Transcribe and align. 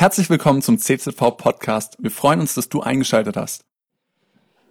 Herzlich 0.00 0.30
willkommen 0.30 0.62
zum 0.62 0.78
CZV 0.78 1.36
Podcast. 1.36 1.96
Wir 1.98 2.12
freuen 2.12 2.38
uns, 2.38 2.54
dass 2.54 2.68
du 2.68 2.82
eingeschaltet 2.82 3.36
hast. 3.36 3.64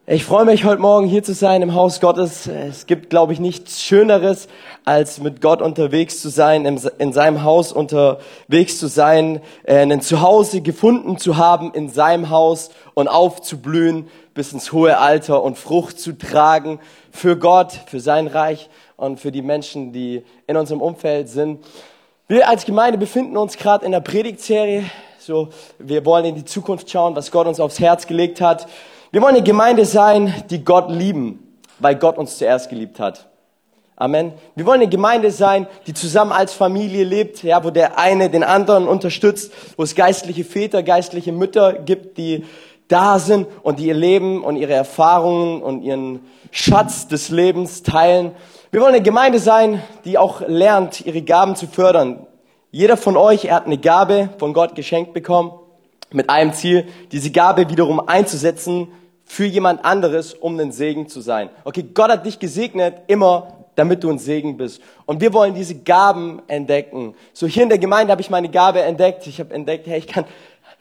Ich 0.05 0.23
freue 0.23 0.45
mich 0.45 0.63
heute 0.63 0.79
Morgen 0.79 1.05
hier 1.05 1.21
zu 1.21 1.33
sein 1.33 1.61
im 1.61 1.73
Haus 1.73 1.99
Gottes. 1.99 2.47
Es 2.47 2.85
gibt, 2.85 3.09
glaube 3.09 3.33
ich, 3.33 3.41
nichts 3.41 3.83
Schöneres, 3.83 4.47
als 4.85 5.19
mit 5.19 5.41
Gott 5.41 5.61
unterwegs 5.61 6.21
zu 6.21 6.29
sein, 6.29 6.65
in 6.65 7.11
seinem 7.11 7.43
Haus 7.43 7.73
unterwegs 7.73 8.79
zu 8.79 8.87
sein, 8.87 9.41
äh, 9.65 9.81
ein 9.81 9.99
Zuhause 9.99 10.61
gefunden 10.61 11.17
zu 11.17 11.35
haben 11.35 11.73
in 11.73 11.89
seinem 11.89 12.29
Haus 12.29 12.69
und 12.93 13.09
aufzublühen 13.09 14.07
bis 14.33 14.53
ins 14.53 14.71
hohe 14.71 14.97
Alter 14.97 15.43
und 15.43 15.57
Frucht 15.57 15.99
zu 15.99 16.17
tragen 16.17 16.79
für 17.11 17.35
Gott, 17.37 17.73
für 17.87 17.99
sein 17.99 18.27
Reich 18.27 18.69
und 18.95 19.19
für 19.19 19.33
die 19.33 19.41
Menschen, 19.41 19.91
die 19.91 20.23
in 20.47 20.55
unserem 20.55 20.81
Umfeld 20.81 21.27
sind. 21.27 21.65
Wir 22.29 22.47
als 22.47 22.63
Gemeinde 22.63 22.97
befinden 22.97 23.35
uns 23.35 23.57
gerade 23.57 23.85
in 23.85 23.91
der 23.91 23.99
Predigtserie 23.99 24.85
so, 25.27 25.49
wir 25.77 26.05
wollen 26.05 26.23
in 26.23 26.35
die 26.35 26.45
Zukunft 26.45 26.89
schauen, 26.89 27.13
was 27.17 27.31
Gott 27.31 27.47
uns 27.47 27.59
aufs 27.59 27.81
Herz 27.81 28.07
gelegt 28.07 28.39
hat. 28.39 28.65
Wir 29.11 29.21
wollen 29.21 29.35
eine 29.35 29.43
Gemeinde 29.43 29.83
sein, 29.83 30.33
die 30.49 30.63
Gott 30.63 30.89
lieben, 30.89 31.59
weil 31.79 31.95
Gott 31.95 32.17
uns 32.17 32.37
zuerst 32.37 32.69
geliebt 32.69 32.97
hat. 32.97 33.27
Amen. 33.97 34.31
Wir 34.55 34.65
wollen 34.65 34.79
eine 34.79 34.89
Gemeinde 34.89 35.31
sein, 35.31 35.67
die 35.85 35.93
zusammen 35.93 36.31
als 36.31 36.53
Familie 36.53 37.03
lebt, 37.03 37.43
ja, 37.43 37.61
wo 37.65 37.71
der 37.71 37.99
eine 37.99 38.29
den 38.29 38.45
anderen 38.45 38.87
unterstützt, 38.87 39.51
wo 39.75 39.83
es 39.83 39.95
geistliche 39.95 40.45
Väter, 40.45 40.81
geistliche 40.81 41.33
Mütter 41.33 41.73
gibt, 41.73 42.17
die 42.17 42.45
da 42.87 43.19
sind 43.19 43.47
und 43.63 43.79
die 43.79 43.87
ihr 43.87 43.95
Leben 43.95 44.45
und 44.45 44.55
ihre 44.55 44.75
Erfahrungen 44.75 45.61
und 45.61 45.81
ihren 45.81 46.21
Schatz 46.51 47.09
des 47.09 47.27
Lebens 47.27 47.83
teilen. 47.83 48.31
Wir 48.71 48.79
wollen 48.79 48.95
eine 48.95 49.03
Gemeinde 49.03 49.39
sein, 49.39 49.81
die 50.05 50.17
auch 50.17 50.39
lernt, 50.47 51.05
ihre 51.05 51.21
Gaben 51.21 51.57
zu 51.57 51.67
fördern, 51.67 52.26
jeder 52.77 52.95
von 52.95 53.17
euch, 53.17 53.45
er 53.45 53.55
hat 53.55 53.65
eine 53.65 53.79
Gabe 53.79 54.29
von 54.37 54.53
Gott 54.53 54.75
geschenkt 54.75 55.11
bekommen, 55.11 55.51
mit 56.11 56.29
einem 56.29 56.53
Ziel, 56.53 56.87
diese 57.11 57.31
Gabe 57.31 57.71
wiederum 57.71 57.99
einzusetzen 58.07 58.89
für 59.25 59.45
jemand 59.45 59.83
anderes, 59.83 60.35
um 60.35 60.59
ein 60.59 60.71
Segen 60.71 61.09
zu 61.09 61.21
sein. 61.21 61.49
Okay, 61.63 61.83
Gott 61.91 62.11
hat 62.11 62.27
dich 62.27 62.37
gesegnet, 62.37 63.01
immer 63.07 63.65
damit 63.73 64.03
du 64.03 64.11
ein 64.11 64.19
Segen 64.19 64.57
bist. 64.57 64.79
Und 65.07 65.21
wir 65.21 65.33
wollen 65.33 65.55
diese 65.55 65.73
Gaben 65.73 66.43
entdecken. 66.45 67.15
So 67.33 67.47
hier 67.47 67.63
in 67.63 67.69
der 67.69 67.79
Gemeinde 67.79 68.11
habe 68.11 68.21
ich 68.21 68.29
meine 68.29 68.49
Gabe 68.49 68.81
entdeckt. 68.81 69.25
Ich 69.25 69.39
habe 69.39 69.55
entdeckt, 69.55 69.87
hey, 69.87 69.97
ich 69.97 70.07
kann 70.07 70.25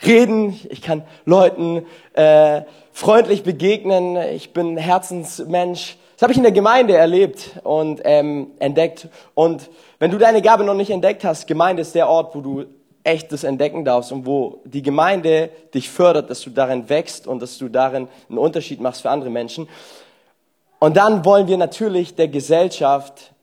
reden, 0.05 0.61
ich 0.69 0.83
kann 0.83 1.03
Leuten 1.25 1.87
äh, 2.13 2.61
freundlich 2.93 3.43
begegnen, 3.43 4.19
ich 4.35 4.53
bin 4.53 4.77
Herzensmensch. 4.77 5.97
Das 6.17 6.23
habe 6.23 6.33
ich 6.33 6.39
in 6.39 6.45
der 6.45 6.53
Gemeinde 6.53 6.97
erlebt 6.97 7.61
und 7.63 8.01
ähm, 8.05 8.53
entdeckt. 8.59 9.09
Und 9.35 9.69
wenn 9.99 10.11
du 10.11 10.17
deine 10.17 10.41
Gabe 10.41 10.65
noch 10.65 10.73
nicht 10.73 10.91
entdeckt 10.91 11.25
hast, 11.25 11.47
Gemeinde 11.47 11.83
ist 11.83 11.95
der 11.95 12.09
Ort, 12.09 12.35
wo 12.35 12.41
du 12.41 12.65
echt 13.05 13.33
das 13.33 13.45
entdecken 13.45 13.85
darfst 13.85 14.13
und 14.13 14.25
wo 14.25 14.63
die 14.65 14.81
Gemeinde 14.81 15.51
dich 15.75 15.91
fördert, 15.91 16.31
dass 16.31 16.41
du 16.41 16.49
darin 16.49 16.89
wächst 16.89 17.27
und 17.27 17.43
dass 17.43 17.59
du 17.59 17.69
darin 17.69 18.09
einen 18.31 18.39
Unterschied 18.39 18.81
machst 18.81 19.03
für 19.03 19.11
andere 19.11 19.29
Menschen. 19.29 19.69
Und 20.79 20.97
dann 20.97 21.23
wollen 21.27 21.49
wir 21.49 21.59
natürlich 21.59 22.15
der 22.15 22.29
Gesellschaft 22.29 23.35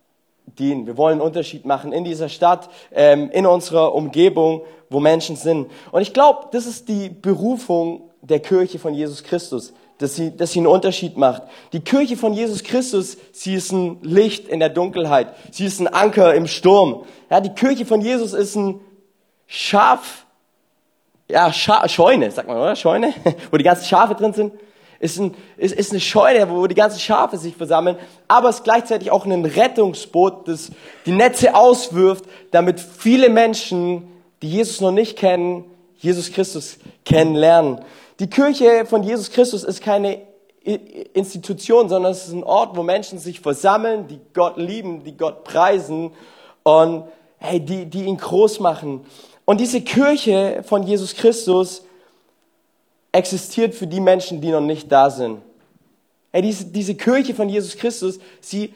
dienen. 0.57 0.87
Wir 0.87 0.97
wollen 0.97 1.19
einen 1.19 1.27
Unterschied 1.27 1.65
machen 1.65 1.93
in 1.93 2.03
dieser 2.03 2.27
Stadt, 2.27 2.71
ähm, 2.91 3.29
in 3.29 3.45
unserer 3.45 3.93
Umgebung, 3.93 4.63
wo 4.89 4.99
Menschen 4.99 5.35
sind. 5.35 5.69
Und 5.91 6.01
ich 6.01 6.11
glaube, 6.11 6.47
das 6.51 6.65
ist 6.65 6.89
die 6.89 7.09
Berufung 7.09 8.09
der 8.23 8.39
Kirche 8.39 8.79
von 8.79 8.95
Jesus 8.95 9.23
Christus 9.23 9.73
dass 9.97 10.15
sie, 10.15 10.35
dass 10.35 10.51
sie 10.51 10.59
einen 10.59 10.67
Unterschied 10.67 11.17
macht. 11.17 11.43
Die 11.71 11.79
Kirche 11.79 12.17
von 12.17 12.33
Jesus 12.33 12.63
Christus, 12.63 13.17
sie 13.31 13.55
ist 13.55 13.71
ein 13.71 13.99
Licht 14.01 14.47
in 14.47 14.59
der 14.59 14.69
Dunkelheit. 14.69 15.33
Sie 15.51 15.65
ist 15.65 15.79
ein 15.79 15.87
Anker 15.87 16.33
im 16.33 16.47
Sturm. 16.47 17.05
Ja, 17.29 17.39
die 17.39 17.53
Kirche 17.53 17.85
von 17.85 18.01
Jesus 18.01 18.33
ist 18.33 18.55
ein 18.55 18.79
Schaf, 19.47 20.25
ja, 21.29 21.51
Scha 21.53 21.87
Scheune, 21.87 22.31
sagt 22.31 22.47
man, 22.47 22.57
oder? 22.57 22.75
Scheune, 22.75 23.13
wo 23.51 23.57
die 23.57 23.63
ganzen 23.63 23.85
Schafe 23.85 24.15
drin 24.15 24.33
sind. 24.33 24.53
Ist, 24.99 25.19
ein, 25.19 25.35
ist, 25.57 25.75
ist 25.75 25.91
eine 25.91 25.99
Scheune, 25.99 26.49
wo 26.49 26.65
die 26.65 26.75
ganzen 26.75 26.99
Schafe 26.99 27.37
sich 27.37 27.55
versammeln, 27.55 27.97
aber 28.29 28.49
es 28.49 28.57
ist 28.57 28.63
gleichzeitig 28.63 29.11
auch 29.11 29.25
ein 29.25 29.43
Rettungsboot, 29.43 30.47
das 30.47 30.71
die 31.05 31.11
Netze 31.11 31.55
auswirft, 31.55 32.23
damit 32.51 32.79
viele 32.79 33.29
Menschen, 33.29 34.07
die 34.41 34.49
Jesus 34.49 34.79
noch 34.79 34.91
nicht 34.91 35.17
kennen, 35.17 35.65
Jesus 35.97 36.31
Christus 36.31 36.77
kennenlernen. 37.05 37.79
Die 38.19 38.29
Kirche 38.29 38.85
von 38.85 39.03
Jesus 39.03 39.31
Christus 39.31 39.63
ist 39.63 39.81
keine 39.81 40.21
Institution, 40.63 41.89
sondern 41.89 42.11
es 42.11 42.27
ist 42.27 42.33
ein 42.33 42.43
Ort, 42.43 42.75
wo 42.77 42.83
Menschen 42.83 43.19
sich 43.19 43.41
versammeln, 43.41 44.07
die 44.07 44.19
Gott 44.33 44.57
lieben, 44.57 45.03
die 45.03 45.17
Gott 45.17 45.43
preisen 45.43 46.11
und 46.63 47.05
hey, 47.37 47.59
die, 47.59 47.85
die 47.85 48.05
ihn 48.05 48.17
groß 48.17 48.59
machen. 48.61 49.05
Und 49.45 49.59
diese 49.59 49.81
Kirche 49.81 50.63
von 50.65 50.83
Jesus 50.83 51.15
Christus 51.15 51.83
existiert 53.11 53.75
für 53.75 53.87
die 53.87 53.99
Menschen, 53.99 54.39
die 54.39 54.51
noch 54.51 54.61
nicht 54.61 54.89
da 54.91 55.09
sind. 55.09 55.41
Hey, 56.31 56.41
diese, 56.41 56.65
diese 56.65 56.95
Kirche 56.95 57.35
von 57.35 57.49
Jesus 57.49 57.75
Christus, 57.75 58.19
sie, 58.39 58.73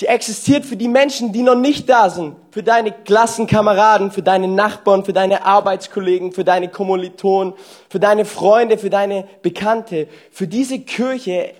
Sie 0.00 0.06
existiert 0.06 0.64
für 0.64 0.78
die 0.78 0.88
Menschen, 0.88 1.30
die 1.30 1.42
noch 1.42 1.56
nicht 1.56 1.86
da 1.86 2.08
sind, 2.08 2.34
für 2.52 2.62
deine 2.62 2.90
Klassenkameraden, 2.90 4.10
für 4.10 4.22
deine 4.22 4.48
Nachbarn, 4.48 5.04
für 5.04 5.12
deine 5.12 5.44
Arbeitskollegen, 5.44 6.32
für 6.32 6.42
deine 6.42 6.68
Kommilitonen, 6.68 7.52
für 7.90 8.00
deine 8.00 8.24
Freunde, 8.24 8.78
für 8.78 8.88
deine 8.88 9.28
Bekannte. 9.42 10.08
Für 10.30 10.46
diese 10.48 10.78
Kirche, 10.78 11.52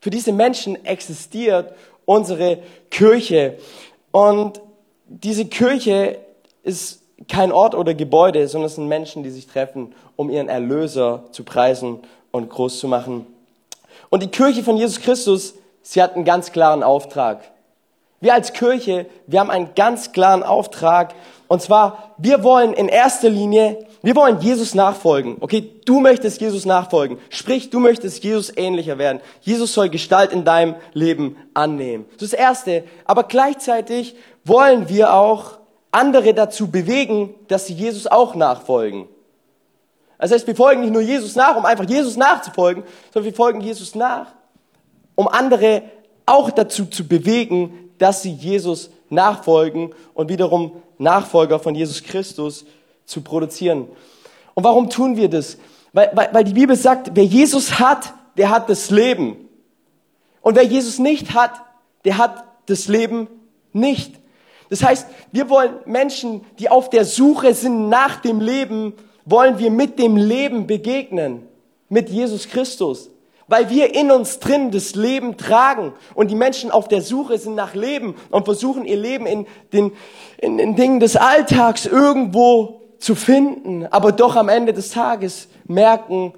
für 0.00 0.08
diese 0.08 0.32
Menschen 0.32 0.82
existiert 0.86 1.74
unsere 2.06 2.60
Kirche. 2.90 3.58
Und 4.12 4.62
diese 5.06 5.44
Kirche 5.44 6.20
ist 6.62 7.02
kein 7.28 7.52
Ort 7.52 7.74
oder 7.74 7.92
Gebäude, 7.92 8.48
sondern 8.48 8.68
es 8.68 8.76
sind 8.76 8.88
Menschen, 8.88 9.22
die 9.24 9.30
sich 9.30 9.46
treffen, 9.46 9.94
um 10.16 10.30
ihren 10.30 10.48
Erlöser 10.48 11.24
zu 11.32 11.44
preisen 11.44 12.00
und 12.30 12.48
groß 12.48 12.78
zu 12.78 12.88
machen. 12.88 13.26
Und 14.08 14.22
die 14.22 14.28
Kirche 14.28 14.62
von 14.62 14.78
Jesus 14.78 15.02
Christus 15.02 15.52
Sie 15.90 16.02
hat 16.02 16.16
einen 16.16 16.26
ganz 16.26 16.52
klaren 16.52 16.82
Auftrag. 16.82 17.40
Wir 18.20 18.34
als 18.34 18.52
Kirche, 18.52 19.06
wir 19.26 19.40
haben 19.40 19.50
einen 19.50 19.74
ganz 19.74 20.12
klaren 20.12 20.42
Auftrag. 20.42 21.14
Und 21.46 21.62
zwar, 21.62 22.14
wir 22.18 22.42
wollen 22.42 22.72
in 22.72 22.88
erster 22.88 23.28
Linie, 23.28 23.86
wir 24.02 24.16
wollen 24.16 24.40
Jesus 24.40 24.74
nachfolgen. 24.74 25.36
Okay, 25.40 25.72
du 25.84 26.00
möchtest 26.00 26.40
Jesus 26.40 26.66
nachfolgen. 26.66 27.18
Sprich, 27.30 27.70
du 27.70 27.80
möchtest 27.80 28.22
Jesus 28.22 28.52
ähnlicher 28.56 28.98
werden. 28.98 29.20
Jesus 29.40 29.72
soll 29.72 29.88
Gestalt 29.88 30.32
in 30.32 30.44
deinem 30.44 30.76
Leben 30.92 31.36
annehmen. 31.54 32.06
Das 32.14 32.22
ist 32.22 32.32
das 32.32 32.40
Erste. 32.40 32.84
Aber 33.04 33.24
gleichzeitig 33.24 34.14
wollen 34.44 34.88
wir 34.88 35.14
auch 35.14 35.58
andere 35.90 36.34
dazu 36.34 36.70
bewegen, 36.70 37.34
dass 37.48 37.66
sie 37.66 37.74
Jesus 37.74 38.06
auch 38.06 38.34
nachfolgen. 38.34 39.08
Das 40.18 40.32
heißt, 40.32 40.46
wir 40.46 40.56
folgen 40.56 40.80
nicht 40.80 40.92
nur 40.92 41.02
Jesus 41.02 41.36
nach, 41.36 41.56
um 41.56 41.64
einfach 41.64 41.88
Jesus 41.88 42.16
nachzufolgen, 42.16 42.82
sondern 43.12 43.30
wir 43.30 43.36
folgen 43.36 43.60
Jesus 43.60 43.94
nach, 43.94 44.26
um 45.14 45.28
andere 45.28 45.82
auch 46.26 46.50
dazu 46.50 46.86
zu 46.86 47.06
bewegen, 47.06 47.87
dass 47.98 48.22
sie 48.22 48.32
Jesus 48.32 48.90
nachfolgen 49.10 49.94
und 50.14 50.28
wiederum 50.28 50.72
Nachfolger 50.98 51.58
von 51.58 51.74
Jesus 51.74 52.02
Christus 52.02 52.64
zu 53.04 53.20
produzieren. 53.22 53.88
Und 54.54 54.64
warum 54.64 54.90
tun 54.90 55.16
wir 55.16 55.28
das? 55.28 55.56
Weil, 55.92 56.10
weil, 56.14 56.28
weil 56.32 56.44
die 56.44 56.52
Bibel 56.52 56.76
sagt, 56.76 57.10
wer 57.14 57.24
Jesus 57.24 57.78
hat, 57.78 58.12
der 58.36 58.50
hat 58.50 58.68
das 58.68 58.90
Leben. 58.90 59.48
Und 60.40 60.56
wer 60.56 60.64
Jesus 60.64 60.98
nicht 60.98 61.34
hat, 61.34 61.52
der 62.04 62.18
hat 62.18 62.44
das 62.66 62.88
Leben 62.88 63.28
nicht. 63.72 64.14
Das 64.68 64.82
heißt, 64.82 65.06
wir 65.32 65.48
wollen 65.48 65.74
Menschen, 65.86 66.42
die 66.58 66.68
auf 66.68 66.90
der 66.90 67.04
Suche 67.04 67.54
sind 67.54 67.88
nach 67.88 68.20
dem 68.20 68.40
Leben, 68.40 68.92
wollen 69.24 69.58
wir 69.58 69.70
mit 69.70 69.98
dem 69.98 70.16
Leben 70.16 70.66
begegnen. 70.66 71.42
Mit 71.88 72.10
Jesus 72.10 72.48
Christus 72.48 73.10
weil 73.48 73.70
wir 73.70 73.94
in 73.94 74.10
uns 74.10 74.38
drin 74.38 74.70
das 74.70 74.94
Leben 74.94 75.36
tragen 75.36 75.94
und 76.14 76.30
die 76.30 76.36
Menschen 76.36 76.70
auf 76.70 76.86
der 76.86 77.02
Suche 77.02 77.38
sind 77.38 77.54
nach 77.54 77.74
Leben 77.74 78.14
und 78.30 78.44
versuchen 78.44 78.84
ihr 78.84 78.96
Leben 78.96 79.26
in 79.26 79.46
den, 79.72 79.92
in 80.36 80.58
den 80.58 80.76
Dingen 80.76 81.00
des 81.00 81.16
Alltags 81.16 81.86
irgendwo 81.86 82.82
zu 82.98 83.14
finden, 83.14 83.86
aber 83.86 84.12
doch 84.12 84.36
am 84.36 84.48
Ende 84.48 84.72
des 84.72 84.90
Tages 84.90 85.48
merken, 85.66 86.34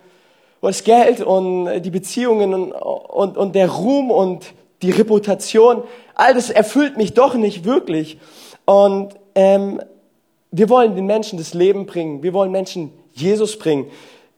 was 0.61 0.85
Geld 0.85 1.21
und 1.21 1.81
die 1.81 1.91
Beziehungen 1.91 2.55
und, 2.55 2.73
und, 2.73 3.37
und 3.37 3.55
der 3.55 3.71
Ruhm 3.71 4.11
und 4.11 4.47
die 4.83 4.91
Reputation, 4.91 5.83
all 6.15 6.35
das 6.35 6.51
erfüllt 6.51 6.97
mich 6.97 7.15
doch 7.15 7.35
nicht 7.35 7.65
wirklich. 7.65 8.19
Und 8.67 9.15
ähm, 9.35 9.81
wir 10.51 10.69
wollen 10.69 10.95
den 10.95 11.07
Menschen 11.07 11.39
das 11.39 11.55
Leben 11.55 11.87
bringen, 11.87 12.23
wir 12.23 12.33
wollen 12.35 12.51
Menschen 12.51 12.93
Jesus 13.13 13.59
bringen. 13.59 13.87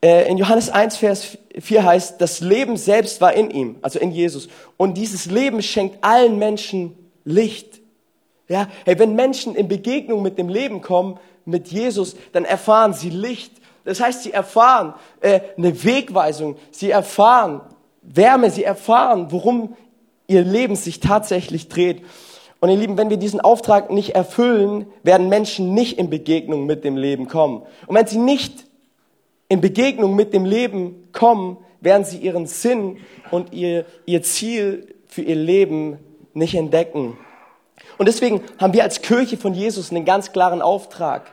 Äh, 0.03 0.29
in 0.29 0.37
Johannes 0.37 0.69
1, 0.69 0.97
Vers 0.97 1.39
4 1.59 1.85
heißt, 1.85 2.21
das 2.21 2.41
Leben 2.41 2.77
selbst 2.77 3.21
war 3.21 3.33
in 3.33 3.51
ihm, 3.51 3.77
also 3.83 3.99
in 3.99 4.11
Jesus. 4.11 4.49
Und 4.77 4.95
dieses 4.99 5.27
Leben 5.27 5.63
schenkt 5.63 6.03
allen 6.03 6.39
Menschen 6.39 6.97
Licht. 7.25 7.81
Ja, 8.49 8.69
hey, 8.85 8.99
wenn 8.99 9.15
Menschen 9.15 9.55
in 9.55 9.69
Begegnung 9.69 10.23
mit 10.23 10.39
dem 10.39 10.49
Leben 10.49 10.83
kommen, 10.83 11.19
mit 11.45 11.69
Jesus, 11.69 12.17
dann 12.33 12.45
erfahren 12.45 12.93
sie 12.93 13.11
Licht. 13.11 13.53
Das 13.85 14.01
heißt, 14.01 14.25
sie 14.25 14.33
erfahren 14.33 14.95
äh, 15.21 15.41
eine 15.57 15.85
Wegweisung, 15.85 16.57
sie 16.71 16.91
erfahren 16.91 17.63
Wärme, 18.03 18.51
sie 18.51 18.65
erfahren, 18.65 19.29
worum 19.31 19.77
ihr 20.27 20.43
Leben 20.43 20.77
sich 20.77 21.01
tatsächlich 21.01 21.69
dreht. 21.69 22.03
Und 22.61 22.69
ihr 22.69 22.77
Lieben, 22.77 22.97
wenn 22.97 23.11
wir 23.11 23.17
diesen 23.17 23.41
Auftrag 23.41 23.91
nicht 23.91 24.15
erfüllen, 24.15 24.87
werden 25.03 25.29
Menschen 25.29 25.75
nicht 25.75 25.99
in 25.99 26.11
Begegnung 26.11 26.67
mit 26.67 26.85
dem 26.85 26.97
Leben 26.97 27.29
kommen. 27.29 27.63
Und 27.87 27.97
wenn 27.97 28.07
sie 28.07 28.19
nicht 28.19 28.65
in 29.53 29.61
Begegnung 29.61 30.17
mit 30.17 30.33
dem 30.33 30.47
Leben 30.47 31.11
kommen, 31.13 31.59
werden 31.83 32.07
sie 32.07 32.17
ihren 32.17 32.47
Sinn 32.47 32.97
und 33.31 33.53
ihr, 33.53 33.85
ihr 34.07 34.23
Ziel 34.23 34.95
für 35.09 35.21
ihr 35.21 35.35
Leben 35.35 35.99
nicht 36.33 36.55
entdecken. 36.55 37.19
Und 37.99 38.07
deswegen 38.07 38.41
haben 38.57 38.73
wir 38.73 38.83
als 38.83 39.03
Kirche 39.03 39.37
von 39.37 39.53
Jesus 39.53 39.91
einen 39.91 40.07
ganz 40.07 40.33
klaren 40.33 40.63
Auftrag. 40.63 41.31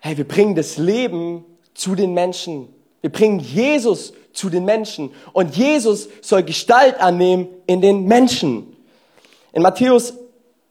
Hey, 0.00 0.18
wir 0.18 0.28
bringen 0.28 0.54
das 0.56 0.76
Leben 0.76 1.46
zu 1.72 1.94
den 1.94 2.12
Menschen. 2.12 2.68
Wir 3.00 3.10
bringen 3.10 3.38
Jesus 3.38 4.12
zu 4.34 4.50
den 4.50 4.66
Menschen. 4.66 5.10
Und 5.32 5.56
Jesus 5.56 6.10
soll 6.20 6.42
Gestalt 6.42 7.00
annehmen 7.00 7.48
in 7.66 7.80
den 7.80 8.04
Menschen. 8.04 8.76
In 9.54 9.62
Matthäus 9.62 10.12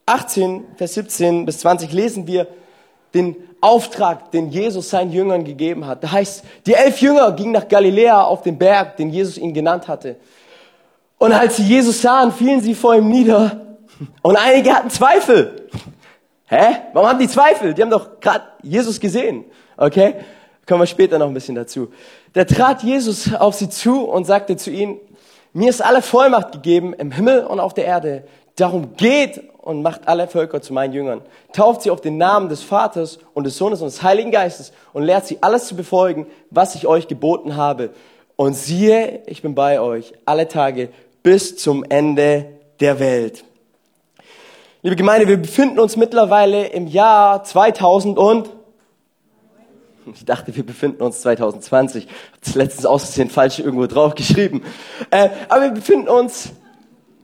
18, 0.06 0.64
Vers 0.76 0.94
17 0.94 1.44
bis 1.44 1.58
20 1.58 1.92
lesen 1.92 2.28
wir 2.28 2.46
den 3.14 3.34
Auftrag, 3.66 4.30
den 4.30 4.50
Jesus 4.50 4.90
seinen 4.90 5.10
Jüngern 5.10 5.44
gegeben 5.44 5.86
hat. 5.86 6.04
Da 6.04 6.12
heißt, 6.12 6.44
die 6.66 6.74
elf 6.74 7.00
Jünger 7.00 7.32
gingen 7.32 7.52
nach 7.52 7.66
Galiläa 7.66 8.22
auf 8.22 8.42
den 8.42 8.56
Berg, 8.56 8.96
den 8.96 9.10
Jesus 9.10 9.36
ihnen 9.36 9.52
genannt 9.52 9.88
hatte. 9.88 10.16
Und 11.18 11.32
als 11.32 11.56
sie 11.56 11.64
Jesus 11.64 12.00
sahen, 12.00 12.30
fielen 12.30 12.60
sie 12.60 12.74
vor 12.74 12.94
ihm 12.94 13.08
nieder. 13.08 13.60
Und 14.22 14.36
einige 14.36 14.72
hatten 14.72 14.90
Zweifel. 14.90 15.68
Hä? 16.46 16.76
Warum 16.92 17.08
haben 17.08 17.18
die 17.18 17.28
Zweifel? 17.28 17.74
Die 17.74 17.82
haben 17.82 17.90
doch 17.90 18.20
gerade 18.20 18.44
Jesus 18.62 19.00
gesehen. 19.00 19.44
Okay? 19.76 20.14
Kommen 20.66 20.82
wir 20.82 20.86
später 20.86 21.18
noch 21.18 21.26
ein 21.26 21.34
bisschen 21.34 21.56
dazu. 21.56 21.88
Da 22.34 22.44
trat 22.44 22.82
Jesus 22.82 23.34
auf 23.34 23.54
sie 23.54 23.68
zu 23.68 24.04
und 24.04 24.26
sagte 24.26 24.56
zu 24.56 24.70
ihnen, 24.70 25.00
mir 25.52 25.70
ist 25.70 25.82
alle 25.82 26.02
Vollmacht 26.02 26.52
gegeben 26.52 26.92
im 26.94 27.10
Himmel 27.10 27.46
und 27.46 27.60
auf 27.60 27.74
der 27.74 27.86
Erde. 27.86 28.24
Darum 28.56 28.94
geht 28.96 29.42
und 29.66 29.82
macht 29.82 30.06
alle 30.06 30.28
Völker 30.28 30.62
zu 30.62 30.72
meinen 30.72 30.92
Jüngern. 30.92 31.22
Tauft 31.52 31.82
sie 31.82 31.90
auf 31.90 32.00
den 32.00 32.18
Namen 32.18 32.48
des 32.48 32.62
Vaters 32.62 33.18
und 33.34 33.42
des 33.42 33.56
Sohnes 33.56 33.80
und 33.80 33.88
des 33.88 34.00
Heiligen 34.00 34.30
Geistes 34.30 34.72
und 34.92 35.02
lehrt 35.02 35.26
sie 35.26 35.38
alles 35.40 35.66
zu 35.66 35.74
befolgen, 35.74 36.28
was 36.50 36.76
ich 36.76 36.86
euch 36.86 37.08
geboten 37.08 37.56
habe. 37.56 37.90
Und 38.36 38.54
siehe, 38.54 39.22
ich 39.26 39.42
bin 39.42 39.56
bei 39.56 39.80
euch 39.80 40.12
alle 40.24 40.46
Tage 40.46 40.90
bis 41.24 41.56
zum 41.56 41.82
Ende 41.82 42.46
der 42.78 43.00
Welt. 43.00 43.44
Liebe 44.82 44.94
Gemeinde, 44.94 45.26
wir 45.26 45.36
befinden 45.36 45.80
uns 45.80 45.96
mittlerweile 45.96 46.66
im 46.68 46.86
Jahr 46.86 47.42
2000 47.42 48.18
und 48.18 48.48
ich 50.14 50.24
dachte, 50.24 50.54
wir 50.54 50.64
befinden 50.64 51.02
uns 51.02 51.22
2020. 51.22 52.04
Ich 52.04 52.10
habe 52.10 52.38
das 52.44 52.54
letztens 52.54 52.86
aussehen 52.86 53.30
falsch 53.30 53.58
irgendwo 53.58 53.88
drauf 53.88 54.14
geschrieben. 54.14 54.62
Äh, 55.10 55.30
aber 55.48 55.62
wir 55.62 55.70
befinden 55.72 56.06
uns 56.06 56.50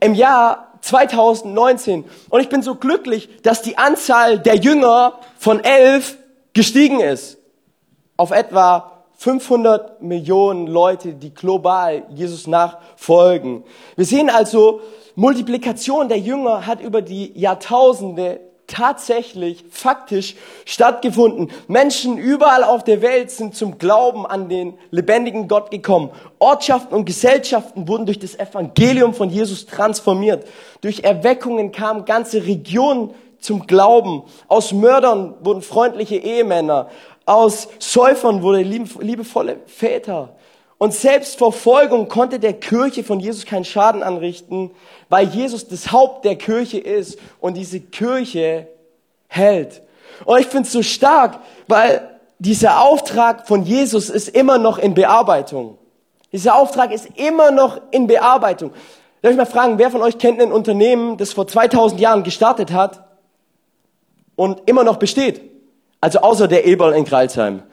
im 0.01 0.13
Jahr 0.13 0.72
2019. 0.83 2.03
Und 2.29 2.41
ich 2.41 2.49
bin 2.49 2.61
so 2.61 2.75
glücklich, 2.75 3.29
dass 3.41 3.61
die 3.61 3.77
Anzahl 3.77 4.39
der 4.39 4.55
Jünger 4.55 5.19
von 5.37 5.63
elf 5.63 6.17
gestiegen 6.53 6.99
ist. 6.99 7.37
Auf 8.17 8.31
etwa 8.31 9.05
500 9.17 10.01
Millionen 10.01 10.67
Leute, 10.67 11.13
die 11.13 11.33
global 11.33 12.03
Jesus 12.09 12.47
nachfolgen. 12.47 13.63
Wir 13.95 14.05
sehen 14.05 14.29
also, 14.29 14.81
Multiplikation 15.15 16.09
der 16.09 16.19
Jünger 16.19 16.67
hat 16.67 16.81
über 16.81 17.01
die 17.01 17.31
Jahrtausende 17.39 18.41
tatsächlich 18.67 19.65
faktisch 19.69 20.35
stattgefunden. 20.65 21.51
Menschen 21.67 22.17
überall 22.17 22.63
auf 22.63 22.83
der 22.83 23.01
Welt 23.01 23.31
sind 23.31 23.55
zum 23.55 23.77
Glauben 23.77 24.25
an 24.25 24.49
den 24.49 24.77
lebendigen 24.91 25.47
Gott 25.47 25.71
gekommen. 25.71 26.09
Ortschaften 26.39 26.95
und 26.95 27.05
Gesellschaften 27.05 27.87
wurden 27.87 28.05
durch 28.05 28.19
das 28.19 28.35
Evangelium 28.35 29.13
von 29.13 29.29
Jesus 29.29 29.65
transformiert. 29.65 30.47
Durch 30.81 31.03
Erweckungen 31.03 31.71
kamen 31.71 32.05
ganze 32.05 32.45
Regionen 32.45 33.13
zum 33.39 33.67
Glauben. 33.67 34.23
Aus 34.47 34.71
Mördern 34.71 35.35
wurden 35.41 35.61
freundliche 35.61 36.15
Ehemänner. 36.15 36.89
Aus 37.25 37.67
Säufern 37.79 38.41
wurde 38.41 38.61
liebevolle 38.61 39.57
Väter. 39.65 40.35
Und 40.83 40.93
selbst 40.93 41.37
Verfolgung 41.37 42.09
konnte 42.09 42.39
der 42.39 42.51
Kirche 42.51 43.05
von 43.05 43.21
Jesus 43.21 43.45
keinen 43.45 43.63
Schaden 43.63 44.03
anrichten, 44.03 44.69
weil 45.07 45.29
Jesus 45.29 45.65
das 45.65 45.93
Haupt 45.93 46.25
der 46.25 46.35
Kirche 46.35 46.77
ist 46.77 47.17
und 47.39 47.55
diese 47.55 47.79
Kirche 47.79 48.67
hält. 49.29 49.81
Und 50.25 50.41
ich 50.41 50.47
finde 50.47 50.63
es 50.67 50.73
so 50.73 50.83
stark, 50.83 51.39
weil 51.69 52.19
dieser 52.37 52.81
Auftrag 52.81 53.47
von 53.47 53.63
Jesus 53.63 54.09
ist 54.09 54.27
immer 54.27 54.57
noch 54.57 54.77
in 54.77 54.93
Bearbeitung. 54.93 55.77
Dieser 56.33 56.57
Auftrag 56.57 56.91
ist 56.91 57.07
immer 57.15 57.51
noch 57.51 57.79
in 57.91 58.07
Bearbeitung. 58.07 58.71
Darf 59.21 59.31
ich 59.31 59.37
mal 59.37 59.45
fragen, 59.45 59.77
wer 59.77 59.89
von 59.89 60.01
euch 60.01 60.17
kennt 60.17 60.41
ein 60.41 60.51
Unternehmen, 60.51 61.15
das 61.15 61.31
vor 61.31 61.47
2000 61.47 62.01
Jahren 62.01 62.23
gestartet 62.23 62.73
hat 62.73 63.07
und 64.35 64.63
immer 64.65 64.83
noch 64.83 64.97
besteht? 64.97 65.49
Also 66.01 66.19
außer 66.19 66.49
der 66.49 66.65
Eberl 66.65 66.91
in 66.91 67.05
Kreilsheim. 67.05 67.63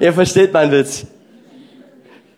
Ihr 0.00 0.14
versteht 0.14 0.52
meinen 0.54 0.72
Witz. 0.72 1.06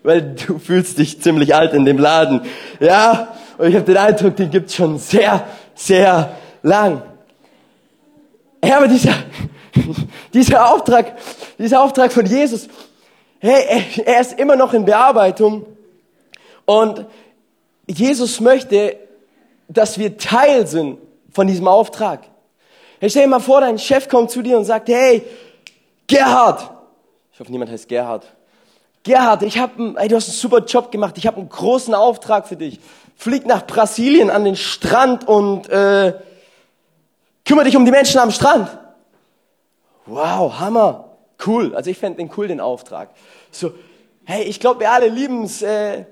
Weil 0.02 0.34
du 0.34 0.58
fühlst 0.58 0.98
dich 0.98 1.22
ziemlich 1.22 1.54
alt 1.54 1.72
in 1.74 1.84
dem 1.84 1.98
Laden. 1.98 2.42
Ja, 2.80 3.36
und 3.56 3.68
ich 3.68 3.76
habe 3.76 3.84
den 3.84 3.96
Eindruck, 3.96 4.34
den 4.34 4.50
gibt's 4.50 4.74
schon 4.74 4.98
sehr, 4.98 5.46
sehr 5.76 6.36
lang. 6.64 7.02
Ja, 8.64 8.78
aber 8.78 8.88
dieser, 8.88 9.14
dieser 10.34 10.72
Auftrag, 10.72 11.16
dieser 11.56 11.80
Auftrag 11.80 12.12
von 12.12 12.26
Jesus, 12.26 12.68
hey, 13.38 13.84
er 14.04 14.20
ist 14.20 14.38
immer 14.40 14.56
noch 14.56 14.74
in 14.74 14.84
Bearbeitung. 14.84 15.64
Und 16.64 17.06
Jesus 17.86 18.40
möchte, 18.40 18.96
dass 19.68 19.98
wir 19.98 20.18
Teil 20.18 20.66
sind 20.66 20.98
von 21.30 21.46
diesem 21.46 21.68
Auftrag. 21.68 22.24
Hey, 22.98 23.08
stell 23.08 23.22
dir 23.22 23.28
mal 23.28 23.38
vor, 23.38 23.60
dein 23.60 23.78
Chef 23.78 24.08
kommt 24.08 24.32
zu 24.32 24.42
dir 24.42 24.58
und 24.58 24.64
sagt, 24.64 24.88
hey, 24.88 25.22
Gerhard, 26.08 26.81
ich 27.32 27.40
hoffe, 27.40 27.50
niemand 27.50 27.70
heißt 27.70 27.88
Gerhard. 27.88 28.26
Gerhard, 29.04 29.42
ich 29.42 29.58
hab, 29.58 29.78
ey, 29.78 30.08
du 30.08 30.16
hast 30.16 30.28
einen 30.28 30.36
super 30.36 30.58
Job 30.64 30.92
gemacht. 30.92 31.16
Ich 31.18 31.26
habe 31.26 31.38
einen 31.38 31.48
großen 31.48 31.94
Auftrag 31.94 32.46
für 32.46 32.56
dich. 32.56 32.78
Flieg 33.16 33.46
nach 33.46 33.66
Brasilien 33.66 34.30
an 34.30 34.44
den 34.44 34.56
Strand 34.56 35.26
und 35.26 35.68
äh, 35.68 36.14
kümmere 37.44 37.64
dich 37.64 37.76
um 37.76 37.84
die 37.84 37.90
Menschen 37.90 38.20
am 38.20 38.30
Strand. 38.30 38.68
Wow, 40.06 40.58
Hammer, 40.58 41.10
cool. 41.46 41.74
Also 41.74 41.90
ich 41.90 41.98
fände 41.98 42.18
den 42.18 42.30
cool, 42.36 42.48
den 42.48 42.60
Auftrag. 42.60 43.10
So, 43.50 43.72
hey, 44.24 44.44
ich 44.44 44.60
glaube, 44.60 44.80
wir 44.80 44.92
alle 44.92 45.08
lieben 45.08 45.44
es, 45.44 45.62
äh, 45.62 46.04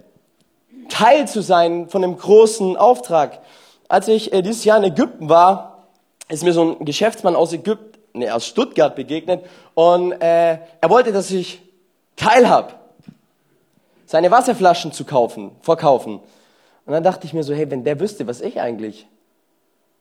Teil 0.88 1.28
zu 1.28 1.42
sein 1.42 1.88
von 1.88 2.02
dem 2.02 2.16
großen 2.16 2.76
Auftrag. 2.76 3.40
Als 3.88 4.08
ich 4.08 4.32
äh, 4.32 4.42
dieses 4.42 4.64
Jahr 4.64 4.78
in 4.78 4.84
Ägypten 4.84 5.28
war, 5.28 5.86
ist 6.28 6.44
mir 6.44 6.52
so 6.52 6.76
ein 6.78 6.84
Geschäftsmann 6.84 7.36
aus 7.36 7.52
Ägypten 7.52 7.99
nee, 8.12 8.30
aus 8.30 8.46
Stuttgart 8.46 8.94
begegnet 8.94 9.44
und 9.74 10.12
äh, 10.12 10.58
er 10.80 10.90
wollte, 10.90 11.12
dass 11.12 11.30
ich 11.30 11.60
teilhab, 12.16 12.78
seine 14.06 14.30
Wasserflaschen 14.30 14.92
zu 14.92 15.04
kaufen, 15.04 15.52
verkaufen. 15.60 16.20
Und 16.84 16.92
dann 16.92 17.04
dachte 17.04 17.26
ich 17.26 17.32
mir 17.32 17.44
so, 17.44 17.54
hey, 17.54 17.70
wenn 17.70 17.84
der 17.84 18.00
wüsste, 18.00 18.26
was 18.26 18.40
ich 18.40 18.60
eigentlich 18.60 19.06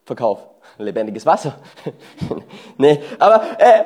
verkaufe, 0.06 0.44
lebendiges 0.80 1.26
Wasser. 1.26 1.56
nee, 2.78 3.00
aber 3.20 3.44
äh, 3.60 3.84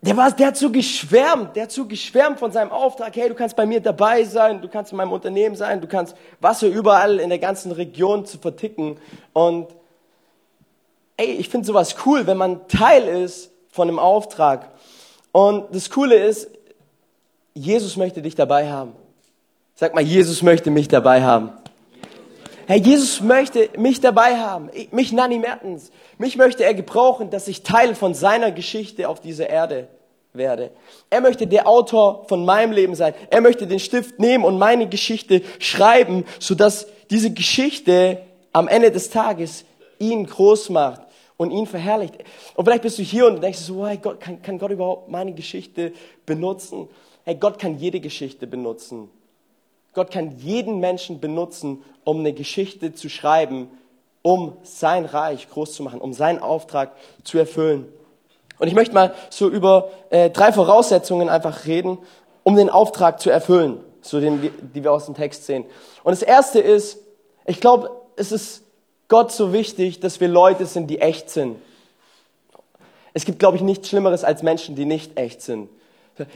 der, 0.00 0.16
war, 0.16 0.30
der 0.30 0.48
hat 0.48 0.56
so 0.56 0.70
geschwärmt, 0.70 1.56
der 1.56 1.64
hat 1.64 1.72
so 1.72 1.86
geschwärmt 1.86 2.38
von 2.38 2.52
seinem 2.52 2.70
Auftrag, 2.70 3.16
hey, 3.16 3.28
du 3.28 3.34
kannst 3.34 3.56
bei 3.56 3.66
mir 3.66 3.80
dabei 3.80 4.22
sein, 4.24 4.60
du 4.60 4.68
kannst 4.68 4.92
in 4.92 4.98
meinem 4.98 5.12
Unternehmen 5.12 5.56
sein, 5.56 5.80
du 5.80 5.88
kannst 5.88 6.16
Wasser 6.40 6.68
überall 6.68 7.18
in 7.18 7.28
der 7.28 7.40
ganzen 7.40 7.72
Region 7.72 8.24
zu 8.24 8.38
verticken. 8.38 8.98
Und 9.32 9.68
ey, 11.22 11.32
ich 11.32 11.48
finde 11.48 11.66
sowas 11.66 11.96
cool, 12.04 12.26
wenn 12.26 12.36
man 12.36 12.66
Teil 12.68 13.04
ist 13.04 13.50
von 13.70 13.88
einem 13.88 13.98
Auftrag. 13.98 14.70
Und 15.30 15.74
das 15.74 15.90
Coole 15.90 16.16
ist, 16.16 16.48
Jesus 17.54 17.96
möchte 17.96 18.22
dich 18.22 18.34
dabei 18.34 18.70
haben. 18.70 18.92
Sag 19.74 19.94
mal, 19.94 20.02
Jesus 20.02 20.42
möchte 20.42 20.70
mich 20.70 20.88
dabei 20.88 21.22
haben. 21.22 21.50
Herr 22.66 22.76
Jesus 22.76 23.20
möchte 23.20 23.70
mich 23.76 24.00
dabei 24.00 24.36
haben, 24.38 24.70
mich 24.92 25.12
Nanny 25.12 25.38
Mertens. 25.38 25.90
Mich 26.18 26.36
möchte 26.36 26.64
er 26.64 26.74
gebrauchen, 26.74 27.30
dass 27.30 27.48
ich 27.48 27.62
Teil 27.62 27.94
von 27.94 28.14
seiner 28.14 28.52
Geschichte 28.52 29.08
auf 29.08 29.20
dieser 29.20 29.48
Erde 29.48 29.88
werde. 30.32 30.70
Er 31.10 31.20
möchte 31.20 31.46
der 31.46 31.66
Autor 31.66 32.24
von 32.28 32.44
meinem 32.44 32.72
Leben 32.72 32.94
sein. 32.94 33.14
Er 33.30 33.40
möchte 33.40 33.66
den 33.66 33.80
Stift 33.80 34.18
nehmen 34.18 34.44
und 34.44 34.58
meine 34.58 34.88
Geschichte 34.88 35.42
schreiben, 35.58 36.24
sodass 36.38 36.86
diese 37.10 37.32
Geschichte 37.32 38.18
am 38.52 38.68
Ende 38.68 38.90
des 38.90 39.10
Tages 39.10 39.64
ihn 39.98 40.26
groß 40.26 40.70
macht 40.70 41.02
und 41.42 41.50
ihn 41.50 41.66
verherrlicht. 41.66 42.14
Und 42.54 42.64
vielleicht 42.64 42.82
bist 42.82 42.98
du 42.98 43.02
hier 43.02 43.26
und 43.26 43.42
denkst 43.42 43.58
so, 43.58 43.86
hey 43.86 43.98
Gott, 43.98 44.20
kann, 44.20 44.42
kann 44.42 44.58
Gott 44.58 44.70
überhaupt 44.70 45.08
meine 45.08 45.32
Geschichte 45.32 45.92
benutzen? 46.26 46.88
Hey, 47.24 47.36
Gott 47.36 47.58
kann 47.58 47.78
jede 47.78 48.00
Geschichte 48.00 48.46
benutzen. 48.46 49.10
Gott 49.94 50.10
kann 50.10 50.38
jeden 50.38 50.80
Menschen 50.80 51.20
benutzen, 51.20 51.82
um 52.04 52.20
eine 52.20 52.32
Geschichte 52.32 52.94
zu 52.94 53.08
schreiben, 53.08 53.68
um 54.22 54.56
sein 54.62 55.04
Reich 55.04 55.48
groß 55.50 55.74
zu 55.74 55.82
machen, 55.82 56.00
um 56.00 56.12
seinen 56.12 56.38
Auftrag 56.38 56.92
zu 57.24 57.38
erfüllen. 57.38 57.86
Und 58.58 58.68
ich 58.68 58.74
möchte 58.74 58.94
mal 58.94 59.14
so 59.30 59.48
über 59.48 59.90
äh, 60.10 60.30
drei 60.30 60.52
Voraussetzungen 60.52 61.28
einfach 61.28 61.66
reden, 61.66 61.98
um 62.42 62.56
den 62.56 62.70
Auftrag 62.70 63.20
zu 63.20 63.30
erfüllen, 63.30 63.80
so 64.00 64.20
den, 64.20 64.50
die 64.74 64.82
wir 64.82 64.92
aus 64.92 65.06
dem 65.06 65.14
Text 65.14 65.46
sehen. 65.46 65.64
Und 66.02 66.12
das 66.12 66.22
erste 66.22 66.60
ist, 66.60 66.98
Ich 67.46 67.60
glaube, 67.60 67.90
es 68.16 68.32
ist 68.32 68.62
Gott 69.12 69.30
so 69.30 69.52
wichtig, 69.52 70.00
dass 70.00 70.20
wir 70.20 70.28
Leute 70.28 70.64
sind, 70.64 70.86
die 70.86 70.98
echt 70.98 71.28
sind. 71.28 71.58
Es 73.12 73.26
gibt, 73.26 73.40
glaube 73.40 73.58
ich, 73.58 73.62
nichts 73.62 73.90
Schlimmeres 73.90 74.24
als 74.24 74.42
Menschen, 74.42 74.74
die 74.74 74.86
nicht 74.86 75.18
echt 75.18 75.42
sind. 75.42 75.68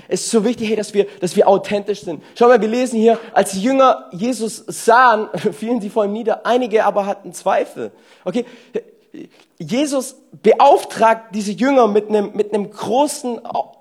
Es 0.08 0.24
ist 0.24 0.30
so 0.30 0.44
wichtig, 0.44 0.68
hey, 0.68 0.76
dass 0.76 0.92
wir, 0.92 1.06
dass 1.20 1.36
wir 1.36 1.48
authentisch 1.48 2.02
sind. 2.02 2.22
Schau 2.34 2.48
mal, 2.48 2.60
wir 2.60 2.68
lesen 2.68 3.00
hier, 3.00 3.18
als 3.32 3.52
die 3.52 3.62
Jünger 3.62 4.10
Jesus 4.12 4.62
sahen, 4.66 5.30
fielen 5.52 5.80
sie 5.80 5.88
vor 5.88 6.04
ihm 6.04 6.12
nieder. 6.12 6.44
Einige 6.44 6.84
aber 6.84 7.06
hatten 7.06 7.32
Zweifel. 7.32 7.92
Okay? 8.26 8.44
Jesus 9.56 10.16
beauftragt 10.42 11.34
diese 11.34 11.52
Jünger 11.52 11.88
mit 11.88 12.10
einem, 12.10 12.32
mit 12.34 12.52
einem 12.52 12.70
großen, 12.70 13.40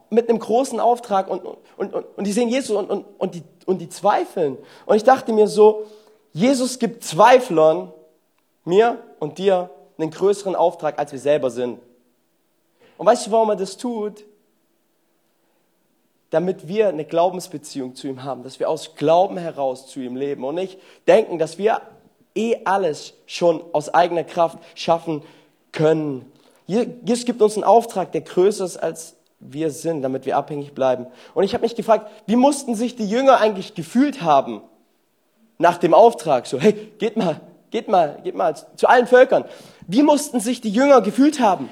mit 0.10 0.30
einem 0.30 0.40
großen 0.40 0.80
Auftrag 0.80 1.30
und, 1.30 1.44
und, 1.44 1.94
und, 1.94 2.06
und 2.16 2.26
die 2.26 2.32
sehen 2.32 2.48
Jesus 2.48 2.78
und, 2.78 2.90
und, 2.90 3.06
und, 3.18 3.36
die, 3.36 3.44
und 3.66 3.80
die 3.80 3.90
zweifeln. 3.90 4.58
Und 4.86 4.96
ich 4.96 5.04
dachte 5.04 5.34
mir 5.34 5.48
so, 5.48 5.84
Jesus 6.32 6.80
gibt 6.80 7.04
Zweiflern, 7.04 7.92
mir 8.66 9.02
und 9.20 9.38
dir, 9.38 9.70
einen 9.98 10.12
größeren 10.12 10.56
Auftrag, 10.56 11.00
als 11.00 11.12
wir 11.12 11.20
selber 11.20 11.50
sind. 11.50 11.80
Und 12.98 13.06
weißt 13.06 13.28
du, 13.28 13.32
warum 13.32 13.50
er 13.50 13.56
das 13.56 13.78
tut? 13.78 14.26
Damit 16.32 16.68
wir 16.68 16.90
eine 16.90 17.06
Glaubensbeziehung 17.06 17.96
zu 17.96 18.08
ihm 18.08 18.24
haben, 18.24 18.44
dass 18.44 18.60
wir 18.60 18.70
aus 18.70 18.96
Glauben 18.96 19.38
heraus 19.38 19.88
zu 19.88 20.02
ihm 20.02 20.16
leben 20.16 20.44
und 20.44 20.56
nicht 20.56 20.80
denken, 21.08 21.40
dass 21.40 21.58
wir 21.58 21.82
eh 22.36 22.58
alles 22.66 23.14
schon 23.26 23.64
aus 23.72 23.94
eigener 23.94 24.24
Kraft 24.24 24.60
schaffen 24.76 25.24
können. 25.72 26.30
Jesus 26.68 27.26
gibt 27.26 27.42
uns 27.42 27.56
einen 27.56 27.64
Auftrag, 27.64 28.12
der 28.12 28.22
größer 28.22 28.66
ist 28.66 28.78
als 28.78 29.16
wir 29.40 29.70
sind, 29.70 30.02
damit 30.02 30.26
wir 30.26 30.38
abhängig 30.38 30.74
bleiben. 30.74 31.08
Und 31.34 31.44
ich 31.44 31.54
habe 31.54 31.64
mich 31.64 31.76
gefragt, 31.76 32.10
wie 32.26 32.36
mussten 32.36 32.76
sich 32.76 32.96
die 32.96 33.08
Jünger 33.08 33.40
eigentlich 33.40 33.76
gefühlt 33.76 34.22
haben 34.22 34.62
nach 35.58 35.78
dem 35.78 35.94
Auftrag? 35.94 36.48
So, 36.48 36.60
hey, 36.60 36.74
geht 36.98 37.18
mal, 37.18 37.40
geht 37.76 37.90
mal, 37.90 38.20
geht 38.24 38.36
mal 38.36 38.56
zu 38.78 38.88
allen 38.88 39.06
Völkern. 39.06 39.44
Wie 39.86 40.02
mussten 40.02 40.40
sich 40.40 40.62
die 40.62 40.70
Jünger 40.70 41.02
gefühlt 41.02 41.42
haben? 41.42 41.70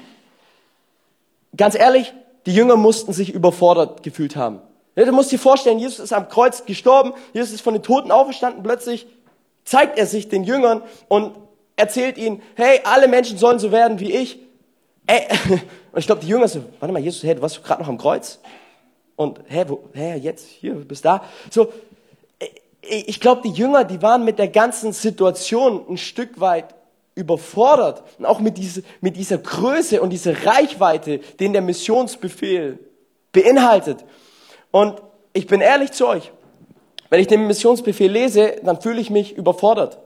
Ganz 1.56 1.74
ehrlich, 1.74 2.12
die 2.44 2.54
Jünger 2.54 2.76
mussten 2.76 3.14
sich 3.14 3.32
überfordert 3.32 4.02
gefühlt 4.02 4.36
haben. 4.36 4.60
Ja, 4.96 5.06
du 5.06 5.12
musst 5.12 5.32
dir 5.32 5.38
vorstellen, 5.38 5.78
Jesus 5.78 6.00
ist 6.00 6.12
am 6.12 6.28
Kreuz 6.28 6.66
gestorben, 6.66 7.14
Jesus 7.32 7.52
ist 7.52 7.62
von 7.62 7.72
den 7.72 7.82
Toten 7.82 8.10
auferstanden, 8.10 8.62
plötzlich 8.62 9.06
zeigt 9.64 9.98
er 9.98 10.04
sich 10.04 10.28
den 10.28 10.44
Jüngern 10.44 10.82
und 11.08 11.36
erzählt 11.76 12.18
ihnen, 12.18 12.42
hey, 12.54 12.80
alle 12.84 13.08
Menschen 13.08 13.38
sollen 13.38 13.58
so 13.58 13.72
werden 13.72 13.98
wie 13.98 14.12
ich. 14.12 14.38
Ey, 15.06 15.22
und 15.92 15.98
ich 15.98 16.04
glaube, 16.04 16.20
die 16.20 16.28
Jünger 16.28 16.48
so, 16.48 16.60
warte 16.80 16.92
mal, 16.92 17.00
Jesus, 17.00 17.22
hey, 17.22 17.34
du 17.34 17.40
warst 17.40 17.64
gerade 17.64 17.80
noch 17.80 17.88
am 17.88 17.96
Kreuz? 17.96 18.40
Und, 19.16 19.40
hä, 19.46 19.64
wo, 19.68 19.84
hä, 19.94 20.16
jetzt, 20.16 20.46
hier, 20.46 20.74
du 20.74 20.84
bist 20.84 21.06
da. 21.06 21.24
So, 21.50 21.72
ich 22.88 23.20
glaube, 23.20 23.42
die 23.42 23.52
Jünger, 23.52 23.84
die 23.84 24.02
waren 24.02 24.24
mit 24.24 24.38
der 24.38 24.48
ganzen 24.48 24.92
Situation 24.92 25.84
ein 25.88 25.96
Stück 25.96 26.40
weit 26.40 26.74
überfordert. 27.14 28.02
Und 28.18 28.26
auch 28.26 28.40
mit, 28.40 28.58
diese, 28.58 28.82
mit 29.00 29.16
dieser 29.16 29.38
Größe 29.38 30.00
und 30.00 30.10
dieser 30.10 30.46
Reichweite, 30.46 31.18
den 31.40 31.52
der 31.52 31.62
Missionsbefehl 31.62 32.78
beinhaltet. 33.32 34.04
Und 34.70 35.00
ich 35.32 35.46
bin 35.46 35.60
ehrlich 35.60 35.92
zu 35.92 36.06
euch, 36.06 36.32
wenn 37.10 37.20
ich 37.20 37.26
den 37.26 37.46
Missionsbefehl 37.46 38.10
lese, 38.10 38.56
dann 38.62 38.80
fühle 38.80 39.00
ich 39.00 39.10
mich 39.10 39.36
überfordert. 39.36 39.98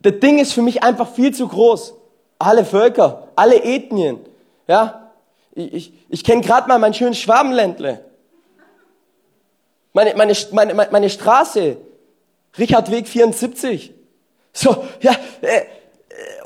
Das 0.00 0.18
Ding 0.20 0.38
ist 0.38 0.52
für 0.52 0.62
mich 0.62 0.82
einfach 0.82 1.12
viel 1.12 1.34
zu 1.34 1.46
groß. 1.48 1.94
Alle 2.38 2.64
Völker, 2.64 3.28
alle 3.36 3.62
Ethnien. 3.62 4.20
Ja, 4.66 5.10
ich, 5.52 5.74
ich, 5.74 5.92
ich 6.08 6.24
kenne 6.24 6.40
gerade 6.40 6.68
mal 6.68 6.78
mein 6.78 6.94
schönes 6.94 7.18
Schwabenländle. 7.18 8.04
Meine, 9.92 10.14
meine, 10.14 10.34
meine, 10.52 10.74
meine 10.74 11.10
Straße, 11.10 11.76
Richardweg 12.58 13.08
74. 13.08 13.94
So, 14.52 14.84
ja, 15.00 15.12
äh, 15.40 15.62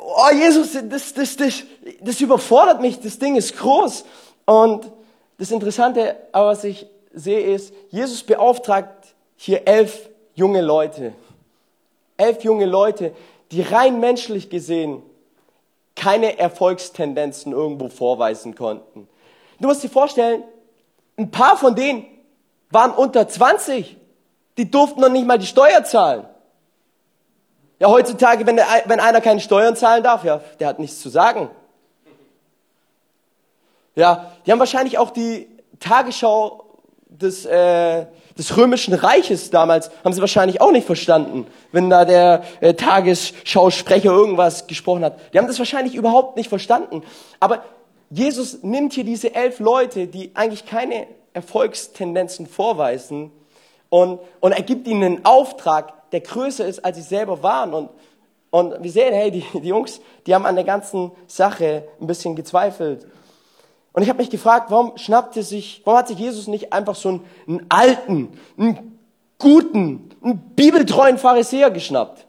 oh 0.00 0.34
Jesus, 0.34 0.76
das, 0.88 1.14
das, 1.14 1.36
das, 1.36 1.62
das 2.00 2.20
überfordert 2.20 2.80
mich, 2.80 3.00
das 3.00 3.18
Ding 3.18 3.36
ist 3.36 3.56
groß. 3.56 4.04
Und 4.44 4.90
das 5.38 5.50
Interessante, 5.50 6.16
was 6.32 6.64
ich 6.64 6.86
sehe, 7.12 7.40
ist, 7.40 7.72
Jesus 7.90 8.22
beauftragt 8.22 9.14
hier 9.36 9.66
elf 9.66 10.08
junge 10.34 10.60
Leute. 10.60 11.14
Elf 12.16 12.44
junge 12.44 12.66
Leute, 12.66 13.12
die 13.50 13.62
rein 13.62 14.00
menschlich 14.00 14.50
gesehen 14.50 15.02
keine 15.96 16.38
Erfolgstendenzen 16.38 17.52
irgendwo 17.52 17.88
vorweisen 17.88 18.54
konnten. 18.54 19.08
Du 19.60 19.68
musst 19.68 19.82
dir 19.82 19.88
vorstellen, 19.88 20.42
ein 21.16 21.30
paar 21.30 21.56
von 21.56 21.74
denen 21.76 22.04
waren 22.70 22.90
unter 22.90 23.28
20. 23.28 23.96
Die 24.56 24.70
durften 24.70 25.00
noch 25.00 25.08
nicht 25.08 25.26
mal 25.26 25.38
die 25.38 25.46
Steuer 25.46 25.84
zahlen. 25.84 26.24
Ja, 27.80 27.88
heutzutage, 27.88 28.46
wenn, 28.46 28.56
der, 28.56 28.66
wenn 28.86 29.00
einer 29.00 29.20
keine 29.20 29.40
Steuern 29.40 29.76
zahlen 29.76 30.02
darf, 30.02 30.24
ja, 30.24 30.40
der 30.60 30.68
hat 30.68 30.78
nichts 30.78 31.00
zu 31.00 31.08
sagen. 31.08 31.50
Ja, 33.96 34.32
die 34.46 34.52
haben 34.52 34.58
wahrscheinlich 34.58 34.98
auch 34.98 35.10
die 35.10 35.48
Tagesschau 35.80 36.64
des, 37.08 37.44
äh, 37.44 38.06
des 38.36 38.56
römischen 38.56 38.94
Reiches 38.94 39.50
damals, 39.50 39.90
haben 40.04 40.12
sie 40.12 40.20
wahrscheinlich 40.20 40.60
auch 40.60 40.72
nicht 40.72 40.86
verstanden, 40.86 41.46
wenn 41.72 41.90
da 41.90 42.04
der 42.04 42.42
äh, 42.60 42.74
Tagesschausprecher 42.74 44.10
irgendwas 44.10 44.66
gesprochen 44.66 45.04
hat. 45.04 45.18
Die 45.32 45.38
haben 45.38 45.46
das 45.46 45.58
wahrscheinlich 45.58 45.94
überhaupt 45.94 46.36
nicht 46.36 46.48
verstanden. 46.48 47.02
Aber 47.38 47.64
Jesus 48.10 48.62
nimmt 48.62 48.92
hier 48.92 49.04
diese 49.04 49.34
elf 49.34 49.60
Leute, 49.60 50.06
die 50.06 50.32
eigentlich 50.34 50.66
keine 50.66 51.06
Erfolgstendenzen 51.32 52.46
vorweisen, 52.46 53.32
und, 53.94 54.18
und 54.40 54.50
er 54.50 54.62
gibt 54.62 54.88
ihnen 54.88 55.04
einen 55.04 55.24
Auftrag, 55.24 56.10
der 56.10 56.18
größer 56.18 56.66
ist, 56.66 56.84
als 56.84 56.96
sie 56.96 57.02
selber 57.04 57.44
waren. 57.44 57.72
Und, 57.72 57.90
und 58.50 58.82
wir 58.82 58.90
sehen, 58.90 59.14
hey, 59.14 59.30
die, 59.30 59.44
die 59.54 59.68
Jungs, 59.68 60.00
die 60.26 60.34
haben 60.34 60.46
an 60.46 60.56
der 60.56 60.64
ganzen 60.64 61.12
Sache 61.28 61.84
ein 62.00 62.08
bisschen 62.08 62.34
gezweifelt. 62.34 63.06
Und 63.92 64.02
ich 64.02 64.08
habe 64.08 64.18
mich 64.18 64.30
gefragt, 64.30 64.72
warum 64.72 64.98
schnappte 64.98 65.44
sich, 65.44 65.80
warum 65.84 66.00
hat 66.00 66.08
sich 66.08 66.18
Jesus 66.18 66.48
nicht 66.48 66.72
einfach 66.72 66.96
so 66.96 67.08
einen, 67.08 67.24
einen 67.46 67.66
alten, 67.68 68.36
einen 68.58 68.98
guten, 69.38 70.10
einen 70.24 70.38
bibeltreuen 70.56 71.16
Pharisäer 71.16 71.70
geschnappt, 71.70 72.26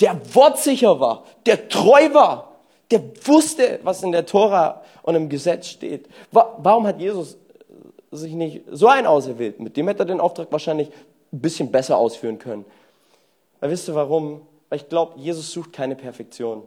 der 0.00 0.18
wortsicher 0.34 0.98
war, 0.98 1.24
der 1.44 1.68
treu 1.68 2.14
war, 2.14 2.52
der 2.90 3.02
wusste, 3.26 3.78
was 3.82 4.02
in 4.02 4.12
der 4.12 4.24
Tora 4.24 4.80
und 5.02 5.16
im 5.16 5.28
Gesetz 5.28 5.66
steht. 5.66 6.08
Warum 6.30 6.86
hat 6.86 6.98
Jesus 6.98 7.36
sich 8.12 8.32
nicht 8.34 8.62
so 8.70 8.88
einen 8.88 9.06
auserwählt. 9.06 9.60
Mit 9.60 9.76
dem 9.76 9.88
hätte 9.88 10.02
er 10.02 10.06
den 10.06 10.20
Auftrag 10.20 10.50
wahrscheinlich 10.50 10.88
ein 11.32 11.40
bisschen 11.40 11.72
besser 11.72 11.96
ausführen 11.96 12.38
können. 12.38 12.64
Weil 13.60 13.70
wisst 13.70 13.88
ihr 13.88 13.94
warum? 13.94 14.42
Weil 14.68 14.78
ich 14.78 14.88
glaube, 14.88 15.18
Jesus 15.18 15.50
sucht 15.52 15.72
keine 15.72 15.96
Perfektion. 15.96 16.62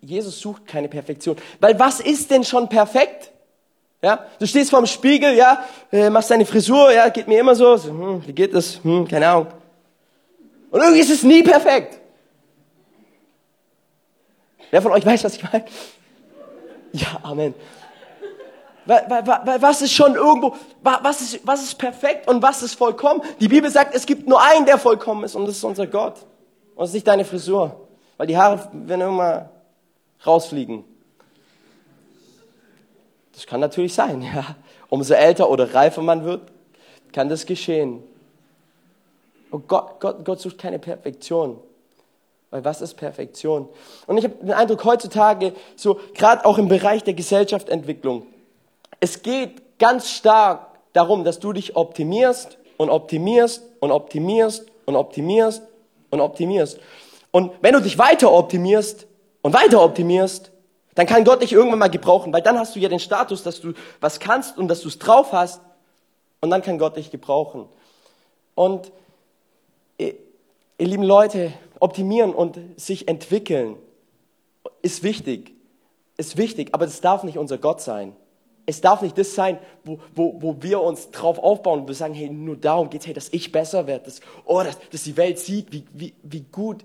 Jesus 0.00 0.40
sucht 0.40 0.66
keine 0.66 0.88
Perfektion. 0.88 1.36
Weil 1.60 1.78
was 1.78 2.00
ist 2.00 2.30
denn 2.30 2.44
schon 2.44 2.68
perfekt? 2.68 3.30
Ja, 4.02 4.26
du 4.38 4.46
stehst 4.46 4.70
vorm 4.70 4.86
Spiegel, 4.86 5.34
ja, 5.36 5.64
äh, 5.92 6.10
machst 6.10 6.30
deine 6.30 6.44
Frisur, 6.44 6.92
ja, 6.92 7.08
geht 7.08 7.28
mir 7.28 7.38
immer 7.38 7.54
so, 7.54 7.76
so 7.76 7.90
hm, 7.90 8.26
wie 8.26 8.32
geht 8.32 8.52
das? 8.52 8.82
Hm, 8.82 9.06
keine 9.06 9.28
Ahnung. 9.28 9.46
Und 10.72 10.80
irgendwie 10.80 11.00
ist 11.00 11.10
es 11.10 11.22
nie 11.22 11.42
perfekt. 11.42 12.00
Wer 14.72 14.82
von 14.82 14.90
euch 14.92 15.06
weiß, 15.06 15.22
was 15.22 15.36
ich 15.36 15.42
meine? 15.42 15.64
Ja, 16.92 17.20
Amen. 17.22 17.54
Was 18.84 19.82
ist 19.82 19.92
schon 19.92 20.14
irgendwo, 20.14 20.56
was 20.82 21.20
ist, 21.20 21.46
was 21.46 21.62
ist 21.62 21.78
perfekt 21.78 22.28
und 22.28 22.42
was 22.42 22.62
ist 22.62 22.74
vollkommen? 22.74 23.22
Die 23.40 23.48
Bibel 23.48 23.70
sagt, 23.70 23.94
es 23.94 24.06
gibt 24.06 24.26
nur 24.26 24.42
einen, 24.42 24.66
der 24.66 24.78
vollkommen 24.78 25.24
ist 25.24 25.34
und 25.34 25.46
das 25.46 25.56
ist 25.56 25.64
unser 25.64 25.86
Gott. 25.86 26.16
Und 26.74 26.80
das 26.80 26.90
ist 26.90 26.94
nicht 26.94 27.06
deine 27.06 27.24
Frisur, 27.24 27.88
weil 28.16 28.26
die 28.26 28.36
Haare 28.36 28.68
werden 28.72 29.02
immer 29.02 29.50
rausfliegen. 30.26 30.84
Das 33.32 33.46
kann 33.46 33.60
natürlich 33.60 33.94
sein, 33.94 34.22
ja. 34.34 34.56
Umso 34.88 35.14
älter 35.14 35.48
oder 35.48 35.72
reifer 35.74 36.02
man 36.02 36.24
wird, 36.24 36.42
kann 37.12 37.28
das 37.28 37.46
geschehen. 37.46 38.02
Und 39.50 39.68
Gott, 39.68 40.00
Gott, 40.00 40.24
Gott 40.24 40.40
sucht 40.40 40.58
keine 40.58 40.78
Perfektion. 40.78 41.58
Weil 42.50 42.64
was 42.64 42.82
ist 42.82 42.94
Perfektion? 42.94 43.68
Und 44.06 44.18
ich 44.18 44.24
habe 44.24 44.34
den 44.34 44.52
Eindruck, 44.52 44.84
heutzutage, 44.84 45.54
so 45.74 45.98
gerade 46.14 46.44
auch 46.44 46.58
im 46.58 46.68
Bereich 46.68 47.02
der 47.02 47.14
Gesellschaftsentwicklung, 47.14 48.26
es 49.02 49.20
geht 49.22 49.80
ganz 49.80 50.10
stark 50.10 50.78
darum, 50.92 51.24
dass 51.24 51.40
du 51.40 51.52
dich 51.52 51.74
optimierst 51.74 52.56
und 52.76 52.88
optimierst 52.88 53.64
und 53.80 53.90
optimierst 53.90 54.70
und 54.86 54.94
optimierst 54.94 55.62
und 56.10 56.20
optimierst. 56.20 56.78
Und 57.32 57.50
wenn 57.62 57.74
du 57.74 57.80
dich 57.80 57.98
weiter 57.98 58.30
optimierst 58.30 59.08
und 59.42 59.54
weiter 59.54 59.82
optimierst, 59.82 60.52
dann 60.94 61.06
kann 61.06 61.24
Gott 61.24 61.42
dich 61.42 61.52
irgendwann 61.52 61.80
mal 61.80 61.90
gebrauchen, 61.90 62.32
weil 62.32 62.42
dann 62.42 62.56
hast 62.56 62.76
du 62.76 62.78
ja 62.78 62.88
den 62.88 63.00
Status, 63.00 63.42
dass 63.42 63.60
du 63.60 63.72
was 64.00 64.20
kannst 64.20 64.56
und 64.56 64.68
dass 64.68 64.82
du 64.82 64.88
es 64.88 65.00
drauf 65.00 65.32
hast 65.32 65.60
und 66.40 66.50
dann 66.50 66.62
kann 66.62 66.78
Gott 66.78 66.96
dich 66.96 67.10
gebrauchen. 67.10 67.68
Und 68.54 68.92
ihr, 69.98 70.14
ihr 70.78 70.86
lieben 70.86 71.02
Leute, 71.02 71.52
optimieren 71.80 72.32
und 72.32 72.56
sich 72.76 73.08
entwickeln 73.08 73.78
ist 74.80 75.02
wichtig, 75.02 75.54
ist 76.16 76.36
wichtig, 76.36 76.68
aber 76.72 76.84
das 76.84 77.00
darf 77.00 77.24
nicht 77.24 77.36
unser 77.36 77.58
Gott 77.58 77.80
sein. 77.80 78.14
Es 78.66 78.80
darf 78.80 79.02
nicht 79.02 79.18
das 79.18 79.34
sein, 79.34 79.58
wo, 79.84 79.98
wo, 80.14 80.36
wo 80.40 80.56
wir 80.60 80.80
uns 80.80 81.10
drauf 81.10 81.38
aufbauen 81.38 81.80
und 81.80 81.88
wir 81.88 81.94
sagen, 81.94 82.14
hey, 82.14 82.30
nur 82.30 82.56
darum 82.56 82.90
geht's, 82.90 83.06
hey, 83.06 83.14
dass 83.14 83.28
ich 83.32 83.50
besser 83.50 83.86
werde, 83.86 84.04
dass, 84.04 84.20
oh, 84.44 84.62
dass, 84.62 84.78
dass 84.90 85.02
die 85.02 85.16
Welt 85.16 85.38
sieht, 85.38 85.72
wie, 85.72 85.84
wie, 85.92 86.14
wie 86.22 86.44
gut 86.52 86.84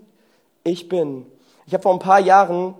ich 0.63 0.89
bin. 0.89 1.25
Ich 1.65 1.73
habe 1.73 1.83
vor 1.83 1.93
ein 1.93 1.99
paar 1.99 2.19
Jahren, 2.19 2.75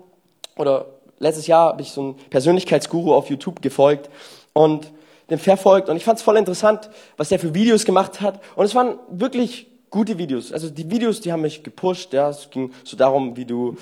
oder 0.57 0.87
letztes 1.19 1.47
Jahr 1.47 1.69
habe 1.69 1.81
ich 1.81 1.91
so 1.91 2.01
einen 2.01 2.15
Persönlichkeitsguru 2.29 3.13
auf 3.13 3.29
YouTube 3.29 3.61
gefolgt 3.61 4.09
und 4.53 4.91
den 5.29 5.39
verfolgt 5.39 5.89
und 5.89 5.97
ich 5.97 6.05
fand 6.05 6.19
es 6.19 6.23
voll 6.23 6.37
interessant, 6.37 6.89
was 7.17 7.29
der 7.29 7.39
für 7.39 7.53
Videos 7.53 7.85
gemacht 7.85 8.21
hat 8.21 8.39
und 8.55 8.65
es 8.65 8.73
waren 8.73 8.97
wirklich 9.09 9.67
gute 9.89 10.17
Videos. 10.17 10.53
Also 10.53 10.69
die 10.69 10.89
Videos, 10.89 11.21
die 11.21 11.31
haben 11.31 11.41
mich 11.41 11.63
gepusht, 11.63 12.13
ja, 12.13 12.29
es 12.29 12.49
ging 12.49 12.71
so 12.83 12.97
darum, 12.97 13.35
wie 13.35 13.45
du 13.45 13.77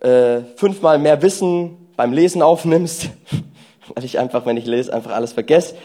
äh, 0.00 0.40
fünfmal 0.56 0.98
mehr 0.98 1.20
Wissen 1.22 1.88
beim 1.96 2.12
Lesen 2.12 2.42
aufnimmst 2.42 3.10
weil 3.94 4.04
ich 4.04 4.18
einfach, 4.18 4.46
wenn 4.46 4.56
ich 4.56 4.66
lese, 4.66 4.92
einfach 4.92 5.12
alles 5.12 5.32
vergesse. 5.32 5.76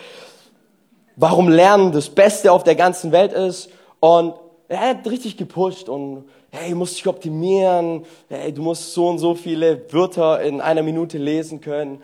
Warum 1.15 1.49
Lernen 1.49 1.91
das 1.91 2.09
Beste 2.09 2.51
auf 2.51 2.63
der 2.63 2.75
ganzen 2.75 3.11
Welt 3.11 3.33
ist. 3.33 3.69
Und 3.99 4.33
er 4.67 4.79
hat 4.79 5.07
richtig 5.07 5.37
gepusht 5.37 5.89
und 5.89 6.25
hey, 6.51 6.71
du 6.71 6.77
musst 6.77 6.97
dich 6.97 7.07
optimieren, 7.07 8.05
hey, 8.29 8.53
du 8.53 8.61
musst 8.61 8.93
so 8.93 9.07
und 9.07 9.19
so 9.19 9.35
viele 9.35 9.91
Wörter 9.93 10.41
in 10.41 10.61
einer 10.61 10.83
Minute 10.83 11.17
lesen 11.17 11.61
können. 11.61 12.01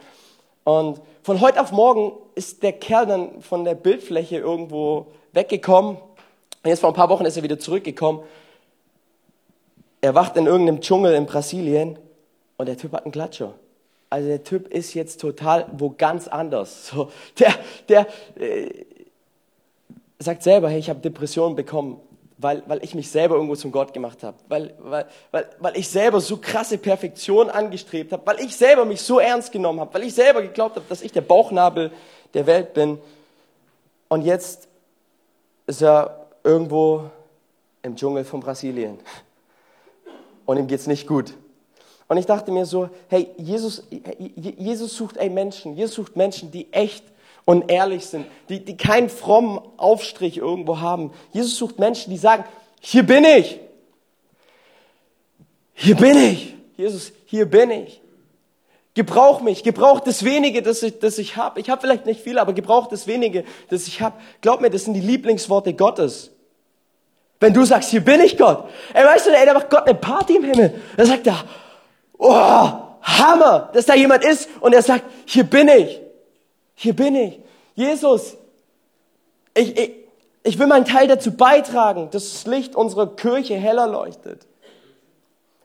Und 0.64 1.02
von 1.24 1.42
heute 1.42 1.62
auf 1.62 1.72
morgen 1.72 2.14
ist 2.36 2.62
der 2.64 2.74
Kerl 2.74 3.06
dann 3.06 3.42
von 3.42 3.66
der 3.66 3.76
Bildfläche 3.76 4.38
irgendwo 4.38 5.08
weggekommen. 5.34 5.98
Und 5.98 6.70
jetzt 6.70 6.82
vor 6.82 6.90
ein 6.90 6.96
paar 6.96 7.10
Wochen 7.10 7.26
ist 7.26 7.38
er 7.38 7.44
wieder 7.44 7.60
zurückgekommen. 7.60 8.22
Er 10.02 10.16
wacht 10.16 10.38
in 10.38 10.46
irgendeinem 10.48 10.82
Dschungel 10.82 11.14
in 11.14 11.26
Brasilien 11.26 11.98
und 12.58 12.68
der 12.68 12.78
Typ 12.78 12.94
hat 12.94 13.04
einen 13.04 13.12
Klatscher. 13.12 13.54
Also 14.12 14.28
der 14.28 14.44
Typ 14.44 14.68
ist 14.68 14.94
jetzt 14.94 15.22
total 15.22 15.68
wo 15.72 15.90
ganz 15.90 16.28
anders. 16.28 16.88
So, 16.88 17.12
der 17.40 17.56
der 17.88 18.08
äh, 18.36 18.70
sagt 20.20 20.44
selber, 20.44 20.70
hey, 20.70 20.80
ich 20.80 20.90
habe 20.90 21.00
Depressionen 21.00 21.56
bekommen, 21.56 22.00
weil, 22.38 22.62
weil 22.68 22.84
ich 22.84 22.94
mich 22.94 23.10
selber 23.10 23.36
irgendwo 23.36 23.56
zum 23.56 23.72
Gott 23.72 23.94
gemacht 23.94 24.22
habe, 24.24 24.36
weil, 24.50 24.74
weil, 24.80 25.06
weil, 25.32 25.50
weil 25.60 25.78
ich 25.78 25.88
selber 25.88 26.20
so 26.20 26.38
krasse 26.38 26.78
Perfektion 26.78 27.50
angestrebt 27.50 28.12
habe, 28.12 28.26
weil 28.26 28.42
ich 28.42 28.56
selber 28.56 28.84
mich 28.84 29.02
so 29.02 29.20
ernst 29.20 29.54
genommen 29.54 29.80
habe, 29.80 29.94
weil 29.94 30.04
ich 30.04 30.14
selber 30.14 30.42
geglaubt 30.42 30.76
habe, 30.76 30.86
dass 30.90 31.02
ich 31.02 31.14
der 31.14 31.22
Bauchnabel 31.22 31.92
der 32.34 32.46
Welt 32.48 32.74
bin. 32.74 33.00
Und 34.10 34.24
jetzt 34.24 34.68
ist 35.68 35.82
er 35.82 36.28
irgendwo 36.44 37.10
im 37.82 37.96
Dschungel 37.96 38.26
von 38.26 38.42
Brasilien. 38.42 39.00
Und 40.46 40.58
ihm 40.58 40.68
geht's 40.68 40.88
nicht 40.88 41.08
gut. 41.08 41.34
Und 42.12 42.18
ich 42.18 42.26
dachte 42.26 42.52
mir 42.52 42.66
so, 42.66 42.90
hey, 43.08 43.30
Jesus, 43.38 43.84
Jesus 44.20 44.98
sucht 44.98 45.16
ey 45.16 45.30
Menschen, 45.30 45.78
Jesus 45.78 45.96
sucht 45.96 46.18
Menschen, 46.18 46.52
die 46.52 46.68
echt 46.74 47.06
und 47.46 47.72
ehrlich 47.72 48.06
sind, 48.06 48.26
die, 48.50 48.60
die 48.66 48.76
keinen 48.76 49.08
frommen 49.08 49.62
Aufstrich 49.78 50.36
irgendwo 50.36 50.82
haben. 50.82 51.14
Jesus 51.32 51.56
sucht 51.56 51.80
Menschen, 51.80 52.10
die 52.10 52.18
sagen, 52.18 52.44
hier 52.82 53.04
bin 53.04 53.24
ich. 53.24 53.62
Hier 55.74 55.96
bin 55.96 56.18
ich. 56.18 56.54
Jesus, 56.76 57.14
hier 57.28 57.46
bin 57.50 57.72
ich. 57.72 58.02
Gebrauch 58.94 59.40
mich, 59.40 59.64
gebrauch 59.64 60.02
das 60.02 60.26
wenige, 60.26 60.62
das 60.62 60.84
ich, 60.84 61.00
das 61.00 61.18
ich 61.18 61.38
habe. 61.38 61.62
Ich 61.62 61.70
habe 61.70 61.80
vielleicht 61.80 62.06
nicht 62.06 62.20
viel, 62.20 62.40
aber 62.40 62.52
gebrauch 62.52 62.88
das 62.88 63.08
wenige, 63.08 63.46
das 63.70 63.88
ich 63.88 64.02
habe. 64.02 64.18
Glaub 64.42 64.60
mir, 64.60 64.70
das 64.70 64.84
sind 64.84 64.96
die 64.96 65.00
Lieblingsworte 65.00 65.74
Gottes. 65.74 66.32
Wenn 67.40 67.54
du 67.54 67.64
sagst, 67.64 67.90
hier 67.90 68.04
bin 68.04 68.20
ich 68.20 68.38
Gott. 68.38 68.70
Ey, 68.94 69.06
weißt 69.06 69.28
du, 69.28 69.30
ey, 69.30 69.46
da 69.46 69.54
macht 69.54 69.70
Gott 69.70 69.88
eine 69.88 69.96
Party 69.96 70.36
im 70.36 70.44
Himmel. 70.44 70.74
Da 70.98 71.06
sagt 71.06 71.26
er, 71.26 71.46
oh, 72.22 72.70
Hammer, 73.02 73.70
dass 73.74 73.86
da 73.86 73.96
jemand 73.96 74.24
ist 74.24 74.48
und 74.60 74.74
er 74.74 74.82
sagt, 74.82 75.06
hier 75.26 75.44
bin 75.44 75.68
ich, 75.68 76.00
hier 76.76 76.96
bin 76.96 77.16
ich. 77.16 77.40
Jesus, 77.76 78.38
ich, 79.54 79.78
ich, 79.78 79.92
ich 80.44 80.60
will 80.60 80.68
meinen 80.68 80.86
Teil 80.86 81.08
dazu 81.08 81.36
beitragen, 81.36 82.10
dass 82.12 82.32
das 82.32 82.46
Licht 82.46 82.76
unserer 82.76 83.16
Kirche 83.16 83.56
heller 83.56 83.88
leuchtet. 83.88 84.46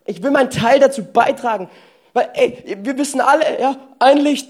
Ich 0.06 0.22
will 0.22 0.30
meinen 0.30 0.50
Teil 0.50 0.80
dazu 0.80 1.04
beitragen, 1.04 1.68
weil 2.12 2.30
ey, 2.34 2.78
wir 2.80 2.96
wissen 2.96 3.20
alle, 3.20 3.60
ja, 3.60 3.76
ein 3.98 4.18
Licht 4.18 4.48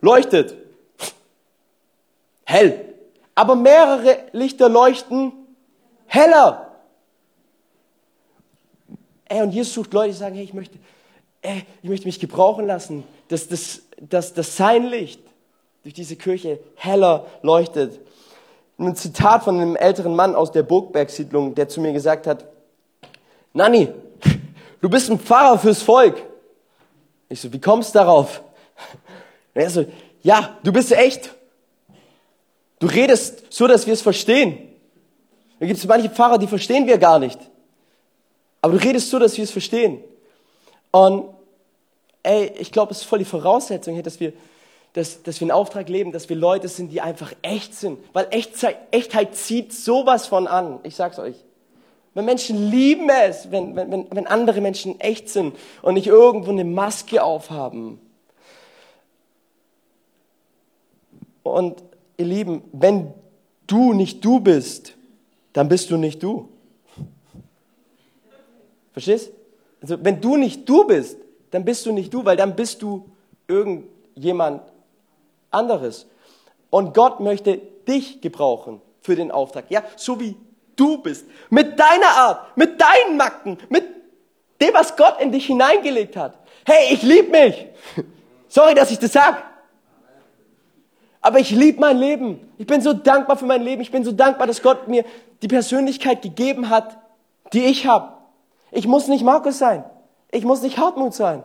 leuchtet 0.00 0.56
hell, 2.44 2.94
aber 3.34 3.54
mehrere 3.56 4.18
Lichter 4.32 4.68
leuchten 4.68 5.32
heller. 6.06 6.72
Ey, 9.26 9.42
und 9.42 9.50
Jesus 9.50 9.74
sucht 9.74 9.92
Leute, 9.92 10.12
die 10.12 10.18
sagen, 10.18 10.34
hey, 10.34 10.44
ich 10.44 10.54
möchte, 10.54 10.78
ey, 11.44 11.64
ich 11.82 11.88
möchte 11.88 12.06
mich 12.06 12.18
gebrauchen 12.18 12.66
lassen, 12.66 13.04
dass, 13.28 13.48
dass, 13.48 13.82
dass, 14.00 14.34
dass 14.34 14.56
sein 14.56 14.86
Licht 14.86 15.20
durch 15.82 15.94
diese 15.94 16.16
Kirche 16.16 16.58
heller 16.74 17.26
leuchtet. 17.42 18.00
Ein 18.78 18.96
Zitat 18.96 19.44
von 19.44 19.60
einem 19.60 19.76
älteren 19.76 20.16
Mann 20.16 20.34
aus 20.34 20.50
der 20.50 20.62
Burgbergsiedlung, 20.62 21.54
der 21.54 21.68
zu 21.68 21.80
mir 21.80 21.92
gesagt 21.92 22.26
hat, 22.26 22.46
Nanni, 23.52 23.88
du 24.80 24.88
bist 24.88 25.10
ein 25.10 25.20
Pfarrer 25.20 25.58
fürs 25.58 25.82
Volk. 25.82 26.20
Ich 27.28 27.40
so, 27.40 27.52
wie 27.52 27.60
kommst 27.60 27.94
du 27.94 27.98
darauf? 27.98 28.42
Und 29.54 29.60
er 29.60 29.70
so, 29.70 29.84
ja, 30.22 30.58
du 30.64 30.72
bist 30.72 30.92
echt. 30.92 31.34
Du 32.80 32.86
redest 32.86 33.52
so, 33.52 33.66
dass 33.68 33.86
wir 33.86 33.92
es 33.92 34.02
verstehen. 34.02 34.70
Da 35.60 35.66
gibt 35.66 35.78
es 35.78 35.86
manche 35.86 36.08
Pfarrer, 36.08 36.38
die 36.38 36.48
verstehen 36.48 36.86
wir 36.86 36.98
gar 36.98 37.18
nicht. 37.18 37.38
Aber 38.62 38.72
du 38.72 38.82
redest 38.82 39.10
so, 39.10 39.18
dass 39.18 39.36
wir 39.36 39.44
es 39.44 39.50
verstehen. 39.50 40.02
Und 40.90 41.33
ey, 42.24 42.52
ich 42.58 42.72
glaube, 42.72 42.90
es 42.90 42.98
ist 42.98 43.04
voll 43.04 43.20
die 43.20 43.24
Voraussetzung 43.24 44.02
dass 44.02 44.18
wir, 44.18 44.32
dass, 44.94 45.22
dass 45.22 45.40
wir 45.40 45.44
einen 45.44 45.50
Auftrag 45.52 45.88
leben, 45.88 46.10
dass 46.10 46.28
wir 46.28 46.36
Leute 46.36 46.68
sind, 46.68 46.90
die 46.90 47.00
einfach 47.00 47.32
echt 47.42 47.74
sind. 47.74 47.98
Weil 48.12 48.26
Echtheit, 48.30 48.76
Echtheit 48.90 49.36
zieht 49.36 49.72
sowas 49.72 50.26
von 50.26 50.46
an. 50.46 50.80
Ich 50.82 50.96
sag's 50.96 51.18
euch. 51.18 51.36
Wenn 52.14 52.24
Menschen 52.24 52.70
lieben 52.70 53.08
es, 53.08 53.50
wenn, 53.50 53.74
wenn, 53.74 54.06
wenn 54.10 54.26
andere 54.26 54.60
Menschen 54.60 55.00
echt 55.00 55.28
sind 55.28 55.56
und 55.82 55.94
nicht 55.94 56.06
irgendwo 56.06 56.50
eine 56.50 56.64
Maske 56.64 57.22
aufhaben. 57.22 58.00
Und 61.42 61.82
ihr 62.16 62.26
Lieben, 62.26 62.62
wenn 62.72 63.12
du 63.66 63.92
nicht 63.92 64.24
du 64.24 64.40
bist, 64.40 64.94
dann 65.52 65.68
bist 65.68 65.90
du 65.90 65.96
nicht 65.96 66.22
du. 66.22 66.48
Verstehst? 68.92 69.32
Also 69.82 70.02
wenn 70.02 70.20
du 70.20 70.36
nicht 70.36 70.68
du 70.68 70.86
bist, 70.86 71.18
dann 71.54 71.64
bist 71.64 71.86
du 71.86 71.92
nicht 71.92 72.12
du, 72.12 72.24
weil 72.24 72.36
dann 72.36 72.56
bist 72.56 72.82
du 72.82 73.08
irgendjemand 73.46 74.62
anderes. 75.52 76.06
Und 76.68 76.94
Gott 76.94 77.20
möchte 77.20 77.58
dich 77.86 78.20
gebrauchen 78.20 78.80
für 79.00 79.14
den 79.14 79.30
Auftrag. 79.30 79.66
Ja, 79.68 79.84
so 79.94 80.18
wie 80.18 80.34
du 80.74 80.98
bist. 80.98 81.24
Mit 81.50 81.78
deiner 81.78 82.08
Art, 82.08 82.56
mit 82.56 82.80
deinen 82.80 83.16
Macken, 83.16 83.58
mit 83.68 83.84
dem, 84.60 84.74
was 84.74 84.96
Gott 84.96 85.20
in 85.20 85.30
dich 85.30 85.46
hineingelegt 85.46 86.16
hat. 86.16 86.34
Hey, 86.66 86.92
ich 86.92 87.02
liebe 87.02 87.30
mich. 87.30 87.66
Sorry, 88.48 88.74
dass 88.74 88.90
ich 88.90 88.98
das 88.98 89.12
sag. 89.12 89.44
Aber 91.20 91.38
ich 91.38 91.52
liebe 91.52 91.78
mein 91.78 91.98
Leben. 91.98 92.52
Ich 92.58 92.66
bin 92.66 92.80
so 92.80 92.92
dankbar 92.94 93.36
für 93.36 93.46
mein 93.46 93.62
Leben. 93.62 93.80
Ich 93.80 93.92
bin 93.92 94.02
so 94.02 94.10
dankbar, 94.10 94.48
dass 94.48 94.60
Gott 94.60 94.88
mir 94.88 95.04
die 95.40 95.48
Persönlichkeit 95.48 96.20
gegeben 96.20 96.68
hat, 96.68 96.98
die 97.52 97.64
ich 97.64 97.86
habe. 97.86 98.12
Ich 98.72 98.88
muss 98.88 99.06
nicht 99.06 99.22
Markus 99.22 99.58
sein. 99.58 99.84
Ich 100.34 100.42
muss 100.42 100.62
nicht 100.62 100.78
Hartmut 100.78 101.14
sein. 101.14 101.44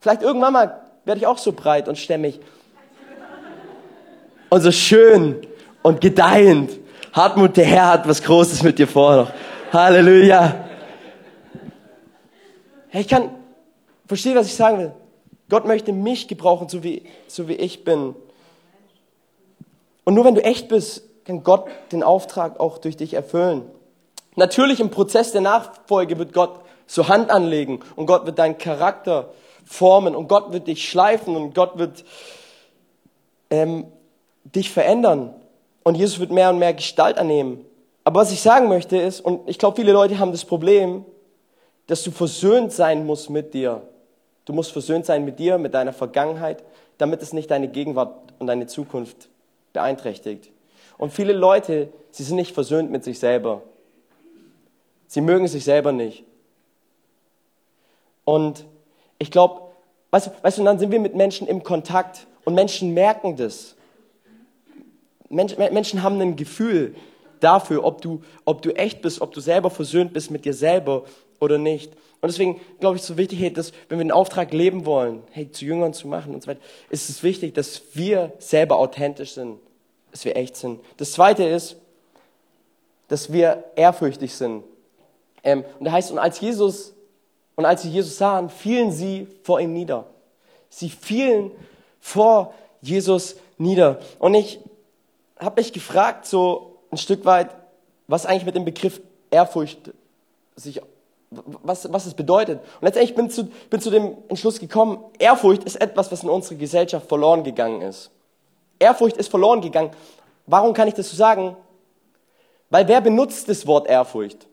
Vielleicht 0.00 0.22
irgendwann 0.22 0.54
mal 0.54 0.80
werde 1.04 1.20
ich 1.20 1.26
auch 1.26 1.36
so 1.36 1.52
breit 1.52 1.86
und 1.86 1.98
stämmig. 1.98 2.40
Und 4.48 4.62
so 4.62 4.72
schön 4.72 5.46
und 5.82 6.00
gedeihend. 6.00 6.70
Hartmut, 7.12 7.58
der 7.58 7.66
Herr 7.66 7.88
hat 7.88 8.08
was 8.08 8.22
Großes 8.22 8.62
mit 8.62 8.78
dir 8.78 8.88
vor 8.88 9.16
noch. 9.16 9.32
Halleluja. 9.70 10.64
Ich 12.90 13.06
kann, 13.06 13.28
verstehe, 14.06 14.34
was 14.34 14.46
ich 14.46 14.54
sagen 14.54 14.78
will. 14.78 14.92
Gott 15.50 15.66
möchte 15.66 15.92
mich 15.92 16.28
gebrauchen, 16.28 16.70
so 16.70 16.82
wie, 16.82 17.02
so 17.26 17.48
wie 17.48 17.54
ich 17.56 17.84
bin. 17.84 18.14
Und 20.04 20.14
nur 20.14 20.24
wenn 20.24 20.34
du 20.34 20.42
echt 20.42 20.68
bist, 20.68 21.02
kann 21.26 21.44
Gott 21.44 21.66
den 21.92 22.02
Auftrag 22.02 22.58
auch 22.58 22.78
durch 22.78 22.96
dich 22.96 23.12
erfüllen. 23.12 23.70
Natürlich 24.36 24.80
im 24.80 24.88
Prozess 24.88 25.32
der 25.32 25.42
Nachfolge 25.42 26.18
wird 26.18 26.32
Gott 26.32 26.61
so 26.92 27.08
Hand 27.08 27.30
anlegen 27.30 27.80
und 27.96 28.04
Gott 28.04 28.26
wird 28.26 28.38
deinen 28.38 28.58
Charakter 28.58 29.30
formen 29.64 30.14
und 30.14 30.28
Gott 30.28 30.52
wird 30.52 30.66
dich 30.66 30.86
schleifen 30.86 31.36
und 31.36 31.54
Gott 31.54 31.78
wird 31.78 32.04
ähm, 33.48 33.86
dich 34.44 34.70
verändern 34.70 35.34
und 35.84 35.94
Jesus 35.94 36.20
wird 36.20 36.30
mehr 36.30 36.50
und 36.50 36.58
mehr 36.58 36.74
Gestalt 36.74 37.16
annehmen. 37.16 37.64
Aber 38.04 38.20
was 38.20 38.30
ich 38.30 38.42
sagen 38.42 38.68
möchte 38.68 38.98
ist, 38.98 39.20
und 39.20 39.48
ich 39.48 39.58
glaube, 39.58 39.76
viele 39.76 39.92
Leute 39.92 40.18
haben 40.18 40.32
das 40.32 40.44
Problem, 40.44 41.06
dass 41.86 42.02
du 42.02 42.10
versöhnt 42.10 42.72
sein 42.72 43.06
musst 43.06 43.30
mit 43.30 43.54
dir. 43.54 43.80
Du 44.44 44.52
musst 44.52 44.72
versöhnt 44.72 45.06
sein 45.06 45.24
mit 45.24 45.38
dir, 45.38 45.56
mit 45.56 45.72
deiner 45.72 45.94
Vergangenheit, 45.94 46.62
damit 46.98 47.22
es 47.22 47.32
nicht 47.32 47.50
deine 47.50 47.68
Gegenwart 47.68 48.34
und 48.38 48.48
deine 48.48 48.66
Zukunft 48.66 49.30
beeinträchtigt. 49.72 50.50
Und 50.98 51.10
viele 51.10 51.32
Leute, 51.32 51.88
sie 52.10 52.22
sind 52.22 52.36
nicht 52.36 52.52
versöhnt 52.52 52.90
mit 52.90 53.02
sich 53.02 53.18
selber. 53.18 53.62
Sie 55.06 55.22
mögen 55.22 55.48
sich 55.48 55.64
selber 55.64 55.92
nicht. 55.92 56.24
Und 58.24 58.66
ich 59.18 59.30
glaube, 59.30 59.62
weißt, 60.10 60.30
weißt 60.42 60.58
du, 60.58 60.64
dann 60.64 60.78
sind 60.78 60.90
wir 60.90 61.00
mit 61.00 61.14
Menschen 61.14 61.46
im 61.46 61.62
Kontakt 61.62 62.26
Und 62.44 62.54
Menschen 62.54 62.92
merken 62.94 63.36
das. 63.36 63.76
Menschen 65.28 66.02
haben 66.02 66.20
ein 66.20 66.36
Gefühl 66.36 66.94
dafür, 67.40 67.84
ob 67.84 68.02
du, 68.02 68.22
ob 68.44 68.62
du 68.62 68.70
echt 68.76 69.02
bist, 69.02 69.20
ob 69.20 69.32
du 69.32 69.40
selber 69.40 69.70
versöhnt 69.70 70.12
bist 70.12 70.30
mit 70.30 70.44
dir 70.44 70.54
selber 70.54 71.04
oder 71.40 71.58
nicht. 71.58 71.92
Und 72.20 72.30
deswegen 72.30 72.60
glaube 72.78 72.96
ich 72.96 73.02
so 73.02 73.16
wichtig, 73.16 73.54
dass, 73.54 73.72
wenn 73.88 73.98
wir 73.98 74.04
den 74.04 74.12
Auftrag 74.12 74.52
leben 74.52 74.86
wollen, 74.86 75.22
hey, 75.32 75.50
zu 75.50 75.64
Jüngern 75.64 75.92
zu 75.92 76.06
machen 76.06 76.34
und 76.34 76.42
so 76.42 76.48
weiter, 76.48 76.60
ist 76.90 77.08
es 77.08 77.22
wichtig, 77.22 77.54
dass 77.54 77.82
wir 77.94 78.32
selber 78.38 78.76
authentisch 78.76 79.32
sind, 79.32 79.58
dass 80.10 80.24
wir 80.24 80.36
echt 80.36 80.56
sind. 80.56 80.80
Das 80.98 81.12
zweite 81.12 81.44
ist, 81.44 81.76
dass 83.08 83.32
wir 83.32 83.64
ehrfürchtig 83.74 84.34
sind. 84.34 84.62
Ähm, 85.42 85.64
und 85.78 85.86
da 85.86 85.92
heißt, 85.92 86.12
und 86.12 86.18
als 86.18 86.40
Jesus, 86.40 86.94
und 87.56 87.64
als 87.64 87.82
sie 87.82 87.90
Jesus 87.90 88.16
sahen, 88.16 88.48
fielen 88.48 88.92
sie 88.92 89.26
vor 89.42 89.60
ihm 89.60 89.72
nieder. 89.72 90.06
Sie 90.70 90.88
fielen 90.88 91.50
vor 92.00 92.54
Jesus 92.80 93.36
nieder. 93.58 93.98
Und 94.18 94.34
ich 94.34 94.58
habe 95.38 95.60
mich 95.60 95.72
gefragt, 95.72 96.26
so 96.26 96.78
ein 96.90 96.96
Stück 96.96 97.24
weit, 97.24 97.54
was 98.06 98.26
eigentlich 98.26 98.46
mit 98.46 98.54
dem 98.54 98.64
Begriff 98.64 99.00
Ehrfurcht 99.30 99.92
sich, 100.56 100.80
was, 101.30 101.90
was 101.92 102.06
es 102.06 102.14
bedeutet. 102.14 102.60
Und 102.80 102.82
letztendlich 102.82 103.14
bin 103.14 103.30
zu, 103.30 103.48
bin 103.70 103.80
zu 103.80 103.90
dem 103.90 104.16
Entschluss 104.28 104.58
gekommen, 104.58 104.98
Ehrfurcht 105.18 105.64
ist 105.64 105.76
etwas, 105.76 106.10
was 106.12 106.22
in 106.22 106.28
unserer 106.28 106.56
Gesellschaft 106.56 107.08
verloren 107.08 107.42
gegangen 107.44 107.82
ist. 107.82 108.10
Ehrfurcht 108.78 109.16
ist 109.16 109.28
verloren 109.28 109.60
gegangen. 109.60 109.90
Warum 110.46 110.74
kann 110.74 110.88
ich 110.88 110.94
das 110.94 111.10
so 111.10 111.16
sagen? 111.16 111.56
Weil 112.68 112.88
wer 112.88 113.00
benutzt 113.00 113.48
das 113.48 113.66
Wort 113.66 113.86
Ehrfurcht? 113.86 114.46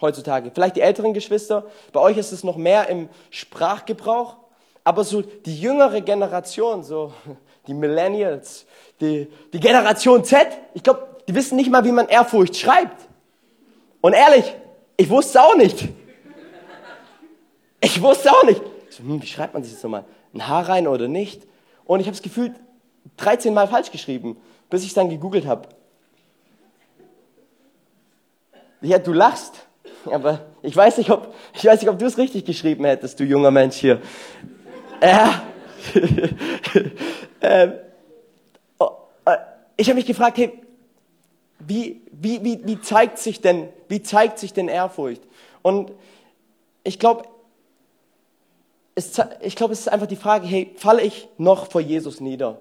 Heutzutage. 0.00 0.50
Vielleicht 0.52 0.76
die 0.76 0.80
älteren 0.80 1.14
Geschwister. 1.14 1.66
Bei 1.92 2.00
euch 2.00 2.18
ist 2.18 2.32
es 2.32 2.44
noch 2.44 2.56
mehr 2.56 2.88
im 2.88 3.08
Sprachgebrauch. 3.30 4.36
Aber 4.82 5.04
so 5.04 5.22
die 5.22 5.58
jüngere 5.58 6.00
Generation, 6.00 6.82
so 6.82 7.12
die 7.66 7.74
Millennials, 7.74 8.66
die, 9.00 9.28
die 9.52 9.60
Generation 9.60 10.24
Z, 10.24 10.46
ich 10.74 10.82
glaube, 10.82 11.06
die 11.26 11.34
wissen 11.34 11.56
nicht 11.56 11.70
mal, 11.70 11.84
wie 11.84 11.92
man 11.92 12.08
Ehrfurcht 12.08 12.56
schreibt. 12.56 13.08
Und 14.00 14.12
ehrlich, 14.12 14.54
ich 14.96 15.08
wusste 15.08 15.40
auch 15.40 15.56
nicht. 15.56 15.88
Ich 17.80 18.00
wusste 18.02 18.30
auch 18.30 18.44
nicht. 18.44 18.62
So, 18.90 19.02
hm, 19.02 19.22
wie 19.22 19.26
schreibt 19.26 19.54
man 19.54 19.62
das 19.62 19.82
nochmal? 19.82 20.04
Ein 20.32 20.46
Haar 20.46 20.68
rein 20.68 20.86
oder 20.86 21.08
nicht? 21.08 21.46
Und 21.84 22.00
ich 22.00 22.06
habe 22.06 22.14
es 22.14 22.22
gefühlt 22.22 22.52
13 23.16 23.54
Mal 23.54 23.68
falsch 23.68 23.90
geschrieben, 23.90 24.36
bis 24.70 24.82
ich 24.82 24.88
es 24.88 24.94
dann 24.94 25.08
gegoogelt 25.08 25.46
habe. 25.46 25.68
Ja, 28.80 28.98
du 28.98 29.12
lachst, 29.12 29.66
aber 30.10 30.40
ich 30.62 30.76
weiß 30.76 30.98
nicht, 30.98 31.10
ob, 31.10 31.34
ich 31.54 31.64
weiß 31.64 31.80
nicht, 31.80 31.90
ob 31.90 31.98
du 31.98 32.06
es 32.06 32.18
richtig 32.18 32.44
geschrieben 32.44 32.84
hättest, 32.84 33.20
du 33.20 33.24
junger 33.24 33.50
Mensch 33.50 33.76
hier. 33.76 34.00
Ja. 35.02 35.42
ähm, 37.42 37.72
oh, 38.78 38.90
äh, 39.26 39.36
ich 39.76 39.88
habe 39.88 39.96
mich 39.96 40.06
gefragt, 40.06 40.38
hey, 40.38 40.52
wie, 41.58 42.02
wie, 42.10 42.42
wie, 42.44 42.60
wie, 42.64 42.80
zeigt 42.80 43.18
sich 43.18 43.40
denn, 43.40 43.68
wie 43.88 44.02
zeigt 44.02 44.38
sich 44.38 44.52
denn 44.52 44.68
Ehrfurcht? 44.68 45.22
Und 45.62 45.92
ich 46.82 46.98
glaube, 46.98 47.24
es, 48.94 49.20
ich 49.40 49.56
glaube, 49.56 49.72
es 49.72 49.80
ist 49.80 49.88
einfach 49.88 50.06
die 50.06 50.16
Frage, 50.16 50.46
hey, 50.46 50.72
falle 50.76 51.02
ich 51.02 51.28
noch 51.38 51.70
vor 51.70 51.80
Jesus 51.80 52.20
nieder? 52.20 52.60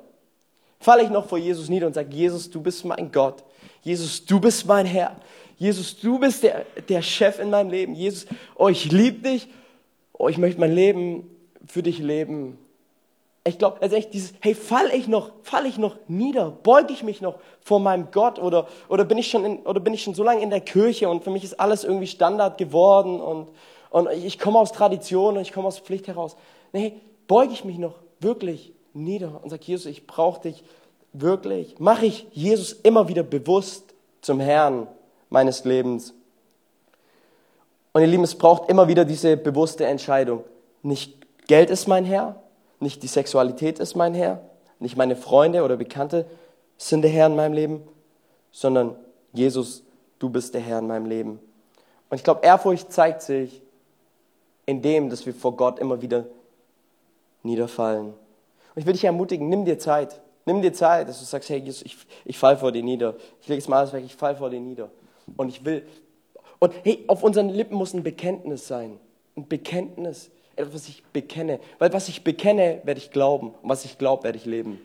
Falle 0.79 1.03
ich 1.03 1.10
noch 1.10 1.27
vor 1.27 1.38
Jesus 1.38 1.69
nieder 1.69 1.88
und 1.88 1.93
sage, 1.93 2.13
Jesus, 2.13 2.49
du 2.49 2.62
bist 2.62 2.84
mein 2.84 3.12
Gott. 3.12 3.43
Jesus, 3.82 4.25
du 4.25 4.39
bist 4.39 4.65
mein 4.65 4.86
Herr. 4.86 5.15
Jesus, 5.57 5.99
du 5.99 6.19
bist 6.19 6.43
der, 6.43 6.65
der 6.89 7.01
Chef 7.01 7.39
in 7.39 7.49
meinem 7.49 7.69
Leben. 7.69 7.95
Jesus, 7.95 8.25
oh, 8.55 8.67
ich 8.67 8.91
liebe 8.91 9.29
dich. 9.29 9.47
Oh, 10.13 10.29
ich 10.29 10.37
möchte 10.37 10.59
mein 10.59 10.73
Leben 10.73 11.29
für 11.65 11.83
dich 11.83 11.99
leben. 11.99 12.57
Ich 13.45 13.57
glaube, 13.57 13.81
also 13.81 13.95
echt 13.95 14.13
dieses, 14.13 14.33
hey, 14.39 14.55
fall 14.55 14.89
ich 14.93 15.07
noch, 15.07 15.31
fall 15.41 15.65
ich 15.65 15.77
noch 15.77 15.97
nieder? 16.07 16.49
Beuge 16.49 16.93
ich 16.93 17.03
mich 17.03 17.19
noch 17.19 17.39
vor 17.61 17.79
meinem 17.79 18.09
Gott? 18.11 18.39
Oder, 18.39 18.67
oder 18.87 19.03
bin 19.03 19.17
ich 19.17 19.29
schon 19.29 19.43
in, 19.43 19.57
oder 19.59 19.81
bin 19.81 19.93
ich 19.93 20.03
schon 20.03 20.13
so 20.13 20.23
lange 20.23 20.41
in 20.41 20.49
der 20.49 20.61
Kirche 20.61 21.09
und 21.09 21.23
für 21.23 21.29
mich 21.29 21.43
ist 21.43 21.59
alles 21.59 21.83
irgendwie 21.83 22.07
Standard 22.07 22.57
geworden 22.57 23.19
und, 23.19 23.49
und 23.89 24.09
ich 24.11 24.39
komme 24.39 24.59
aus 24.59 24.71
Tradition 24.71 25.35
und 25.35 25.41
ich 25.41 25.51
komme 25.51 25.67
aus 25.67 25.79
Pflicht 25.79 26.07
heraus. 26.07 26.37
Nee, 26.71 26.93
beuge 27.27 27.51
ich 27.51 27.65
mich 27.65 27.77
noch 27.77 27.95
wirklich 28.19 28.73
nieder 28.93 29.41
und 29.43 29.49
sage, 29.49 29.63
Jesus, 29.65 29.87
ich 29.87 30.07
brauche 30.07 30.41
dich 30.41 30.63
wirklich. 31.11 31.79
Mache 31.79 32.05
ich 32.05 32.27
Jesus 32.31 32.71
immer 32.71 33.09
wieder 33.09 33.23
bewusst 33.23 33.93
zum 34.21 34.39
Herrn 34.39 34.87
meines 35.33 35.65
Lebens. 35.65 36.13
Und 37.91 38.01
ihr 38.01 38.07
Lieben, 38.07 38.23
es 38.23 38.35
braucht 38.35 38.69
immer 38.69 38.87
wieder 38.87 39.03
diese 39.03 39.35
bewusste 39.35 39.85
Entscheidung. 39.85 40.43
Nicht 40.83 41.25
Geld 41.47 41.69
ist 41.71 41.87
mein 41.87 42.05
Herr, 42.05 42.41
nicht 42.79 43.03
die 43.03 43.07
Sexualität 43.07 43.79
ist 43.79 43.95
mein 43.95 44.13
Herr, 44.13 44.41
nicht 44.79 44.95
meine 44.95 45.15
Freunde 45.15 45.63
oder 45.63 45.75
Bekannte 45.75 46.25
sind 46.77 47.01
der 47.01 47.11
Herr 47.11 47.27
in 47.27 47.35
meinem 47.35 47.53
Leben, 47.53 47.81
sondern 48.51 48.95
Jesus, 49.33 49.83
du 50.19 50.29
bist 50.29 50.53
der 50.53 50.61
Herr 50.61 50.79
in 50.79 50.87
meinem 50.87 51.07
Leben. 51.07 51.39
Und 52.09 52.17
ich 52.17 52.23
glaube, 52.23 52.45
Ehrfurcht 52.45 52.93
zeigt 52.93 53.23
sich 53.23 53.61
in 54.65 54.81
dem, 54.81 55.09
dass 55.09 55.25
wir 55.25 55.33
vor 55.33 55.55
Gott 55.57 55.79
immer 55.79 56.01
wieder 56.01 56.25
niederfallen. 57.41 58.07
Und 58.07 58.79
ich 58.79 58.85
will 58.85 58.93
dich 58.93 59.03
ermutigen, 59.03 59.49
nimm 59.49 59.65
dir 59.65 59.79
Zeit. 59.79 60.21
Nimm 60.45 60.61
dir 60.61 60.73
Zeit, 60.73 61.07
dass 61.07 61.19
du 61.19 61.25
sagst, 61.25 61.49
hey 61.49 61.59
Jesus, 61.59 61.81
ich, 61.83 61.97
ich 62.25 62.37
fall 62.37 62.57
vor 62.57 62.71
dir 62.71 62.83
nieder. 62.83 63.15
Ich 63.41 63.47
lege 63.47 63.59
es 63.59 63.67
mal 63.67 63.79
alles 63.79 63.93
weg, 63.93 64.03
ich 64.05 64.15
fall 64.15 64.35
vor 64.35 64.49
dir 64.49 64.59
nieder. 64.59 64.89
Und 65.38 65.49
ich 65.49 65.65
will, 65.65 65.83
und 66.59 66.73
hey, 66.83 67.03
auf 67.07 67.23
unseren 67.23 67.49
Lippen 67.49 67.75
muss 67.75 67.93
ein 67.93 68.03
Bekenntnis 68.03 68.67
sein. 68.67 68.99
Ein 69.36 69.47
Bekenntnis 69.47 70.31
etwas, 70.55 70.73
was 70.73 70.89
ich 70.89 71.03
bekenne. 71.12 71.59
Weil 71.79 71.91
was 71.93 72.07
ich 72.09 72.23
bekenne, 72.23 72.81
werde 72.83 72.99
ich 72.99 73.12
glauben. 73.12 73.49
Und 73.62 73.69
was 73.69 73.86
ich 73.86 73.97
glaube, 73.97 74.23
werde 74.23 74.38
ich 74.38 74.45
leben. 74.45 74.79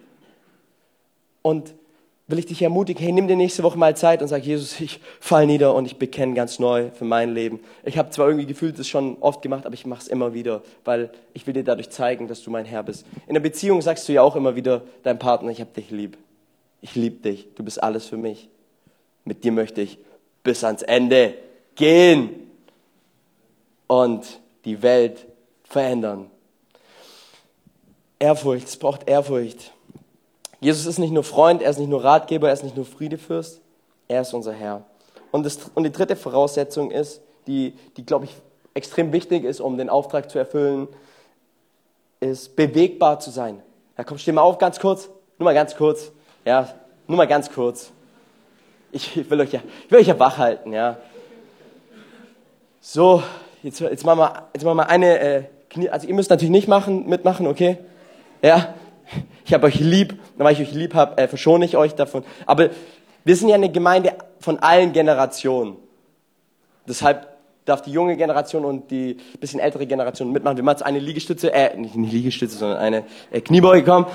Und 1.43 1.75
will 2.29 2.39
ich 2.39 2.47
dich 2.47 2.61
ermutigen, 2.61 3.03
hey, 3.03 3.13
nimm 3.13 3.27
dir 3.27 3.37
nächste 3.37 3.63
Woche 3.63 3.79
mal 3.79 3.97
Zeit 3.97 4.21
und 4.21 4.29
sag, 4.29 4.45
Jesus, 4.45 4.79
ich 4.81 5.01
fall 5.19 5.47
nieder 5.47 5.75
und 5.75 5.87
ich 5.87 5.97
bekenne 5.97 6.35
ganz 6.35 6.59
neu 6.59 6.91
für 6.91 7.07
mein 7.07 7.33
Leben. 7.33 7.61
Ich 7.85 7.97
habe 7.97 8.11
zwar 8.11 8.27
irgendwie 8.27 8.47
gefühlt 8.47 8.79
das 8.79 8.87
schon 8.87 9.17
oft 9.21 9.41
gemacht, 9.41 9.65
aber 9.65 9.75
ich 9.75 9.87
mache 9.87 10.03
es 10.03 10.09
immer 10.09 10.35
wieder, 10.35 10.63
weil 10.85 11.11
ich 11.33 11.47
will 11.47 11.55
dir 11.55 11.65
dadurch 11.65 11.89
zeigen, 11.89 12.29
dass 12.29 12.43
du 12.43 12.51
mein 12.51 12.67
Herr 12.67 12.83
bist. 12.83 13.07
In 13.27 13.35
der 13.35 13.41
Beziehung 13.41 13.81
sagst 13.81 14.07
du 14.09 14.13
ja 14.13 14.23
auch 14.23 14.37
immer 14.37 14.57
wieder 14.57 14.83
deinem 15.05 15.19
Partner, 15.19 15.51
ich 15.51 15.61
habe 15.61 15.71
dich 15.75 15.91
lieb. 15.91 16.19
Ich 16.83 16.95
liebe 16.95 17.17
dich, 17.17 17.49
du 17.55 17.65
bist 17.65 17.83
alles 17.83 18.07
für 18.07 18.19
mich. 18.19 18.49
Mit 19.25 19.43
dir 19.43 19.53
möchte 19.53 19.81
ich 19.81 19.99
bis 20.43 20.65
ans 20.65 20.83
Ende 20.83 21.35
gehen 21.75 22.51
und 23.87 24.41
die 24.65 24.83
Welt 24.83 25.27
verändern. 25.65 26.31
Ehrfurcht, 28.19 28.69
es 28.69 28.77
braucht 28.77 29.09
Ehrfurcht. 29.09 29.73
Jesus 30.61 30.87
ist 30.87 30.99
nicht 30.99 31.13
nur 31.13 31.23
Freund, 31.23 31.63
er 31.63 31.71
ist 31.71 31.79
nicht 31.79 31.89
nur 31.89 32.03
Ratgeber, 32.03 32.49
er 32.49 32.55
ist 32.55 32.65
nicht 32.65 32.77
nur 32.77 32.85
Friedefürst, 32.85 33.61
er 34.09 34.23
ist 34.23 34.35
unser 34.35 34.53
Herr. 34.53 34.85
Und, 35.31 35.47
das, 35.47 35.59
und 35.75 35.85
die 35.85 35.93
dritte 35.93 36.17
Voraussetzung 36.17 36.91
ist, 36.91 37.21
die, 37.47 37.75
die 37.97 38.05
glaube 38.05 38.25
ich, 38.25 38.33
extrem 38.75 39.13
wichtig 39.13 39.45
ist, 39.45 39.61
um 39.61 39.79
den 39.79 39.89
Auftrag 39.89 40.31
zu 40.31 40.39
erfüllen, 40.39 40.89
ist 42.21 42.57
bewegbar 42.57 43.21
zu 43.21 43.31
sein. 43.31 43.63
Ja, 43.97 44.05
komm, 44.05 44.19
steh 44.19 44.33
mal 44.33 44.43
auf, 44.43 44.59
ganz 44.59 44.81
kurz. 44.81 45.09
Nur 45.39 45.45
mal 45.45 45.55
ganz 45.55 45.77
kurz. 45.77 46.11
Ja, 46.45 46.69
nur 47.07 47.17
mal 47.17 47.27
ganz 47.27 47.51
kurz. 47.51 47.93
Ich, 48.93 49.31
will 49.31 49.41
euch 49.41 49.53
ja, 49.53 49.61
ich 49.85 49.91
will 49.91 50.01
euch 50.01 50.07
ja 50.07 50.19
wach 50.19 50.39
halten, 50.39 50.73
ja. 50.73 50.97
So, 52.81 53.23
jetzt, 53.63 53.81
jetzt 53.81 54.05
machen 54.05 54.19
wir, 54.19 54.49
jetzt 54.55 54.65
machen 54.65 54.77
wir 54.77 54.89
eine 54.89 55.19
äh, 55.19 55.43
Knie, 55.69 55.91
also 55.91 56.07
ihr 56.07 56.15
müsst 56.15 56.31
natürlich 56.31 56.51
nicht 56.51 56.69
machen, 56.69 57.09
mitmachen, 57.09 57.47
okay? 57.47 57.79
Ja, 58.43 58.75
ich 59.45 59.53
habe 59.53 59.67
euch 59.67 59.81
lieb, 59.81 60.19
weil 60.37 60.53
ich 60.53 60.61
euch 60.61 60.73
lieb 60.73 60.95
habe, 60.95 61.19
äh, 61.19 61.29
verschone 61.29 61.65
ich 61.65 61.77
euch 61.77 61.95
davon. 61.95 62.25
Aber 62.47 62.71
wir 63.25 63.37
sind 63.37 63.49
ja 63.49 63.57
eine 63.57 63.71
Gemeinde 63.71 64.15
von 64.41 64.59
allen 64.59 64.93
Generationen. 64.93 65.77
Deshalb 66.87 67.29
darf 67.65 67.83
die 67.83 67.93
junge 67.93 68.17
Generation 68.17 68.65
und 68.65 68.91
die 68.91 69.19
bisschen 69.41 69.61
ältere 69.61 69.87
Generation 69.87 70.33
mitmachen. 70.33 70.57
Wir 70.57 70.65
machen 70.65 70.83
eine 70.83 70.99
Liegestütze, 70.99 71.53
äh, 71.53 71.77
nicht 71.77 71.95
eine 71.95 72.07
Liegestütze, 72.07 72.57
sondern 72.57 72.79
eine 72.79 73.05
äh, 73.31 73.41
Kniebeuge 73.41 73.85
kommen. 73.85 74.07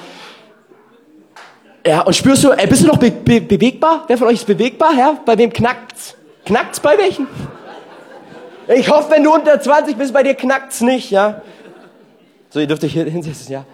Ja, 1.86 2.02
und 2.02 2.16
spürst 2.16 2.44
du, 2.44 2.52
äh, 2.52 2.66
bist 2.66 2.84
du 2.84 2.88
noch 2.88 2.98
be 2.98 3.12
be 3.12 3.42
bewegbar? 3.42 4.06
Wer 4.08 4.18
von 4.18 4.28
euch 4.28 4.36
ist 4.36 4.48
bewegbar? 4.48 4.94
Ja? 4.94 5.18
Bei 5.26 5.38
wem 5.38 5.52
knackt's? 5.52 6.16
Knackt's 6.46 6.80
bei 6.80 6.98
welchen? 6.98 7.28
Ich 8.68 8.90
hoffe, 8.90 9.12
wenn 9.12 9.24
du 9.24 9.34
unter 9.34 9.60
20 9.60 9.98
bist, 9.98 10.14
bei 10.14 10.24
dir 10.24 10.36
knackt's 10.36 10.80
nicht, 10.80 11.12
ja? 11.12 11.42
So, 12.50 12.60
ihr 12.60 12.68
dürft 12.68 12.84
euch 12.84 12.94
hier 12.94 13.04
hinsetzen, 13.06 13.52
ja? 13.52 13.66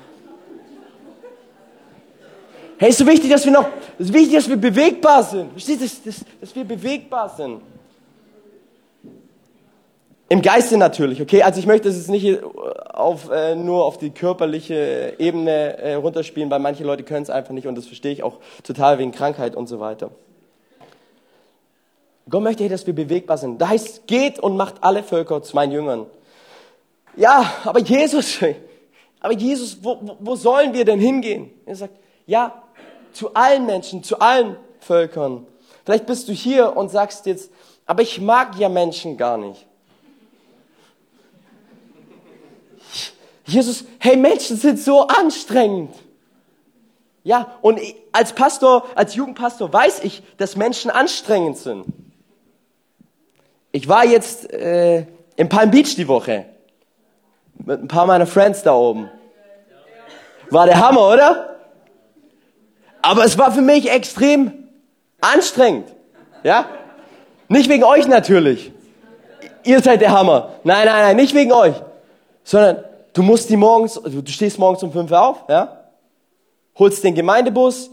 Hey, 2.79 2.89
ist 2.89 2.97
so 2.97 3.05
wichtig, 3.05 3.29
dass 3.29 3.45
wir 3.45 3.51
noch, 3.51 3.67
ist 3.99 4.11
wichtig, 4.11 4.35
dass 4.35 4.49
wir 4.49 4.55
bewegbar 4.55 5.21
sind. 5.21 5.51
Verstehst 5.51 5.81
du, 5.81 5.85
dass, 5.85 6.03
dass, 6.03 6.25
dass 6.41 6.55
wir 6.55 6.63
bewegbar 6.63 7.29
sind? 7.29 7.61
Im 10.29 10.43
Geiste 10.43 10.77
natürlich, 10.77 11.21
okay? 11.21 11.41
Also 11.41 11.59
ich 11.59 11.65
möchte 11.65 11.89
es 11.89 12.07
nicht 12.07 12.39
auf, 12.93 13.31
äh, 13.31 13.55
nur 13.55 13.83
auf 13.83 13.97
die 13.97 14.11
körperliche 14.11 15.15
Ebene 15.17 15.77
äh, 15.79 15.95
runterspielen, 15.95 16.51
weil 16.51 16.59
manche 16.59 16.83
Leute 16.83 17.03
können 17.03 17.23
es 17.23 17.31
einfach 17.31 17.51
nicht 17.51 17.65
und 17.65 17.75
das 17.75 17.87
verstehe 17.87 18.11
ich 18.11 18.21
auch 18.21 18.37
total 18.63 18.99
wegen 18.99 19.11
Krankheit 19.11 19.55
und 19.55 19.67
so 19.67 19.79
weiter. 19.79 20.11
Gott 22.29 22.43
möchte, 22.43 22.69
dass 22.69 22.85
wir 22.85 22.93
bewegbar 22.93 23.39
sind. 23.39 23.59
Da 23.59 23.69
heißt, 23.69 24.05
geht 24.05 24.37
und 24.39 24.55
macht 24.55 24.75
alle 24.81 25.01
Völker 25.01 25.41
zu 25.41 25.55
meinen 25.55 25.71
Jüngern. 25.71 26.05
Ja, 27.15 27.51
aber 27.63 27.79
Jesus, 27.79 28.39
Aber 29.19 29.33
Jesus, 29.33 29.83
wo- 29.83 30.15
wo 30.19 30.35
sollen 30.35 30.73
wir 30.73 30.85
denn 30.85 30.99
hingehen? 30.99 31.51
Er 31.65 31.75
sagt, 31.75 31.93
ja, 32.25 32.61
zu 33.11 33.33
allen 33.33 33.65
Menschen, 33.65 34.03
zu 34.03 34.19
allen 34.19 34.55
Völkern. 34.79 35.45
Vielleicht 35.83 36.05
bist 36.05 36.27
du 36.27 36.31
hier 36.31 36.77
und 36.77 36.89
sagst 36.89 37.25
jetzt, 37.25 37.51
aber 37.85 38.01
ich 38.01 38.21
mag 38.21 38.57
ja 38.57 38.69
Menschen 38.69 39.17
gar 39.17 39.37
nicht. 39.37 39.65
Jesus, 43.49 43.83
hey, 43.99 44.15
Menschen 44.15 44.57
sind 44.57 44.79
so 44.79 45.07
anstrengend. 45.07 45.95
Ja, 47.23 47.47
und 47.62 47.79
als 48.12 48.33
Pastor, 48.33 48.85
als 48.95 49.15
Jugendpastor 49.15 49.71
weiß 49.71 50.03
ich, 50.03 50.23
dass 50.38 50.55
Menschen 50.55 50.89
anstrengend 50.89 51.57
sind. 51.57 51.85
Ich 53.71 53.88
war 53.88 54.05
jetzt 54.05 54.51
äh, 54.51 55.05
in 55.35 55.49
Palm 55.49 55.71
Beach 55.71 55.95
die 55.95 56.07
Woche 56.07 56.45
mit 57.55 57.81
ein 57.81 57.88
paar 57.88 58.05
meiner 58.05 58.25
Friends 58.25 58.63
da 58.63 58.73
oben. 58.73 59.09
War 60.49 60.65
der 60.65 60.79
Hammer, 60.79 61.09
oder? 61.09 61.57
Aber 63.01 63.25
es 63.25 63.38
war 63.38 63.51
für 63.51 63.62
mich 63.62 63.91
extrem 63.91 64.69
anstrengend. 65.21 65.93
Ja? 66.43 66.65
Nicht 67.47 67.69
wegen 67.69 67.83
euch 67.83 68.07
natürlich. 68.07 68.71
Ihr 69.63 69.81
seid 69.81 70.01
der 70.01 70.12
Hammer. 70.12 70.53
Nein, 70.63 70.85
nein, 70.85 71.01
nein, 71.01 71.15
nicht 71.15 71.35
wegen 71.35 71.51
euch. 71.51 71.75
Sondern 72.43 72.83
du 73.19 73.23
musst 73.23 73.49
die 73.49 73.58
morgens, 73.58 73.95
du 73.95 74.25
stehst 74.32 74.58
morgens 74.58 74.82
um 74.82 74.93
fünf 74.93 75.12
Uhr 75.12 75.21
auf, 75.21 75.43
ja? 75.49 75.84
Holst 76.75 77.03
den 77.03 77.15
Gemeindebus, 77.15 77.91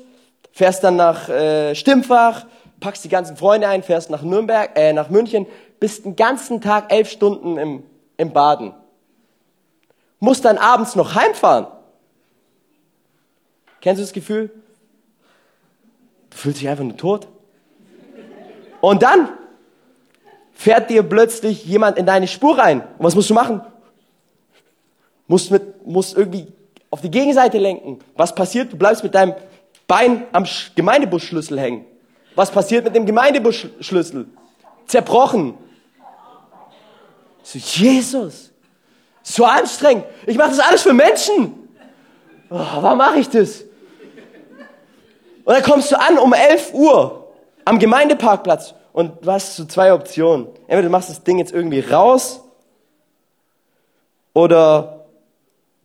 fährst 0.52 0.84
dann 0.84 0.94
nach 0.94 1.28
äh, 1.28 1.74
Stimmfach, 1.74 2.46
packst 2.78 3.04
die 3.04 3.08
ganzen 3.08 3.36
Freunde 3.36 3.66
ein, 3.66 3.82
fährst 3.82 4.08
nach 4.08 4.22
Nürnberg, 4.22 4.70
äh, 4.76 4.92
nach 4.92 5.10
München, 5.10 5.48
bist 5.80 6.04
den 6.04 6.14
ganzen 6.14 6.60
Tag 6.60 6.92
elf 6.92 7.10
Stunden 7.10 7.58
im, 7.58 7.82
im 8.16 8.32
Baden. 8.32 8.72
Musst 10.20 10.44
dann 10.44 10.58
abends 10.58 10.94
noch 10.94 11.16
heimfahren. 11.16 11.66
Kennst 13.80 13.98
du 13.98 14.04
das 14.04 14.12
Gefühl? 14.12 14.52
Du 16.30 16.36
fühlst 16.36 16.60
dich 16.60 16.68
einfach 16.68 16.84
nur 16.84 16.96
tot. 16.96 17.26
Und 18.80 19.02
dann 19.02 19.30
fährt 20.52 20.88
dir 20.88 21.02
plötzlich 21.02 21.64
jemand 21.64 21.98
in 21.98 22.06
deine 22.06 22.28
Spur 22.28 22.56
rein. 22.56 22.82
Und 22.96 23.04
was 23.04 23.16
musst 23.16 23.28
du 23.28 23.34
machen? 23.34 23.60
Musst, 25.28 25.50
mit, 25.50 25.86
musst 25.86 26.16
irgendwie 26.16 26.46
auf 26.90 27.00
die 27.00 27.10
Gegenseite 27.10 27.58
lenken. 27.58 27.98
Was 28.16 28.34
passiert? 28.34 28.72
Du 28.72 28.76
bleibst 28.76 29.02
mit 29.02 29.14
deinem 29.14 29.34
Bein 29.88 30.24
am 30.32 30.44
Sch- 30.44 30.70
Gemeindebusschlüssel 30.74 31.58
hängen. 31.58 31.84
Was 32.34 32.50
passiert 32.50 32.84
mit 32.84 32.94
dem 32.94 33.06
Gemeindebusschlüssel? 33.06 34.26
Zerbrochen. 34.86 35.54
So, 37.42 37.58
Jesus, 37.58 38.52
so 39.22 39.44
anstrengend. 39.44 40.04
Ich 40.26 40.36
mache 40.36 40.50
das 40.50 40.60
alles 40.60 40.82
für 40.82 40.92
Menschen. 40.92 41.68
Oh, 42.50 42.58
warum 42.58 42.98
mache 42.98 43.18
ich 43.18 43.28
das? 43.28 43.62
Und 45.44 45.54
dann 45.54 45.62
kommst 45.62 45.90
du 45.92 45.98
an 46.00 46.18
um 46.18 46.32
11 46.32 46.72
Uhr 46.74 47.32
am 47.64 47.78
Gemeindeparkplatz 47.78 48.74
und 48.92 49.24
du 49.24 49.30
hast 49.30 49.56
so 49.56 49.64
zwei 49.64 49.92
Optionen. 49.92 50.46
Entweder 50.68 50.82
du 50.82 50.90
machst 50.90 51.10
das 51.10 51.22
Ding 51.22 51.38
jetzt 51.38 51.52
irgendwie 51.52 51.80
raus 51.80 52.40
oder 54.34 54.95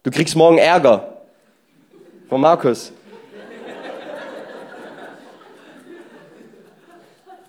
du 0.03 0.11
kriegst 0.11 0.35
morgen 0.35 0.57
Ärger 0.57 1.21
von 2.29 2.41
Markus. 2.41 2.93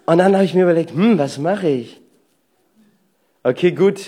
Und 0.05 0.19
dann 0.19 0.35
habe 0.35 0.45
ich 0.45 0.55
mir 0.55 0.65
überlegt, 0.65 0.91
hm, 0.91 1.19
was 1.19 1.39
mache 1.39 1.69
ich? 1.69 2.01
Okay, 3.45 3.73
gut. 3.73 4.01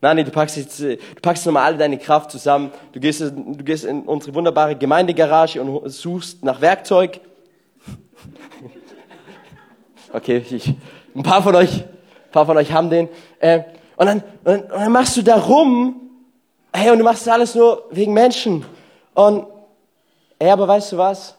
Nani, 0.00 0.22
du 0.22 0.30
packst 0.30 0.56
jetzt, 0.56 0.80
äh, 0.80 0.96
du 0.96 1.20
packst 1.20 1.44
nochmal 1.44 1.64
alle 1.64 1.78
deine 1.78 1.98
Kraft 1.98 2.30
zusammen. 2.30 2.70
Du 2.92 3.00
gehst, 3.00 3.20
du 3.20 3.64
gehst 3.64 3.84
in 3.84 4.02
unsere 4.02 4.34
wunderbare 4.34 4.76
Gemeindegarage 4.76 5.60
und 5.60 5.88
suchst 5.90 6.44
nach 6.44 6.60
Werkzeug. 6.60 7.20
Okay, 10.12 10.44
ich, 10.48 10.74
ein 11.14 11.22
paar 11.22 11.42
von 11.42 11.54
euch, 11.54 11.82
ein 11.82 12.30
paar 12.32 12.46
von 12.46 12.56
euch 12.56 12.72
haben 12.72 12.88
den. 12.88 13.08
Äh, 13.40 13.62
und, 13.96 14.06
dann, 14.06 14.18
und, 14.18 14.24
dann, 14.44 14.60
und 14.62 14.70
dann 14.70 14.92
machst 14.92 15.16
du 15.16 15.22
da 15.22 15.36
rum. 15.36 16.07
Hey, 16.80 16.92
und 16.92 16.98
du 16.98 17.04
machst 17.04 17.26
das 17.26 17.34
alles 17.34 17.56
nur 17.56 17.86
wegen 17.90 18.12
Menschen. 18.12 18.64
Und, 19.12 19.48
ey, 20.38 20.48
aber 20.48 20.68
weißt 20.68 20.92
du 20.92 20.98
was? 20.98 21.34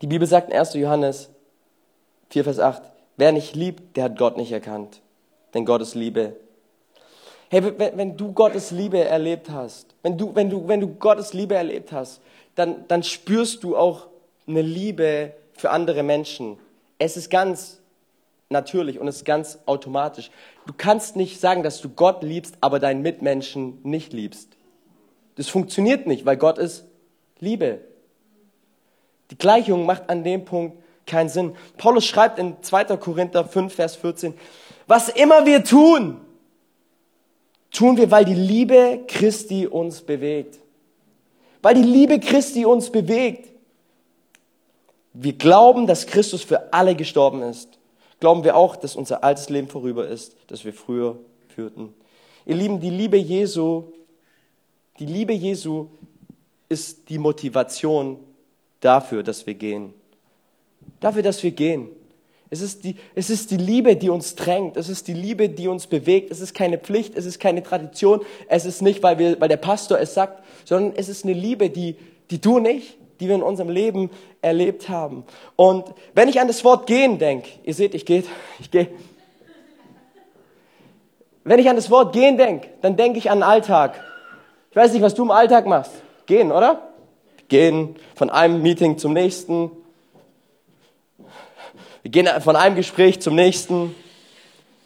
Die 0.00 0.08
Bibel 0.08 0.26
sagt 0.26 0.50
in 0.50 0.58
1. 0.58 0.74
Johannes 0.74 1.30
4, 2.30 2.42
Vers 2.42 2.58
8, 2.58 2.82
wer 3.16 3.30
nicht 3.30 3.54
liebt, 3.54 3.96
der 3.96 4.02
hat 4.02 4.18
Gott 4.18 4.36
nicht 4.36 4.50
erkannt. 4.50 5.00
Denn 5.54 5.64
Gott 5.64 5.80
ist 5.80 5.94
Liebe. 5.94 6.34
Hey, 7.50 7.62
wenn, 7.62 7.96
wenn 7.96 8.16
du 8.16 8.32
Gottes 8.32 8.72
Liebe 8.72 8.98
erlebt 8.98 9.48
hast, 9.48 9.94
wenn 10.02 10.18
du, 10.18 10.34
wenn 10.34 10.50
du, 10.50 10.66
wenn 10.66 10.80
du 10.80 10.88
Gottes 10.88 11.32
Liebe 11.34 11.54
erlebt 11.54 11.92
hast, 11.92 12.20
dann, 12.56 12.84
dann 12.88 13.04
spürst 13.04 13.62
du 13.62 13.76
auch 13.76 14.08
eine 14.48 14.62
Liebe 14.62 15.34
für 15.52 15.70
andere 15.70 16.02
Menschen. 16.02 16.58
Es 16.98 17.16
ist 17.16 17.30
ganz 17.30 17.78
natürlich 18.52 18.98
und 18.98 19.08
es 19.08 19.16
ist 19.16 19.24
ganz 19.24 19.58
automatisch. 19.66 20.30
Du 20.66 20.72
kannst 20.76 21.16
nicht 21.16 21.40
sagen, 21.40 21.62
dass 21.62 21.80
du 21.80 21.88
Gott 21.88 22.22
liebst, 22.22 22.56
aber 22.60 22.78
deinen 22.78 23.02
Mitmenschen 23.02 23.80
nicht 23.82 24.12
liebst. 24.12 24.50
Das 25.36 25.48
funktioniert 25.48 26.06
nicht, 26.06 26.24
weil 26.26 26.36
Gott 26.36 26.58
ist 26.58 26.84
Liebe. 27.40 27.80
Die 29.30 29.38
Gleichung 29.38 29.86
macht 29.86 30.08
an 30.10 30.24
dem 30.24 30.44
Punkt 30.44 30.76
keinen 31.06 31.28
Sinn. 31.28 31.56
Paulus 31.78 32.04
schreibt 32.04 32.38
in 32.38 32.62
2. 32.62 32.96
Korinther 32.98 33.44
5, 33.44 33.74
Vers 33.74 33.96
14, 33.96 34.34
was 34.86 35.08
immer 35.08 35.46
wir 35.46 35.64
tun, 35.64 36.20
tun 37.70 37.96
wir, 37.96 38.10
weil 38.10 38.24
die 38.24 38.34
Liebe 38.34 39.04
Christi 39.06 39.66
uns 39.66 40.02
bewegt. 40.02 40.58
Weil 41.62 41.74
die 41.74 41.82
Liebe 41.82 42.20
Christi 42.20 42.66
uns 42.66 42.90
bewegt. 42.90 43.48
Wir 45.14 45.32
glauben, 45.32 45.86
dass 45.86 46.06
Christus 46.06 46.42
für 46.42 46.72
alle 46.72 46.94
gestorben 46.94 47.42
ist. 47.42 47.78
Glauben 48.22 48.44
wir 48.44 48.54
auch, 48.54 48.76
dass 48.76 48.94
unser 48.94 49.24
altes 49.24 49.48
Leben 49.48 49.66
vorüber 49.66 50.06
ist, 50.06 50.36
das 50.46 50.64
wir 50.64 50.72
früher 50.72 51.18
führten. 51.48 51.92
Ihr 52.46 52.54
Lieben, 52.54 52.78
die 52.78 52.88
Liebe 52.88 53.16
Jesu, 53.16 53.82
die 55.00 55.06
Liebe 55.06 55.32
Jesu 55.32 55.88
ist 56.68 57.08
die 57.08 57.18
Motivation 57.18 58.20
dafür, 58.78 59.24
dass 59.24 59.44
wir 59.44 59.54
gehen. 59.54 59.92
Dafür, 61.00 61.22
dass 61.22 61.42
wir 61.42 61.50
gehen. 61.50 61.88
Es 62.48 62.60
ist, 62.60 62.84
die, 62.84 62.94
es 63.16 63.28
ist 63.28 63.50
die 63.50 63.56
Liebe, 63.56 63.96
die 63.96 64.08
uns 64.08 64.36
drängt. 64.36 64.76
Es 64.76 64.88
ist 64.88 65.08
die 65.08 65.14
Liebe, 65.14 65.48
die 65.48 65.66
uns 65.66 65.88
bewegt. 65.88 66.30
Es 66.30 66.38
ist 66.38 66.54
keine 66.54 66.78
Pflicht, 66.78 67.16
es 67.16 67.26
ist 67.26 67.40
keine 67.40 67.64
Tradition. 67.64 68.20
Es 68.46 68.66
ist 68.66 68.82
nicht, 68.82 69.02
weil, 69.02 69.18
wir, 69.18 69.40
weil 69.40 69.48
der 69.48 69.56
Pastor 69.56 69.98
es 69.98 70.14
sagt, 70.14 70.44
sondern 70.64 70.94
es 70.94 71.08
ist 71.08 71.24
eine 71.24 71.34
Liebe, 71.34 71.70
die, 71.70 71.96
die 72.30 72.40
du 72.40 72.58
und 72.58 72.66
ich, 72.66 72.96
die 73.22 73.28
wir 73.28 73.36
in 73.36 73.42
unserem 73.42 73.70
Leben 73.70 74.10
erlebt 74.40 74.88
haben. 74.88 75.22
Und 75.54 75.84
wenn 76.12 76.28
ich 76.28 76.40
an 76.40 76.48
das 76.48 76.64
Wort 76.64 76.88
gehen 76.88 77.20
denke, 77.20 77.48
ihr 77.62 77.72
seht, 77.72 77.94
ich 77.94 78.04
gehe, 78.04 78.24
ich 78.58 78.68
gehe. 78.68 78.88
Wenn 81.44 81.60
ich 81.60 81.70
an 81.70 81.76
das 81.76 81.88
Wort 81.88 82.12
gehen 82.12 82.36
denke, 82.36 82.68
dann 82.80 82.96
denke 82.96 83.18
ich 83.18 83.30
an 83.30 83.38
den 83.38 83.42
Alltag. 83.44 84.02
Ich 84.70 84.76
weiß 84.76 84.92
nicht, 84.92 85.02
was 85.02 85.14
du 85.14 85.22
im 85.22 85.30
Alltag 85.30 85.66
machst. 85.66 85.92
Gehen, 86.26 86.50
oder? 86.50 86.88
Gehen 87.46 87.94
von 88.16 88.28
einem 88.28 88.60
Meeting 88.60 88.98
zum 88.98 89.12
nächsten. 89.12 89.70
Wir 92.02 92.10
gehen 92.10 92.28
von 92.40 92.56
einem 92.56 92.74
Gespräch 92.74 93.20
zum 93.20 93.36
nächsten. 93.36 93.94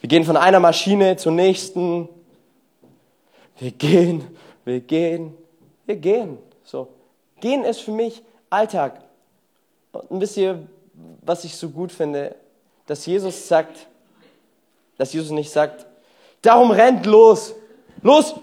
Wir 0.03 0.09
gehen 0.09 0.25
von 0.25 0.37
einer 0.37 0.61
Maschine 0.61 1.17
zur 1.17 1.33
nächsten. 1.33 2.07
Wir 3.59 3.71
gehen, 3.71 4.25
wir 4.67 4.81
gehen, 4.81 5.33
wir 5.87 5.97
gehen. 5.97 6.37
Gehen 7.41 7.65
ist 7.65 7.81
für 7.81 7.91
mich 7.91 8.23
Alltag. 8.51 9.03
Und 9.93 10.21
wisst 10.21 10.37
ihr, 10.37 10.67
was 11.23 11.45
ich 11.45 11.57
so 11.57 11.71
gut 11.71 11.93
finde? 11.93 12.37
Dass 12.87 13.05
Jesus 13.05 13.49
sagt, 13.49 13.87
dass 14.97 15.13
Jesus 15.13 15.31
nicht 15.31 15.51
sagt, 15.51 15.87
darum 16.43 16.71
rennt 16.71 17.07
los. 17.07 17.55
Los, 18.03 18.35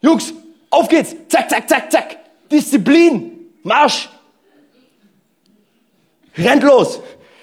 Jungs, 0.00 0.32
auf 0.70 0.88
geht's. 0.88 1.14
Zack, 1.28 1.50
zack, 1.50 1.68
zack, 1.68 1.90
zack. 1.90 2.18
Disziplin, 2.50 3.50
Marsch. 3.62 4.08
Rennt 6.36 6.62
los. 6.62 7.00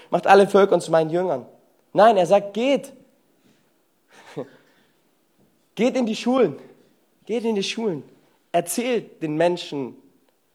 Macht 0.09 0.27
alle 0.27 0.47
Völker 0.47 0.79
zu 0.79 0.91
meinen 0.91 1.09
Jüngern. 1.09 1.45
Nein, 1.93 2.17
er 2.17 2.25
sagt, 2.25 2.53
geht. 2.53 2.93
Geht 5.75 5.95
in 5.95 6.05
die 6.05 6.15
Schulen. 6.15 6.57
Geht 7.25 7.45
in 7.45 7.55
die 7.55 7.63
Schulen. 7.63 8.03
Erzählt 8.51 9.21
den 9.21 9.35
Menschen 9.35 9.95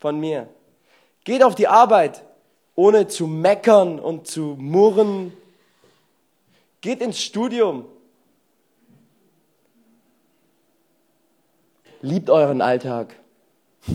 von 0.07 0.21
mir. 0.21 0.47
Geht 1.25 1.43
auf 1.43 1.57
die 1.57 1.67
Arbeit, 1.67 2.23
ohne 2.77 3.09
zu 3.09 3.27
meckern 3.27 3.99
und 3.99 4.29
zu 4.29 4.55
murren. 4.57 5.33
Geht 6.81 7.01
ins 7.01 7.21
Studium. 7.21 7.87
Liebt 12.03 12.31
euren 12.31 12.61
Alltag. 12.61 13.17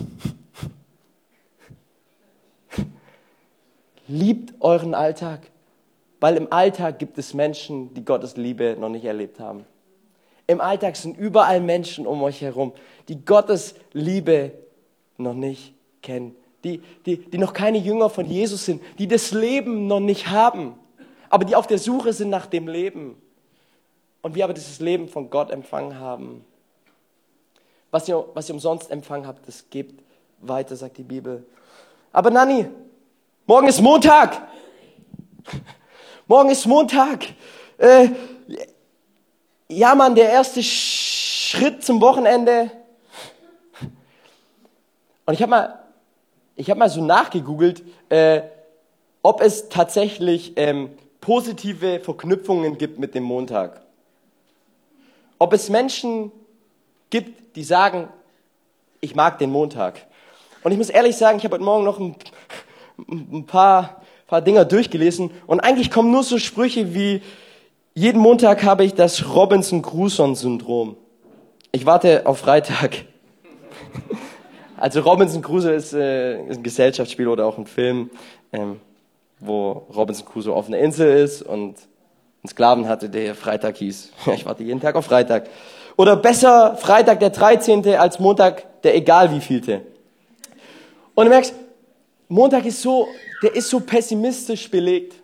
Liebt 4.06 4.52
euren 4.60 4.92
Alltag, 4.92 5.40
weil 6.20 6.36
im 6.36 6.52
Alltag 6.52 6.98
gibt 6.98 7.16
es 7.16 7.32
Menschen, 7.32 7.94
die 7.94 8.04
Gottes 8.04 8.36
Liebe 8.36 8.76
noch 8.78 8.90
nicht 8.90 9.06
erlebt 9.06 9.40
haben. 9.40 9.64
Im 10.46 10.60
Alltag 10.60 10.96
sind 10.96 11.16
überall 11.16 11.62
Menschen 11.62 12.06
um 12.06 12.22
euch 12.22 12.42
herum, 12.42 12.74
die 13.08 13.24
Gottes 13.24 13.76
Liebe 13.94 14.52
noch 15.16 15.32
nicht 15.32 15.71
kennen, 16.02 16.36
die, 16.64 16.82
die, 17.06 17.16
die 17.16 17.38
noch 17.38 17.52
keine 17.52 17.78
Jünger 17.78 18.10
von 18.10 18.26
Jesus 18.26 18.64
sind, 18.64 18.82
die 18.98 19.08
das 19.08 19.32
Leben 19.32 19.86
noch 19.86 20.00
nicht 20.00 20.28
haben, 20.28 20.74
aber 21.28 21.44
die 21.44 21.56
auf 21.56 21.66
der 21.66 21.78
Suche 21.78 22.12
sind 22.12 22.30
nach 22.30 22.46
dem 22.46 22.68
Leben. 22.68 23.20
Und 24.20 24.34
wir 24.36 24.44
aber 24.44 24.54
dieses 24.54 24.78
Leben 24.78 25.08
von 25.08 25.30
Gott 25.30 25.50
empfangen 25.50 25.98
haben. 25.98 26.44
Was 27.90 28.08
ihr, 28.08 28.24
was 28.34 28.48
ihr 28.48 28.54
umsonst 28.54 28.90
empfangen 28.90 29.26
habt, 29.26 29.48
das 29.48 29.68
gebt 29.68 30.00
weiter, 30.40 30.76
sagt 30.76 30.98
die 30.98 31.02
Bibel. 31.02 31.44
Aber 32.12 32.30
Nanni, 32.30 32.68
morgen 33.46 33.66
ist 33.66 33.80
Montag. 33.80 34.46
Morgen 36.26 36.50
ist 36.50 36.66
Montag. 36.66 37.26
Äh, 37.78 38.10
ja, 39.68 39.94
Mann, 39.94 40.14
der 40.14 40.30
erste 40.30 40.62
Schritt 40.62 41.84
zum 41.84 42.00
Wochenende. 42.00 42.70
Und 45.26 45.34
ich 45.34 45.42
habe 45.42 45.50
mal, 45.50 45.81
ich 46.56 46.70
habe 46.70 46.78
mal 46.78 46.90
so 46.90 47.04
nachgegoogelt, 47.04 47.82
äh, 48.08 48.42
ob 49.22 49.40
es 49.40 49.68
tatsächlich 49.68 50.52
ähm, 50.56 50.90
positive 51.20 52.00
Verknüpfungen 52.00 52.76
gibt 52.78 52.98
mit 52.98 53.14
dem 53.14 53.22
Montag. 53.22 53.80
Ob 55.38 55.52
es 55.52 55.70
Menschen 55.70 56.32
gibt, 57.10 57.56
die 57.56 57.64
sagen, 57.64 58.08
ich 59.00 59.14
mag 59.14 59.38
den 59.38 59.50
Montag. 59.50 60.06
Und 60.62 60.72
ich 60.72 60.78
muss 60.78 60.90
ehrlich 60.90 61.16
sagen, 61.16 61.38
ich 61.38 61.44
habe 61.44 61.54
heute 61.54 61.64
Morgen 61.64 61.84
noch 61.84 61.98
ein, 61.98 62.16
ein 63.08 63.46
paar, 63.46 64.02
paar 64.26 64.40
Dinger 64.40 64.64
durchgelesen 64.64 65.30
und 65.46 65.60
eigentlich 65.60 65.90
kommen 65.90 66.10
nur 66.10 66.22
so 66.22 66.38
Sprüche 66.38 66.94
wie, 66.94 67.22
jeden 67.94 68.20
Montag 68.20 68.62
habe 68.62 68.84
ich 68.84 68.94
das 68.94 69.34
Robinson-Crusoe-Syndrom. 69.34 70.96
Ich 71.72 71.84
warte 71.84 72.26
auf 72.26 72.38
Freitag. 72.38 73.04
Also 74.82 74.98
Robinson 74.98 75.42
Crusoe 75.42 75.74
ist, 75.74 75.92
äh, 75.92 76.42
ist 76.42 76.56
ein 76.56 76.62
Gesellschaftsspiel 76.64 77.28
oder 77.28 77.46
auch 77.46 77.56
ein 77.56 77.68
Film, 77.68 78.10
ähm, 78.52 78.80
wo 79.38 79.86
Robinson 79.94 80.26
Crusoe 80.26 80.52
auf 80.52 80.66
einer 80.66 80.78
Insel 80.78 81.22
ist 81.22 81.40
und 81.40 81.76
einen 81.76 82.48
Sklaven 82.48 82.88
hatte, 82.88 83.08
der 83.08 83.36
Freitag 83.36 83.76
hieß. 83.76 84.10
Ich 84.34 84.44
warte 84.44 84.64
jeden 84.64 84.80
Tag 84.80 84.96
auf 84.96 85.04
Freitag. 85.04 85.48
Oder 85.96 86.16
besser 86.16 86.76
Freitag 86.76 87.20
der 87.20 87.30
13. 87.30 87.86
als 87.94 88.18
Montag 88.18 88.82
der 88.82 88.96
egal 88.96 89.30
wievielte. 89.30 89.82
Und 91.14 91.26
du 91.26 91.30
merkst, 91.30 91.54
Montag 92.26 92.66
ist 92.66 92.82
so, 92.82 93.06
der 93.40 93.54
ist 93.54 93.70
so 93.70 93.78
pessimistisch 93.78 94.68
belegt. 94.68 95.14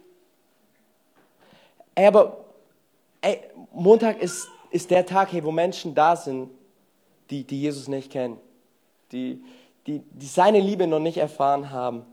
Ey, 1.96 2.06
aber 2.06 2.44
ey, 3.22 3.40
Montag 3.72 4.22
ist, 4.22 4.46
ist 4.70 4.88
der 4.88 5.04
Tag, 5.04 5.32
hey, 5.32 5.42
wo 5.42 5.50
Menschen 5.50 5.96
da 5.96 6.14
sind, 6.14 6.48
die, 7.28 7.42
die 7.42 7.62
Jesus 7.62 7.88
nicht 7.88 8.12
kennen 8.12 8.38
die, 9.12 9.42
die, 9.86 10.00
die 10.00 10.26
seine 10.26 10.60
Liebe 10.60 10.86
noch 10.86 10.98
nicht 10.98 11.18
erfahren 11.18 11.70
haben. 11.70 12.04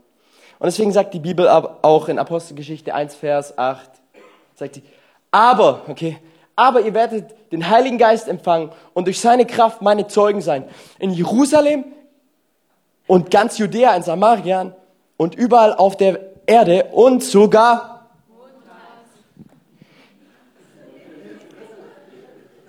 Und 0.58 0.66
deswegen 0.66 0.92
sagt 0.92 1.12
die 1.12 1.20
Bibel 1.20 1.48
auch 1.48 2.08
in 2.08 2.18
Apostelgeschichte 2.18 2.94
1, 2.94 3.14
Vers 3.14 3.58
8, 3.58 3.90
sagt 4.54 4.76
sie, 4.76 4.82
aber, 5.30 5.82
okay, 5.88 6.18
aber 6.54 6.80
ihr 6.80 6.94
werdet 6.94 7.34
den 7.52 7.68
Heiligen 7.68 7.98
Geist 7.98 8.26
empfangen 8.26 8.70
und 8.94 9.06
durch 9.06 9.20
seine 9.20 9.44
Kraft 9.44 9.82
meine 9.82 10.06
Zeugen 10.06 10.40
sein. 10.40 10.64
In 10.98 11.10
Jerusalem 11.10 11.84
und 13.06 13.30
ganz 13.30 13.58
Judäa, 13.58 13.94
in 13.94 14.02
Samarien 14.02 14.74
und 15.18 15.34
überall 15.34 15.74
auf 15.74 15.96
der 15.96 16.18
Erde 16.46 16.86
und 16.92 17.22
sogar 17.22 18.06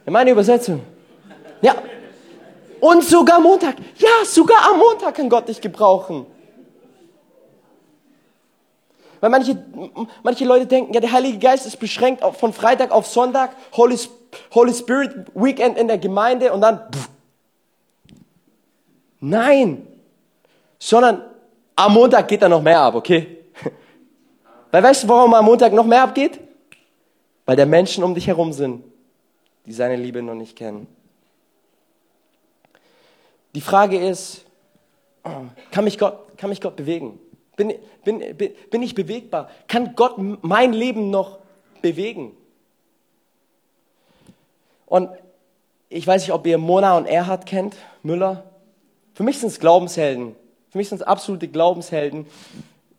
in 0.05 0.13
meine 0.13 0.31
Übersetzung. 0.31 0.81
Ja, 1.61 1.75
und 2.79 3.03
sogar 3.03 3.39
Montag. 3.39 3.75
Ja, 3.97 4.25
sogar 4.25 4.71
am 4.71 4.79
Montag 4.79 5.15
kann 5.15 5.29
Gott 5.29 5.47
dich 5.47 5.61
gebrauchen. 5.61 6.25
Weil 9.19 9.29
manche, 9.29 9.57
manche 10.23 10.45
Leute 10.45 10.67
denken, 10.67 10.93
ja, 10.93 10.99
der 10.99 11.11
Heilige 11.11 11.39
Geist 11.39 11.65
ist 11.65 11.77
beschränkt 11.77 12.23
von 12.35 12.53
Freitag 12.53 12.91
auf 12.91 13.07
Sonntag, 13.07 13.55
Holy, 13.75 13.97
Holy 14.53 14.73
Spirit 14.73 15.31
Weekend 15.33 15.77
in 15.77 15.87
der 15.87 15.97
Gemeinde 15.97 16.53
und 16.53 16.61
dann. 16.61 16.79
Pff. 16.91 17.09
Nein, 19.19 19.87
sondern 20.77 21.23
am 21.75 21.93
Montag 21.93 22.27
geht 22.27 22.41
da 22.41 22.49
noch 22.49 22.61
mehr 22.61 22.79
ab, 22.79 22.95
okay? 22.95 23.45
Weil 24.71 24.83
weißt 24.83 25.03
du, 25.03 25.07
warum 25.07 25.33
am 25.33 25.45
Montag 25.45 25.73
noch 25.73 25.85
mehr 25.85 26.03
abgeht? 26.03 26.39
Weil 27.45 27.55
da 27.55 27.65
Menschen 27.65 28.03
um 28.03 28.13
dich 28.13 28.27
herum 28.27 28.53
sind, 28.53 28.83
die 29.65 29.71
seine 29.71 29.95
Liebe 29.95 30.21
noch 30.21 30.35
nicht 30.35 30.55
kennen. 30.55 30.87
Die 33.57 33.61
Frage 33.61 33.97
ist, 33.97 34.45
kann 35.71 35.83
mich 35.83 35.97
Gott, 35.97 36.37
kann 36.37 36.51
mich 36.51 36.61
Gott 36.61 36.75
bewegen? 36.75 37.17
Bin, 37.55 37.73
bin, 38.03 38.21
bin, 38.69 38.83
ich 38.83 38.93
bewegbar? 38.93 39.49
Kann 39.67 39.95
Gott 39.95 40.13
mein 40.43 40.73
Leben 40.73 41.09
noch 41.09 41.39
bewegen? 41.81 42.37
Und 44.85 45.09
ich 45.89 46.05
weiß 46.05 46.21
nicht, 46.21 46.33
ob 46.33 46.45
ihr 46.45 46.59
Mona 46.59 46.97
und 46.97 47.07
Erhard 47.07 47.47
kennt, 47.47 47.75
Müller. 48.03 48.43
Für 49.15 49.23
mich 49.23 49.39
sind 49.39 49.47
es 49.47 49.59
Glaubenshelden. 49.59 50.35
Für 50.69 50.77
mich 50.77 50.89
sind 50.89 51.01
es 51.01 51.07
absolute 51.07 51.47
Glaubenshelden. 51.47 52.27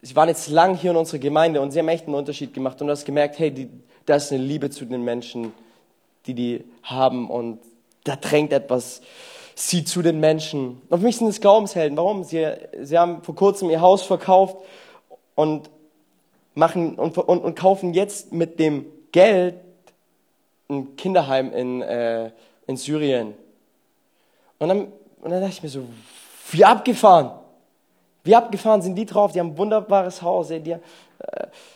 Sie 0.03 0.17
waren 0.17 0.29
jetzt 0.29 0.49
lang 0.49 0.75
hier 0.75 0.91
in 0.91 0.97
unserer 0.97 1.21
Gemeinde 1.21 1.61
und 1.61 1.71
sie 1.71 1.79
haben 1.79 1.87
echt 1.87 2.07
einen 2.07 2.17
Unterschied 2.17 2.53
gemacht. 2.53 2.81
Und 2.81 2.89
du 2.89 2.91
hast 2.91 3.05
gemerkt, 3.05 3.39
hey, 3.39 3.53
die, 3.53 3.71
da 4.07 4.17
ist 4.17 4.33
eine 4.33 4.43
Liebe 4.43 4.71
zu 4.71 4.87
den 4.87 5.05
Menschen, 5.05 5.53
die 6.27 6.35
die 6.35 6.65
haben 6.83 7.31
und 7.31 7.61
da 8.03 8.17
drängt 8.17 8.53
etwas 8.53 9.03
sie 9.59 9.85
zu 9.85 10.03
den 10.03 10.21
Menschen. 10.21 10.81
Und 10.89 11.01
für 11.01 11.05
mich 11.05 11.17
sind 11.17 11.27
es 11.27 11.41
Glaubenshelden. 11.41 11.97
Warum? 11.97 12.23
Sie, 12.23 12.47
sie 12.81 12.97
haben 12.97 13.23
vor 13.23 13.35
kurzem 13.35 13.71
ihr 13.71 13.81
Haus 13.81 14.03
verkauft 14.03 14.57
und 15.35 15.69
machen 16.55 16.95
und, 16.95 17.19
und, 17.19 17.41
und 17.41 17.55
kaufen 17.57 17.93
jetzt 17.93 18.33
mit 18.33 18.61
dem 18.61 18.87
Geld 19.11 19.57
ein 20.69 20.95
Kinderheim 20.97 21.53
in, 21.53 21.83
äh, 21.83 22.31
in 22.69 22.77
Syrien. 22.77 23.35
Und 24.61 24.69
dann, 24.69 24.81
und 25.23 25.31
dann 25.31 25.41
dachte 25.41 25.55
ich 25.55 25.63
mir 25.65 25.69
so, 25.69 25.83
wie 26.53 26.65
abgefahren. 26.65 27.33
Wie 28.23 28.37
abgefahren 28.37 28.83
sind 28.83 28.95
die 28.95 29.07
drauf? 29.07 29.33
Die 29.33 29.41
haben 29.41 29.51
ein 29.51 29.59
wunderbares 29.59 30.23
Haus. 30.23 30.49
Die, 30.49 30.71
äh, 30.71 30.79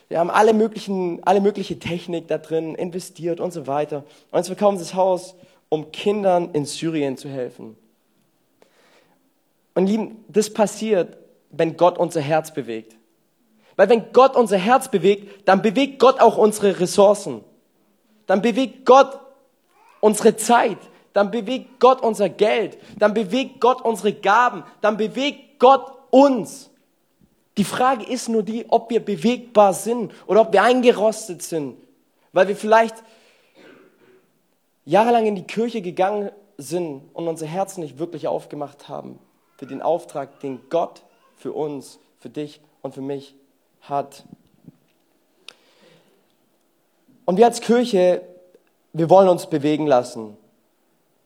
die 0.08 0.16
haben 0.16 0.30
alle 0.30 0.52
möglichen, 0.52 1.20
alle 1.24 1.40
mögliche 1.40 1.80
Technik 1.80 2.28
da 2.28 2.38
drin 2.38 2.76
investiert 2.76 3.40
und 3.40 3.52
so 3.52 3.66
weiter. 3.66 4.04
Und 4.30 4.38
jetzt 4.38 4.46
verkaufen 4.46 4.78
sie 4.78 4.84
das 4.84 4.94
Haus 4.94 5.34
um 5.72 5.90
Kindern 5.90 6.50
in 6.52 6.66
Syrien 6.66 7.16
zu 7.16 7.30
helfen. 7.30 7.78
Und 9.74 9.86
lieben, 9.86 10.22
das 10.28 10.52
passiert, 10.52 11.16
wenn 11.48 11.78
Gott 11.78 11.96
unser 11.96 12.20
Herz 12.20 12.52
bewegt. 12.52 12.94
Weil 13.76 13.88
wenn 13.88 14.12
Gott 14.12 14.36
unser 14.36 14.58
Herz 14.58 14.90
bewegt, 14.90 15.48
dann 15.48 15.62
bewegt 15.62 15.98
Gott 15.98 16.20
auch 16.20 16.36
unsere 16.36 16.78
Ressourcen. 16.78 17.42
Dann 18.26 18.42
bewegt 18.42 18.84
Gott 18.84 19.18
unsere 20.00 20.36
Zeit. 20.36 20.76
Dann 21.14 21.30
bewegt 21.30 21.80
Gott 21.80 22.02
unser 22.02 22.28
Geld. 22.28 22.76
Dann 22.98 23.14
bewegt 23.14 23.58
Gott 23.58 23.80
unsere 23.80 24.12
Gaben. 24.12 24.64
Dann 24.82 24.98
bewegt 24.98 25.58
Gott 25.58 25.90
uns. 26.10 26.68
Die 27.56 27.64
Frage 27.64 28.04
ist 28.04 28.28
nur 28.28 28.42
die, 28.42 28.66
ob 28.68 28.90
wir 28.90 29.02
bewegbar 29.02 29.72
sind 29.72 30.12
oder 30.26 30.42
ob 30.42 30.52
wir 30.52 30.64
eingerostet 30.64 31.42
sind. 31.42 31.78
Weil 32.32 32.48
wir 32.48 32.56
vielleicht 32.56 32.96
jahrelang 34.84 35.26
in 35.26 35.34
die 35.34 35.46
Kirche 35.46 35.82
gegangen 35.82 36.30
sind 36.58 37.02
und 37.12 37.28
unser 37.28 37.46
Herz 37.46 37.76
nicht 37.78 37.98
wirklich 37.98 38.28
aufgemacht 38.28 38.88
haben 38.88 39.18
für 39.56 39.66
den 39.66 39.82
Auftrag, 39.82 40.40
den 40.40 40.60
Gott 40.70 41.02
für 41.36 41.52
uns, 41.52 41.98
für 42.18 42.28
dich 42.28 42.60
und 42.82 42.94
für 42.94 43.00
mich 43.00 43.34
hat. 43.80 44.24
Und 47.24 47.36
wir 47.36 47.46
als 47.46 47.60
Kirche, 47.60 48.22
wir 48.92 49.08
wollen 49.08 49.28
uns 49.28 49.46
bewegen 49.46 49.86
lassen. 49.86 50.36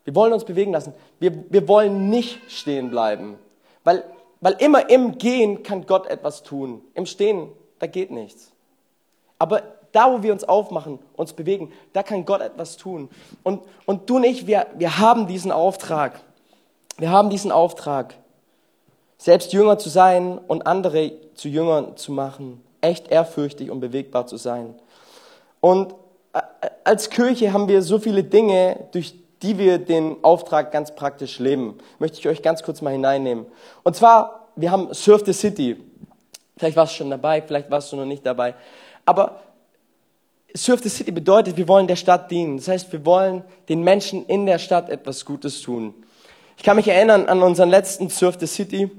Wir 0.04 0.14
wollen 0.14 0.32
uns 0.32 0.44
bewegen 0.44 0.72
lassen. 0.72 0.94
Wir, 1.18 1.44
wir 1.50 1.66
wollen 1.66 2.10
nicht 2.10 2.38
stehen 2.50 2.90
bleiben. 2.90 3.38
Weil, 3.84 4.04
weil 4.40 4.54
immer 4.58 4.88
im 4.90 5.18
Gehen 5.18 5.62
kann 5.62 5.86
Gott 5.86 6.06
etwas 6.06 6.42
tun. 6.42 6.82
Im 6.94 7.06
Stehen, 7.06 7.48
da 7.78 7.86
geht 7.86 8.10
nichts. 8.10 8.52
Aber 9.38 9.62
da, 9.92 10.12
wo 10.12 10.22
wir 10.22 10.32
uns 10.32 10.44
aufmachen, 10.44 10.98
uns 11.16 11.32
bewegen, 11.32 11.72
da 11.92 12.02
kann 12.02 12.24
Gott 12.24 12.40
etwas 12.40 12.76
tun. 12.76 13.08
Und, 13.42 13.62
und 13.84 14.08
du 14.08 14.16
und 14.16 14.24
ich, 14.24 14.46
wir, 14.46 14.66
wir 14.76 14.98
haben 14.98 15.26
diesen 15.26 15.52
Auftrag. 15.52 16.20
Wir 16.98 17.10
haben 17.10 17.30
diesen 17.30 17.52
Auftrag, 17.52 18.14
selbst 19.18 19.52
Jünger 19.52 19.78
zu 19.78 19.88
sein 19.88 20.38
und 20.38 20.66
andere 20.66 21.12
zu 21.34 21.48
Jüngern 21.48 21.96
zu 21.96 22.12
machen, 22.12 22.62
echt 22.80 23.08
ehrfürchtig 23.08 23.70
und 23.70 23.80
bewegbar 23.80 24.26
zu 24.26 24.36
sein. 24.36 24.74
Und 25.60 25.94
äh, 26.32 26.40
als 26.84 27.10
Kirche 27.10 27.52
haben 27.52 27.68
wir 27.68 27.82
so 27.82 27.98
viele 27.98 28.24
Dinge, 28.24 28.88
durch 28.92 29.14
die 29.42 29.58
wir 29.58 29.78
den 29.78 30.16
Auftrag 30.22 30.72
ganz 30.72 30.94
praktisch 30.94 31.38
leben. 31.38 31.78
Möchte 31.98 32.18
ich 32.18 32.28
euch 32.28 32.42
ganz 32.42 32.62
kurz 32.62 32.80
mal 32.80 32.90
hineinnehmen. 32.90 33.46
Und 33.82 33.96
zwar, 33.96 34.48
wir 34.56 34.70
haben 34.70 34.92
Surf 34.94 35.22
the 35.26 35.32
City. 35.32 35.76
Vielleicht 36.56 36.76
warst 36.76 36.94
du 36.94 36.96
schon 36.98 37.10
dabei, 37.10 37.42
vielleicht 37.42 37.70
warst 37.70 37.92
du 37.92 37.96
noch 37.96 38.06
nicht 38.06 38.24
dabei. 38.24 38.54
Aber 39.04 39.40
Surf 40.56 40.82
the 40.82 40.88
City 40.88 41.10
bedeutet, 41.10 41.56
wir 41.56 41.68
wollen 41.68 41.86
der 41.86 41.96
Stadt 41.96 42.30
dienen. 42.30 42.56
Das 42.56 42.68
heißt, 42.68 42.92
wir 42.92 43.04
wollen 43.04 43.44
den 43.68 43.82
Menschen 43.82 44.26
in 44.26 44.46
der 44.46 44.58
Stadt 44.58 44.88
etwas 44.88 45.24
Gutes 45.24 45.60
tun. 45.62 45.94
Ich 46.56 46.62
kann 46.62 46.76
mich 46.76 46.88
erinnern 46.88 47.26
an 47.26 47.42
unseren 47.42 47.68
letzten 47.68 48.08
Surf 48.08 48.36
the 48.40 48.46
City. 48.46 48.90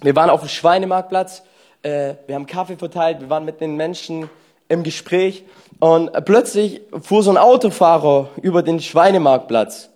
wir 0.00 0.16
waren 0.16 0.30
auf 0.30 0.40
dem 0.40 0.48
Schweinemarktplatz, 0.48 1.42
äh, 1.82 2.14
wir 2.26 2.34
haben 2.34 2.46
Kaffee 2.46 2.76
verteilt, 2.76 3.20
wir 3.20 3.30
waren 3.30 3.44
mit 3.44 3.60
den 3.60 3.76
Menschen 3.76 4.30
im 4.68 4.82
Gespräch 4.82 5.44
und 5.80 6.10
plötzlich 6.24 6.80
fuhr 7.02 7.22
so 7.22 7.30
ein 7.30 7.36
Autofahrer 7.36 8.30
über 8.40 8.62
den 8.62 8.80
Schweinemarktplatz. 8.80 9.90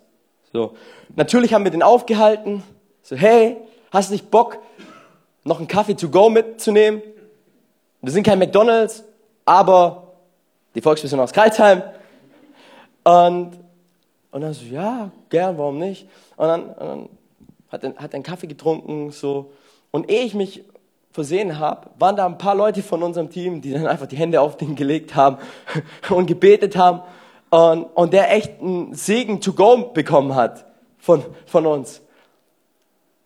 So. 0.53 0.75
Natürlich 1.15 1.53
haben 1.53 1.63
wir 1.63 1.71
den 1.71 1.83
aufgehalten. 1.83 2.63
So, 3.01 3.15
hey, 3.15 3.57
hast 3.91 4.11
nicht 4.11 4.29
Bock, 4.29 4.59
noch 5.43 5.57
einen 5.57 5.67
Kaffee 5.67 5.95
to 5.95 6.09
go 6.09 6.29
mitzunehmen? 6.29 7.01
Wir 8.01 8.11
sind 8.11 8.23
kein 8.23 8.39
McDonalds, 8.39 9.03
aber 9.45 10.08
die 10.75 10.81
Volksmission 10.81 11.19
aus 11.19 11.33
Kreuzheim. 11.33 11.83
Und, 13.03 13.51
und 14.31 14.41
dann 14.41 14.53
so, 14.53 14.65
ja, 14.65 15.11
gern, 15.29 15.57
warum 15.57 15.79
nicht? 15.79 16.07
Und 16.37 16.47
dann, 16.47 16.63
und 16.69 16.79
dann 16.79 17.09
hat 17.69 17.83
er 17.83 17.95
hat 17.95 18.13
einen 18.13 18.23
Kaffee 18.23 18.47
getrunken, 18.47 19.11
so. 19.11 19.51
Und 19.91 20.09
ehe 20.09 20.23
ich 20.23 20.33
mich 20.33 20.63
versehen 21.11 21.59
habe, 21.59 21.89
waren 21.97 22.15
da 22.15 22.25
ein 22.25 22.37
paar 22.37 22.55
Leute 22.55 22.83
von 22.83 23.01
unserem 23.01 23.29
Team, 23.29 23.61
die 23.61 23.73
dann 23.73 23.87
einfach 23.87 24.07
die 24.07 24.15
Hände 24.15 24.41
auf 24.41 24.57
den 24.57 24.75
gelegt 24.75 25.15
haben 25.15 25.37
und 26.09 26.27
gebetet 26.27 26.75
haben 26.75 27.01
und, 27.49 27.83
und 27.83 28.13
der 28.13 28.31
echt 28.31 28.61
einen 28.61 28.93
Segen 28.93 29.41
to 29.41 29.53
go 29.53 29.91
bekommen 29.93 30.35
hat 30.35 30.65
von, 30.99 31.23
von 31.45 31.65
uns. 31.65 32.01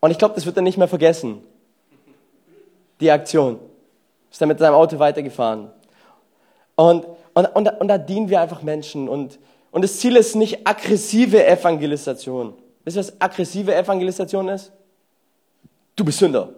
Und 0.00 0.10
ich 0.10 0.18
glaube, 0.18 0.34
das 0.34 0.46
wird 0.46 0.56
er 0.56 0.62
nicht 0.62 0.78
mehr 0.78 0.88
vergessen. 0.88 1.42
Die 3.00 3.10
Aktion. 3.10 3.58
Ist 4.30 4.40
dann 4.40 4.48
mit 4.48 4.58
seinem 4.58 4.74
Auto 4.74 4.98
weitergefahren. 4.98 5.70
Und, 6.74 7.06
und, 7.34 7.46
und, 7.46 7.68
und 7.80 7.88
da 7.88 7.98
dienen 7.98 8.28
wir 8.28 8.40
einfach 8.40 8.62
Menschen. 8.62 9.08
Und, 9.08 9.38
und 9.70 9.82
das 9.82 9.98
Ziel 9.98 10.16
ist 10.16 10.36
nicht 10.36 10.66
aggressive 10.66 11.44
Evangelisation. 11.44 12.54
Wisst 12.84 12.96
ihr, 12.96 13.00
was 13.00 13.20
aggressive 13.20 13.74
Evangelisation 13.74 14.48
ist? 14.48 14.72
Du 15.96 16.04
bist 16.04 16.18
Sünder. 16.18 16.54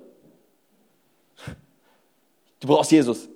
Du 2.60 2.68
brauchst 2.68 2.90
Jesus. 2.90 3.28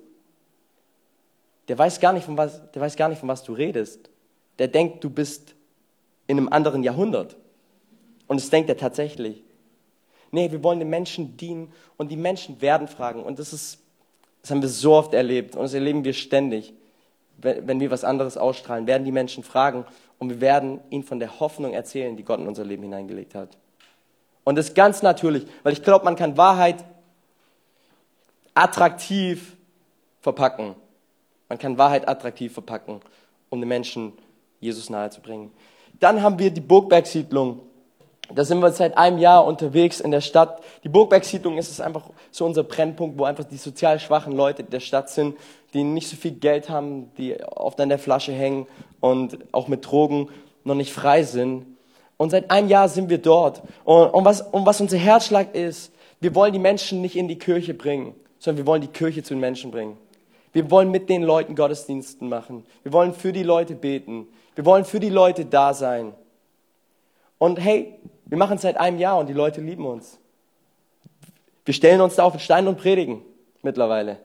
Der 1.67 1.77
weiß 1.77 1.99
gar 1.99 2.13
nicht, 2.13 2.25
von 2.25 2.37
was, 2.37 2.71
der 2.71 2.81
weiß 2.81 2.95
gar 2.95 3.09
nicht, 3.09 3.19
von 3.19 3.29
was 3.29 3.43
du 3.43 3.53
redest. 3.53 4.09
Der 4.59 4.67
denkt, 4.67 5.03
du 5.03 5.09
bist 5.09 5.55
in 6.27 6.37
einem 6.37 6.49
anderen 6.49 6.83
Jahrhundert. 6.83 7.37
Und 8.27 8.39
das 8.39 8.49
denkt 8.49 8.69
er 8.69 8.77
tatsächlich. 8.77 9.43
Nee, 10.31 10.51
wir 10.51 10.63
wollen 10.63 10.79
den 10.79 10.89
Menschen 10.89 11.37
dienen 11.37 11.71
und 11.97 12.09
die 12.09 12.17
Menschen 12.17 12.61
werden 12.61 12.87
fragen. 12.87 13.23
Und 13.23 13.39
das 13.39 13.53
ist, 13.53 13.79
das 14.41 14.51
haben 14.51 14.61
wir 14.61 14.69
so 14.69 14.93
oft 14.93 15.13
erlebt 15.13 15.55
und 15.55 15.63
das 15.63 15.73
erleben 15.73 16.03
wir 16.03 16.13
ständig. 16.13 16.73
Wenn, 17.41 17.79
wir 17.79 17.91
was 17.91 18.03
anderes 18.03 18.37
ausstrahlen, 18.37 18.87
werden 18.87 19.03
die 19.03 19.11
Menschen 19.11 19.43
fragen 19.43 19.85
und 20.19 20.29
wir 20.29 20.41
werden 20.41 20.79
ihnen 20.89 21.03
von 21.03 21.19
der 21.19 21.39
Hoffnung 21.39 21.73
erzählen, 21.73 22.15
die 22.15 22.23
Gott 22.23 22.39
in 22.39 22.47
unser 22.47 22.63
Leben 22.63 22.83
hineingelegt 22.83 23.33
hat. 23.33 23.57
Und 24.43 24.57
das 24.57 24.69
ist 24.69 24.75
ganz 24.75 25.01
natürlich, 25.01 25.47
weil 25.63 25.73
ich 25.73 25.83
glaube, 25.83 26.05
man 26.05 26.15
kann 26.15 26.37
Wahrheit 26.37 26.83
attraktiv 28.53 29.55
verpacken. 30.19 30.75
Man 31.49 31.57
kann 31.57 31.77
Wahrheit 31.77 32.07
attraktiv 32.07 32.53
verpacken, 32.53 33.01
um 33.49 33.59
den 33.59 33.67
Menschen 33.67 34.13
Jesus 34.59 34.89
nahezubringen. 34.89 35.51
Dann 35.99 36.21
haben 36.21 36.39
wir 36.39 36.51
die 36.51 36.61
Burgbergsiedlung. 36.61 37.61
Da 38.35 38.45
sind 38.45 38.59
wir 38.59 38.71
seit 38.71 38.97
einem 38.97 39.17
Jahr 39.17 39.45
unterwegs 39.45 39.99
in 39.99 40.11
der 40.11 40.21
Stadt. 40.21 40.61
Die 40.83 40.89
Burgbergsiedlung 40.89 41.57
ist 41.57 41.69
es 41.69 41.81
einfach 41.81 42.09
so 42.31 42.45
unser 42.45 42.63
Brennpunkt, 42.63 43.17
wo 43.17 43.25
einfach 43.25 43.43
die 43.43 43.57
sozial 43.57 43.99
schwachen 43.99 44.33
Leute 44.33 44.63
der 44.63 44.79
Stadt 44.79 45.09
sind, 45.09 45.37
die 45.73 45.83
nicht 45.83 46.07
so 46.07 46.15
viel 46.15 46.31
Geld 46.31 46.69
haben, 46.69 47.11
die 47.17 47.41
oft 47.43 47.79
an 47.79 47.89
der 47.89 47.99
Flasche 47.99 48.31
hängen 48.31 48.67
und 48.99 49.37
auch 49.51 49.67
mit 49.67 49.85
Drogen 49.85 50.29
noch 50.63 50.75
nicht 50.75 50.93
frei 50.93 51.23
sind. 51.23 51.65
Und 52.17 52.29
seit 52.29 52.51
einem 52.51 52.67
Jahr 52.67 52.87
sind 52.87 53.09
wir 53.09 53.17
dort. 53.17 53.63
Und, 53.83 54.09
und, 54.09 54.25
was, 54.25 54.41
und 54.41 54.65
was 54.65 54.79
unser 54.79 54.97
Herzschlag 54.97 55.55
ist, 55.55 55.91
wir 56.19 56.35
wollen 56.35 56.53
die 56.53 56.59
Menschen 56.59 57.01
nicht 57.01 57.15
in 57.15 57.27
die 57.27 57.39
Kirche 57.39 57.73
bringen, 57.73 58.13
sondern 58.37 58.63
wir 58.63 58.67
wollen 58.67 58.81
die 58.81 58.87
Kirche 58.87 59.23
zu 59.23 59.33
den 59.33 59.39
Menschen 59.39 59.71
bringen. 59.71 59.97
Wir 60.53 60.69
wollen 60.69 60.91
mit 60.91 61.09
den 61.09 61.23
Leuten 61.23 61.55
Gottesdiensten 61.55 62.29
machen. 62.29 62.65
Wir 62.83 62.93
wollen 62.93 63.13
für 63.13 63.33
die 63.33 63.43
Leute 63.43 63.73
beten. 63.73 64.27
Wir 64.53 64.65
wollen 64.65 64.85
für 64.85 64.99
die 64.99 65.09
Leute 65.09 65.45
da 65.45 65.73
sein. 65.73 66.13
Und 67.37 67.59
hey, 67.59 67.95
wir 68.31 68.37
machen 68.37 68.55
es 68.55 68.61
seit 68.61 68.77
einem 68.77 68.97
Jahr 68.97 69.17
und 69.17 69.27
die 69.27 69.33
Leute 69.33 69.59
lieben 69.59 69.85
uns. 69.85 70.17
Wir 71.65 71.73
stellen 71.73 71.99
uns 71.99 72.15
da 72.15 72.23
auf 72.23 72.31
den 72.31 72.39
Stein 72.39 72.65
und 72.65 72.77
predigen 72.77 73.21
mittlerweile. 73.61 74.19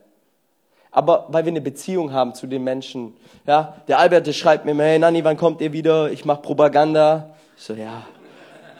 Aber 0.91 1.25
weil 1.27 1.43
wir 1.43 1.51
eine 1.51 1.59
Beziehung 1.59 2.13
haben 2.13 2.33
zu 2.33 2.47
den 2.47 2.63
Menschen. 2.63 3.17
Ja, 3.45 3.75
der 3.89 3.99
Albert, 3.99 4.25
der 4.25 4.31
schreibt 4.31 4.63
mir, 4.63 4.73
hey 4.81 4.97
Nanni, 4.97 5.25
wann 5.25 5.35
kommt 5.35 5.59
ihr 5.59 5.73
wieder? 5.73 6.09
Ich 6.09 6.23
mache 6.23 6.41
Propaganda. 6.41 7.35
Ich 7.57 7.63
so, 7.63 7.73
ja. 7.73 8.07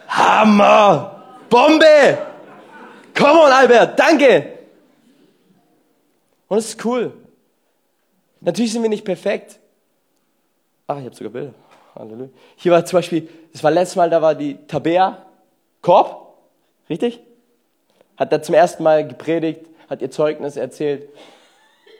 Hammer! 0.08 1.24
Bombe! 1.50 2.16
Komm 3.14 3.36
on, 3.36 3.52
Albert, 3.52 3.98
danke! 3.98 4.52
Und 6.48 6.56
es 6.56 6.70
ist 6.70 6.84
cool. 6.86 7.12
Natürlich 8.40 8.72
sind 8.72 8.82
wir 8.82 8.88
nicht 8.88 9.04
perfekt. 9.04 9.58
Ach, 10.86 10.96
ich 10.96 11.04
habe 11.04 11.14
sogar 11.14 11.32
Bilder. 11.32 11.54
Halleluja. 11.98 12.30
Hier 12.56 12.72
war 12.72 12.84
zum 12.84 12.98
Beispiel, 12.98 13.28
das 13.52 13.62
war 13.62 13.70
letztes 13.70 13.96
Mal, 13.96 14.10
da 14.10 14.22
war 14.22 14.34
die 14.34 14.56
Tabea 14.66 15.26
Korb, 15.82 16.34
richtig? 16.88 17.20
Hat 18.16 18.32
da 18.32 18.42
zum 18.42 18.54
ersten 18.54 18.82
Mal 18.82 19.06
gepredigt, 19.06 19.66
hat 19.88 20.02
ihr 20.02 20.10
Zeugnis 20.10 20.56
erzählt. 20.56 21.08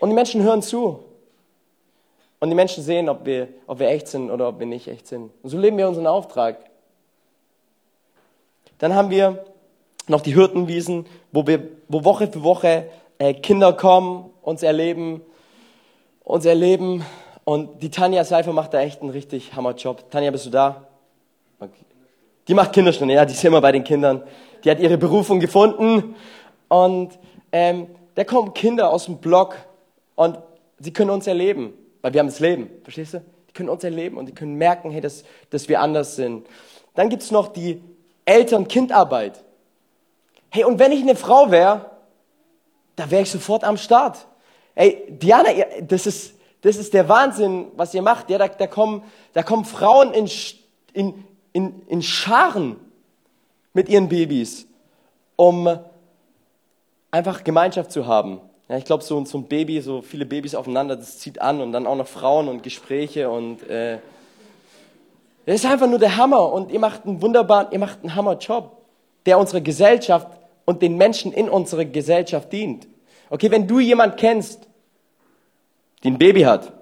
Und 0.00 0.10
die 0.10 0.14
Menschen 0.14 0.42
hören 0.42 0.62
zu. 0.62 1.04
Und 2.40 2.50
die 2.50 2.54
Menschen 2.54 2.84
sehen, 2.84 3.08
ob 3.08 3.26
wir, 3.26 3.48
ob 3.66 3.80
wir 3.80 3.88
echt 3.88 4.08
sind 4.08 4.30
oder 4.30 4.48
ob 4.48 4.60
wir 4.60 4.66
nicht 4.66 4.86
echt 4.86 5.06
sind. 5.08 5.30
Und 5.42 5.50
so 5.50 5.58
leben 5.58 5.76
wir 5.76 5.88
unseren 5.88 6.06
Auftrag. 6.06 6.58
Dann 8.78 8.94
haben 8.94 9.10
wir 9.10 9.44
noch 10.06 10.20
die 10.20 10.34
Hirtenwiesen, 10.34 11.06
wo 11.32 11.46
wir, 11.46 11.68
wo 11.88 12.04
Woche 12.04 12.28
für 12.28 12.42
Woche 12.44 12.88
äh, 13.18 13.34
Kinder 13.34 13.72
kommen, 13.72 14.30
uns 14.42 14.62
erleben, 14.62 15.20
uns 16.22 16.44
erleben. 16.44 17.04
Und 17.48 17.82
die 17.82 17.88
Tanja 17.88 18.24
Seifer 18.24 18.52
macht 18.52 18.74
da 18.74 18.80
echt 18.82 19.00
einen 19.00 19.08
richtig 19.08 19.56
Hammerjob. 19.56 20.10
Tanja, 20.10 20.30
bist 20.30 20.44
du 20.44 20.50
da? 20.50 20.86
Die 22.46 22.52
macht 22.52 22.74
Kinderstunde, 22.74 23.14
ja, 23.14 23.24
die 23.24 23.32
ist 23.32 23.42
immer 23.42 23.62
bei 23.62 23.72
den 23.72 23.84
Kindern. 23.84 24.22
Die 24.62 24.70
hat 24.70 24.78
ihre 24.80 24.98
Berufung 24.98 25.40
gefunden. 25.40 26.14
Und 26.68 27.18
ähm, 27.50 27.86
da 28.16 28.24
kommen 28.24 28.52
Kinder 28.52 28.90
aus 28.90 29.06
dem 29.06 29.16
Block 29.16 29.56
und 30.14 30.38
sie 30.78 30.92
können 30.92 31.08
uns 31.08 31.26
erleben, 31.26 31.72
weil 32.02 32.12
wir 32.12 32.20
haben 32.20 32.26
das 32.26 32.38
Leben, 32.38 32.68
verstehst 32.82 33.14
du? 33.14 33.22
Die 33.48 33.54
können 33.54 33.70
uns 33.70 33.82
erleben 33.82 34.18
und 34.18 34.26
die 34.26 34.34
können 34.34 34.56
merken, 34.56 34.90
hey, 34.90 35.00
dass, 35.00 35.24
dass 35.48 35.70
wir 35.70 35.80
anders 35.80 36.16
sind. 36.16 36.46
Dann 36.96 37.08
gibt's 37.08 37.30
noch 37.30 37.48
die 37.48 37.82
Eltern-Kind-Arbeit. 38.26 39.42
Hey, 40.50 40.64
und 40.64 40.78
wenn 40.78 40.92
ich 40.92 41.00
eine 41.00 41.16
Frau 41.16 41.50
wäre, 41.50 41.92
da 42.94 43.10
wäre 43.10 43.22
ich 43.22 43.30
sofort 43.30 43.64
am 43.64 43.78
Start. 43.78 44.26
Ey, 44.74 45.02
Diana, 45.08 45.48
das 45.80 46.06
ist, 46.06 46.34
das 46.62 46.76
ist 46.76 46.94
der 46.94 47.08
Wahnsinn, 47.08 47.66
was 47.76 47.94
ihr 47.94 48.02
macht. 48.02 48.30
Ja, 48.30 48.38
da, 48.38 48.48
da, 48.48 48.66
kommen, 48.66 49.02
da 49.32 49.42
kommen 49.42 49.64
Frauen 49.64 50.12
in, 50.12 50.28
in, 50.92 51.24
in, 51.52 51.82
in 51.86 52.02
Scharen 52.02 52.76
mit 53.72 53.88
ihren 53.88 54.08
Babys, 54.08 54.66
um 55.36 55.78
einfach 57.10 57.44
Gemeinschaft 57.44 57.92
zu 57.92 58.06
haben. 58.06 58.40
Ja, 58.68 58.76
ich 58.76 58.84
glaube, 58.84 59.02
so, 59.02 59.24
so 59.24 59.38
ein 59.38 59.44
Baby, 59.44 59.80
so 59.80 60.02
viele 60.02 60.26
Babys 60.26 60.54
aufeinander, 60.54 60.96
das 60.96 61.18
zieht 61.18 61.40
an 61.40 61.60
und 61.60 61.72
dann 61.72 61.86
auch 61.86 61.96
noch 61.96 62.08
Frauen 62.08 62.48
und 62.48 62.62
Gespräche 62.62 63.30
und 63.30 63.62
äh, 63.68 63.98
das 65.46 65.64
ist 65.64 65.66
einfach 65.66 65.86
nur 65.86 65.98
der 65.98 66.18
Hammer 66.18 66.52
und 66.52 66.70
ihr 66.70 66.78
macht 66.78 67.06
einen 67.06 67.22
wunderbaren, 67.22 67.68
ihr 67.70 67.78
macht 67.78 68.00
einen 68.02 68.14
Hammerjob, 68.14 68.76
der 69.24 69.38
unserer 69.38 69.62
Gesellschaft 69.62 70.28
und 70.66 70.82
den 70.82 70.98
Menschen 70.98 71.32
in 71.32 71.48
unserer 71.48 71.86
Gesellschaft 71.86 72.52
dient. 72.52 72.86
Okay, 73.30 73.50
wenn 73.50 73.66
du 73.66 73.80
jemand 73.80 74.18
kennst, 74.18 74.67
die 76.02 76.10
ein 76.10 76.18
Baby 76.18 76.42
hat, 76.42 76.72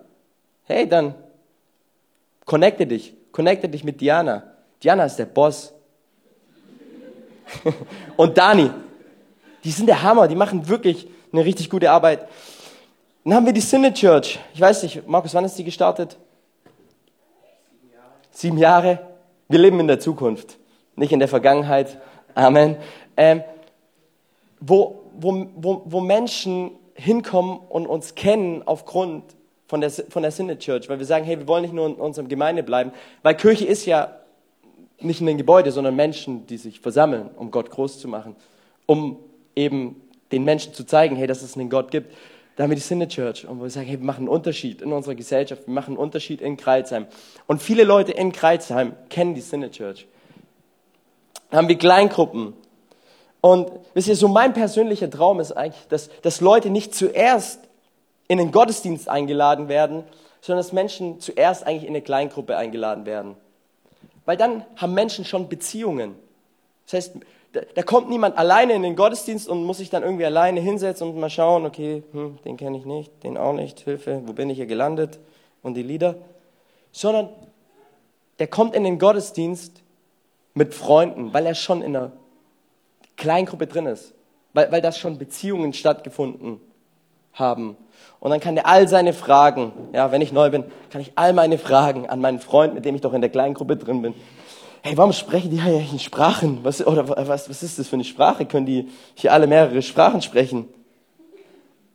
hey, 0.64 0.88
dann 0.88 1.14
connecte 2.44 2.86
dich, 2.86 3.14
connecte 3.32 3.68
dich 3.68 3.84
mit 3.84 4.00
Diana. 4.00 4.42
Diana 4.82 5.04
ist 5.04 5.16
der 5.16 5.26
Boss. 5.26 5.72
und 8.16 8.36
Dani, 8.36 8.70
die 9.64 9.70
sind 9.70 9.86
der 9.86 10.02
Hammer, 10.02 10.28
die 10.28 10.34
machen 10.34 10.68
wirklich 10.68 11.08
eine 11.32 11.44
richtig 11.44 11.70
gute 11.70 11.90
Arbeit. 11.90 12.28
Dann 13.24 13.34
haben 13.34 13.46
wir 13.46 13.52
die 13.52 13.60
Synod 13.60 13.94
Church. 13.94 14.38
Ich 14.54 14.60
weiß 14.60 14.84
nicht, 14.84 15.06
Markus, 15.08 15.34
wann 15.34 15.44
ist 15.44 15.58
die 15.58 15.64
gestartet? 15.64 16.16
Sieben 18.30 18.58
Jahre. 18.58 19.00
Wir 19.48 19.58
leben 19.58 19.80
in 19.80 19.88
der 19.88 19.98
Zukunft, 19.98 20.58
nicht 20.94 21.12
in 21.12 21.18
der 21.18 21.28
Vergangenheit. 21.28 22.00
Amen. 22.34 22.76
Ähm, 23.16 23.42
wo, 24.60 25.10
wo, 25.14 25.46
wo, 25.56 25.82
wo 25.84 26.00
Menschen 26.00 26.72
hinkommen 26.96 27.58
und 27.68 27.86
uns 27.86 28.14
kennen 28.14 28.62
aufgrund 28.64 29.24
von 29.68 29.80
der, 29.80 29.90
von 29.90 30.22
der 30.22 30.30
Synod 30.30 30.60
Church, 30.60 30.88
weil 30.88 30.98
wir 30.98 31.06
sagen, 31.06 31.24
hey, 31.24 31.38
wir 31.38 31.48
wollen 31.48 31.62
nicht 31.62 31.74
nur 31.74 31.86
in 31.86 31.94
unserem 31.94 32.28
Gemeinde 32.28 32.62
bleiben, 32.62 32.92
weil 33.22 33.34
Kirche 33.36 33.66
ist 33.66 33.86
ja 33.86 34.16
nicht 35.00 35.20
ein 35.20 35.36
Gebäude, 35.36 35.72
sondern 35.72 35.94
Menschen, 35.94 36.46
die 36.46 36.56
sich 36.56 36.80
versammeln, 36.80 37.30
um 37.36 37.50
Gott 37.50 37.70
groß 37.70 37.98
zu 37.98 38.08
machen, 38.08 38.36
um 38.86 39.18
eben 39.54 40.00
den 40.32 40.44
Menschen 40.44 40.72
zu 40.72 40.84
zeigen, 40.84 41.16
hey, 41.16 41.26
dass 41.26 41.42
es 41.42 41.56
einen 41.56 41.70
Gott 41.70 41.90
gibt. 41.90 42.14
Da 42.56 42.62
haben 42.62 42.70
wir 42.70 42.76
die 42.76 42.82
Synod 42.82 43.10
Church 43.10 43.46
und 43.46 43.60
wir 43.60 43.68
sagen, 43.68 43.86
hey, 43.86 43.98
wir 43.98 44.06
machen 44.06 44.20
einen 44.20 44.28
Unterschied 44.28 44.80
in 44.80 44.92
unserer 44.92 45.14
Gesellschaft, 45.14 45.66
wir 45.66 45.74
machen 45.74 45.90
einen 45.90 45.98
Unterschied 45.98 46.40
in 46.40 46.56
Kreuzheim. 46.56 47.06
Und 47.46 47.60
viele 47.60 47.84
Leute 47.84 48.12
in 48.12 48.32
Kreuzheim 48.32 48.94
kennen 49.10 49.34
die 49.34 49.42
Synod 49.42 49.72
Church. 49.72 50.06
Da 51.50 51.58
haben 51.58 51.68
wir 51.68 51.76
Kleingruppen, 51.76 52.54
Und 53.46 53.70
wisst 53.94 54.08
ihr, 54.08 54.16
so 54.16 54.26
mein 54.26 54.54
persönlicher 54.54 55.08
Traum 55.08 55.38
ist 55.38 55.52
eigentlich, 55.52 55.86
dass, 55.86 56.10
dass 56.22 56.40
Leute 56.40 56.68
nicht 56.68 56.96
zuerst 56.96 57.60
in 58.26 58.38
den 58.38 58.50
Gottesdienst 58.50 59.08
eingeladen 59.08 59.68
werden, 59.68 60.02
sondern 60.40 60.64
dass 60.64 60.72
Menschen 60.72 61.20
zuerst 61.20 61.64
eigentlich 61.64 61.84
in 61.84 61.90
eine 61.90 62.02
Kleingruppe 62.02 62.56
eingeladen 62.56 63.06
werden. 63.06 63.36
Weil 64.24 64.36
dann 64.36 64.64
haben 64.74 64.94
Menschen 64.94 65.24
schon 65.24 65.48
Beziehungen. 65.48 66.16
Das 66.86 66.94
heißt, 66.94 67.12
da, 67.52 67.60
da 67.72 67.82
kommt 67.84 68.10
niemand 68.10 68.36
alleine 68.36 68.72
in 68.72 68.82
den 68.82 68.96
Gottesdienst 68.96 69.48
und 69.48 69.62
muss 69.62 69.78
sich 69.78 69.90
dann 69.90 70.02
irgendwie 70.02 70.26
alleine 70.26 70.58
hinsetzen 70.58 71.08
und 71.08 71.20
mal 71.20 71.30
schauen, 71.30 71.66
okay, 71.66 72.02
hm, 72.10 72.40
den 72.44 72.56
kenne 72.56 72.76
ich 72.78 72.84
nicht, 72.84 73.22
den 73.22 73.38
auch 73.38 73.52
nicht, 73.52 73.78
Hilfe, 73.78 74.22
wo 74.24 74.32
bin 74.32 74.50
ich 74.50 74.56
hier 74.56 74.66
gelandet 74.66 75.20
und 75.62 75.74
die 75.74 75.84
Lieder. 75.84 76.16
Sondern 76.90 77.28
der 78.40 78.48
kommt 78.48 78.74
in 78.74 78.82
den 78.82 78.98
Gottesdienst 78.98 79.84
mit 80.54 80.74
Freunden, 80.74 81.32
weil 81.32 81.46
er 81.46 81.54
schon 81.54 81.80
in 81.80 81.94
einer 81.94 82.10
Kleingruppe 83.16 83.66
drin 83.66 83.86
ist, 83.86 84.14
weil, 84.52 84.70
weil 84.72 84.80
das 84.80 84.98
schon 84.98 85.18
Beziehungen 85.18 85.72
stattgefunden 85.72 86.60
haben. 87.32 87.76
Und 88.20 88.30
dann 88.30 88.40
kann 88.40 88.56
er 88.56 88.66
all 88.66 88.88
seine 88.88 89.12
Fragen, 89.12 89.72
ja, 89.92 90.10
wenn 90.12 90.22
ich 90.22 90.32
neu 90.32 90.50
bin, 90.50 90.64
kann 90.90 91.00
ich 91.00 91.12
all 91.16 91.32
meine 91.32 91.58
Fragen 91.58 92.08
an 92.08 92.20
meinen 92.20 92.40
Freund, 92.40 92.74
mit 92.74 92.84
dem 92.84 92.94
ich 92.94 93.00
doch 93.00 93.12
in 93.12 93.20
der 93.20 93.30
Kleingruppe 93.30 93.76
drin 93.76 94.02
bin. 94.02 94.14
Hey, 94.82 94.96
warum 94.96 95.12
sprechen 95.12 95.50
die 95.50 95.60
hier 95.60 95.78
in 95.78 95.98
Sprachen? 95.98 96.60
Was, 96.62 96.86
oder 96.86 97.08
was, 97.08 97.50
was 97.50 97.62
ist 97.62 97.78
das 97.78 97.88
für 97.88 97.96
eine 97.96 98.04
Sprache? 98.04 98.46
Können 98.46 98.66
die 98.66 98.88
hier 99.14 99.32
alle 99.32 99.46
mehrere 99.46 99.82
Sprachen 99.82 100.22
sprechen? 100.22 100.68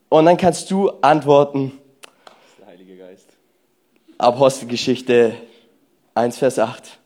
Und 0.10 0.26
dann 0.26 0.36
kannst 0.36 0.70
du 0.72 0.90
antworten. 1.02 1.72
Der 2.60 2.68
Heilige 2.68 2.98
Geist. 2.98 3.30
Apostelgeschichte 4.18 5.36
1, 6.16 6.38
Vers 6.38 6.60
8, 6.60 7.00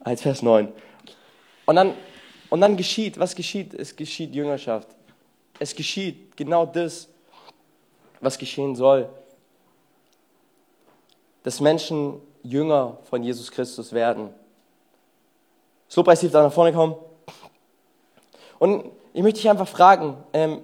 1, 0.00 0.20
Vers 0.20 0.42
9. 0.42 0.68
Und 1.64 1.76
dann, 1.76 1.94
und 2.50 2.60
dann 2.60 2.76
geschieht, 2.76 3.18
was 3.18 3.34
geschieht? 3.34 3.74
Es 3.74 3.94
geschieht 3.96 4.34
Jüngerschaft. 4.34 4.88
Es 5.58 5.74
geschieht 5.74 6.36
genau 6.36 6.66
das, 6.66 7.08
was 8.20 8.38
geschehen 8.38 8.74
soll. 8.74 9.08
Dass 11.42 11.60
Menschen 11.60 12.20
Jünger 12.42 12.98
von 13.04 13.22
Jesus 13.22 13.50
Christus 13.50 13.92
werden. 13.92 14.30
Das 15.88 15.96
Lobpreis 15.96 16.20
darf 16.20 16.32
nach 16.32 16.52
vorne 16.52 16.72
kommen. 16.72 16.96
Und 18.58 18.90
ich 19.12 19.22
möchte 19.22 19.40
dich 19.40 19.50
einfach 19.50 19.68
fragen, 19.68 20.16
ähm, 20.32 20.60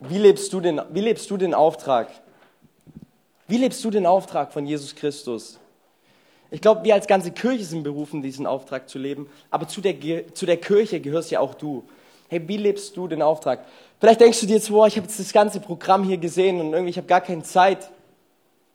wie, 0.00 0.18
lebst 0.18 0.52
du 0.52 0.60
den, 0.60 0.80
wie 0.90 1.00
lebst 1.00 1.30
du 1.30 1.36
den 1.36 1.54
Auftrag? 1.54 2.08
Wie 3.46 3.58
lebst 3.58 3.84
du 3.84 3.90
den 3.90 4.06
Auftrag 4.06 4.52
von 4.52 4.66
Jesus 4.66 4.94
Christus? 4.94 5.58
Ich 6.54 6.60
glaube, 6.60 6.84
wir 6.84 6.94
als 6.94 7.08
ganze 7.08 7.32
Kirche 7.32 7.64
sind 7.64 7.82
berufen, 7.82 8.22
diesen 8.22 8.46
Auftrag 8.46 8.88
zu 8.88 8.96
leben, 8.96 9.28
aber 9.50 9.66
zu 9.66 9.80
der, 9.80 9.96
zu 10.34 10.46
der 10.46 10.56
Kirche 10.56 11.00
gehörst 11.00 11.32
ja 11.32 11.40
auch 11.40 11.54
du. 11.54 11.82
Hey, 12.28 12.46
wie 12.46 12.56
lebst 12.56 12.96
du 12.96 13.08
den 13.08 13.22
Auftrag? 13.22 13.64
Vielleicht 13.98 14.20
denkst 14.20 14.38
du 14.38 14.46
dir 14.46 14.54
jetzt, 14.54 14.68
boah, 14.68 14.86
ich 14.86 14.96
habe 14.96 15.04
jetzt 15.04 15.18
das 15.18 15.32
ganze 15.32 15.58
Programm 15.58 16.04
hier 16.04 16.16
gesehen 16.16 16.60
und 16.60 16.72
irgendwie 16.72 16.90
ich 16.90 16.96
habe 16.96 17.08
gar 17.08 17.22
keine 17.22 17.42
Zeit, 17.42 17.90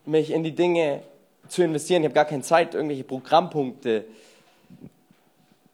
mich 0.06 0.32
in 0.32 0.44
die 0.44 0.54
Dinge 0.54 1.04
zu 1.48 1.64
investieren. 1.64 2.02
Ich 2.02 2.08
habe 2.08 2.16
gar 2.16 2.26
keine 2.26 2.42
Zeit, 2.42 2.76
irgendwelche 2.76 3.06
Programmpunkte 3.06 4.04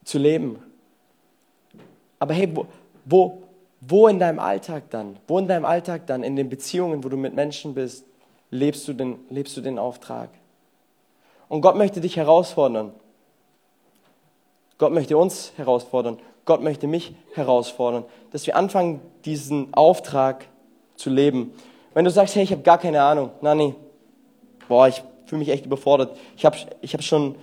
zu 0.03 0.19
leben. 0.19 0.59
Aber 2.19 2.35
hey, 2.35 2.47
wo, 2.53 2.67
wo, 3.05 3.41
wo 3.81 4.07
in 4.09 4.19
deinem 4.19 4.37
Alltag 4.37 4.91
dann, 4.91 5.17
wo 5.27 5.39
in 5.39 5.47
deinem 5.47 5.65
Alltag 5.65 6.05
dann, 6.05 6.21
in 6.21 6.35
den 6.35 6.49
Beziehungen, 6.49 7.03
wo 7.03 7.09
du 7.09 7.17
mit 7.17 7.33
Menschen 7.33 7.73
bist, 7.73 8.05
lebst 8.51 8.87
du 8.87 8.93
den, 8.93 9.15
lebst 9.31 9.57
du 9.57 9.61
den 9.61 9.79
Auftrag? 9.79 10.29
Und 11.47 11.61
Gott 11.61 11.75
möchte 11.75 12.01
dich 12.01 12.17
herausfordern. 12.17 12.91
Gott 14.77 14.91
möchte 14.91 15.17
uns 15.17 15.53
herausfordern. 15.57 16.19
Gott 16.45 16.61
möchte 16.61 16.87
mich 16.87 17.15
herausfordern, 17.33 18.05
dass 18.31 18.45
wir 18.45 18.55
anfangen, 18.55 19.01
diesen 19.25 19.73
Auftrag 19.73 20.45
zu 20.95 21.09
leben. 21.09 21.53
Wenn 21.93 22.05
du 22.05 22.11
sagst, 22.11 22.35
hey, 22.35 22.43
ich 22.43 22.51
habe 22.51 22.61
gar 22.61 22.77
keine 22.77 23.01
Ahnung, 23.01 23.31
Nani, 23.41 23.73
boah, 24.67 24.87
ich 24.87 25.03
fühle 25.25 25.39
mich 25.39 25.49
echt 25.49 25.65
überfordert. 25.65 26.15
Ich 26.37 26.45
habe 26.45 26.55
ich 26.81 26.93
hab 26.93 27.01
schon 27.01 27.35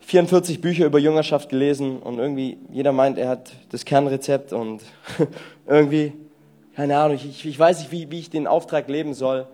44 0.00 0.60
Bücher 0.60 0.86
über 0.86 1.00
Jüngerschaft 1.00 1.48
gelesen 1.48 1.98
und 1.98 2.18
irgendwie 2.18 2.58
jeder 2.70 2.92
meint, 2.92 3.18
er 3.18 3.28
hat 3.28 3.52
das 3.70 3.84
Kernrezept 3.84 4.52
und 4.52 4.82
irgendwie, 5.66 6.12
keine 6.76 6.96
Ahnung, 6.98 7.16
ich, 7.16 7.44
ich 7.44 7.58
weiß 7.58 7.80
nicht, 7.80 7.90
wie, 7.90 8.10
wie 8.10 8.20
ich 8.20 8.30
den 8.30 8.46
Auftrag 8.46 8.88
leben 8.88 9.14
soll. 9.14 9.46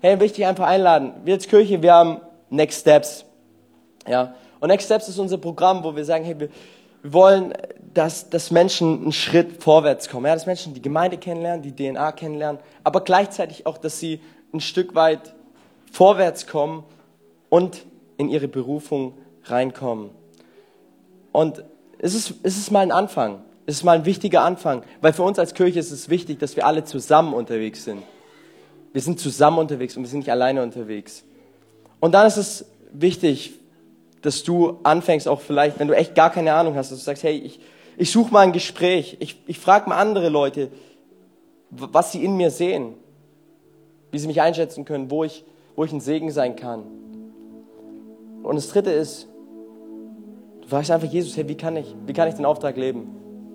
Hey, 0.00 0.18
will 0.18 0.26
ich 0.26 0.32
dich 0.32 0.46
einfach 0.46 0.66
einladen. 0.66 1.12
Wir 1.24 1.34
als 1.34 1.48
Kirche, 1.48 1.82
wir 1.82 1.92
haben 1.92 2.20
Next 2.50 2.80
Steps. 2.80 3.24
Ja, 4.06 4.34
und 4.60 4.68
Next 4.68 4.86
Steps 4.86 5.08
ist 5.08 5.18
unser 5.18 5.38
Programm, 5.38 5.84
wo 5.84 5.94
wir 5.94 6.04
sagen, 6.04 6.24
hey, 6.24 6.38
wir, 6.38 6.48
wir 7.02 7.12
wollen, 7.12 7.52
dass, 7.94 8.30
dass 8.30 8.50
Menschen 8.50 9.02
einen 9.02 9.12
Schritt 9.12 9.62
vorwärts 9.62 10.08
kommen, 10.08 10.26
ja, 10.26 10.34
dass 10.34 10.46
Menschen 10.46 10.74
die 10.74 10.82
Gemeinde 10.82 11.18
kennenlernen, 11.18 11.62
die 11.62 11.74
DNA 11.74 12.12
kennenlernen, 12.12 12.60
aber 12.84 13.02
gleichzeitig 13.02 13.66
auch, 13.66 13.78
dass 13.78 13.98
sie 13.98 14.20
ein 14.52 14.60
Stück 14.60 14.94
weit 14.94 15.34
vorwärts 15.92 16.46
kommen 16.46 16.84
und 17.48 17.84
in 18.16 18.28
ihre 18.28 18.48
Berufung 18.48 19.14
reinkommen. 19.44 20.10
Und 21.32 21.64
es 21.98 22.14
ist, 22.14 22.34
es 22.42 22.56
ist 22.56 22.70
mal 22.70 22.80
ein 22.80 22.92
Anfang. 22.92 23.42
Es 23.66 23.76
ist 23.76 23.84
mal 23.84 23.96
ein 23.96 24.04
wichtiger 24.04 24.42
Anfang, 24.42 24.84
weil 25.00 25.12
für 25.12 25.24
uns 25.24 25.38
als 25.38 25.52
Kirche 25.52 25.78
ist 25.78 25.90
es 25.90 26.08
wichtig, 26.08 26.38
dass 26.38 26.54
wir 26.54 26.66
alle 26.66 26.84
zusammen 26.84 27.34
unterwegs 27.34 27.84
sind. 27.84 28.02
Wir 28.92 29.02
sind 29.02 29.18
zusammen 29.18 29.58
unterwegs 29.58 29.96
und 29.96 30.04
wir 30.04 30.08
sind 30.08 30.20
nicht 30.20 30.30
alleine 30.30 30.62
unterwegs. 30.62 31.24
Und 32.00 32.12
dann 32.12 32.26
ist 32.26 32.36
es 32.36 32.66
wichtig, 32.92 33.54
dass 34.22 34.42
du 34.42 34.78
anfängst, 34.82 35.28
auch 35.28 35.40
vielleicht, 35.40 35.78
wenn 35.78 35.88
du 35.88 35.96
echt 35.96 36.14
gar 36.14 36.30
keine 36.30 36.54
Ahnung 36.54 36.74
hast, 36.74 36.90
dass 36.90 36.98
du 36.98 37.04
sagst, 37.04 37.22
hey, 37.22 37.38
ich, 37.38 37.60
ich 37.96 38.10
suche 38.10 38.32
mal 38.32 38.40
ein 38.40 38.52
Gespräch, 38.52 39.16
ich, 39.20 39.40
ich 39.46 39.58
frage 39.58 39.88
mal 39.88 39.98
andere 39.98 40.28
Leute, 40.28 40.70
was 41.70 42.12
sie 42.12 42.24
in 42.24 42.36
mir 42.36 42.50
sehen, 42.50 42.94
wie 44.10 44.18
sie 44.18 44.26
mich 44.26 44.40
einschätzen 44.40 44.84
können, 44.84 45.10
wo 45.10 45.24
ich, 45.24 45.44
wo 45.74 45.84
ich 45.84 45.92
ein 45.92 46.00
Segen 46.00 46.30
sein 46.30 46.56
kann. 46.56 46.84
Und 48.42 48.56
das 48.56 48.68
Dritte 48.68 48.90
ist, 48.90 49.28
du 50.62 50.68
fragst 50.68 50.90
einfach 50.90 51.08
Jesus, 51.08 51.36
hey, 51.36 51.48
wie 51.48 51.56
kann 51.56 51.76
ich, 51.76 51.94
wie 52.06 52.12
kann 52.12 52.28
ich 52.28 52.34
den 52.34 52.44
Auftrag 52.44 52.76
leben? 52.76 53.08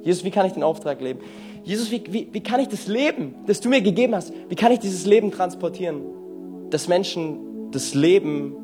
Jesus, 0.04 0.24
wie 0.24 0.32
kann 0.32 0.46
ich 0.46 0.54
den 0.54 0.64
Auftrag 0.64 1.00
leben? 1.02 1.20
Jesus, 1.64 1.92
wie, 1.92 2.04
wie, 2.10 2.28
wie 2.32 2.42
kann 2.42 2.60
ich 2.60 2.68
das 2.68 2.88
Leben, 2.88 3.36
das 3.46 3.62
du 3.62 3.70
mir 3.70 3.82
gegeben 3.82 4.16
hast, 4.16 4.34
wie 4.50 4.56
kann 4.56 4.72
ich 4.72 4.80
dieses 4.80 5.06
Leben 5.06 5.32
transportieren, 5.32 6.02
dass 6.70 6.88
Menschen 6.88 7.51
das 7.72 7.94
Leben 7.94 8.56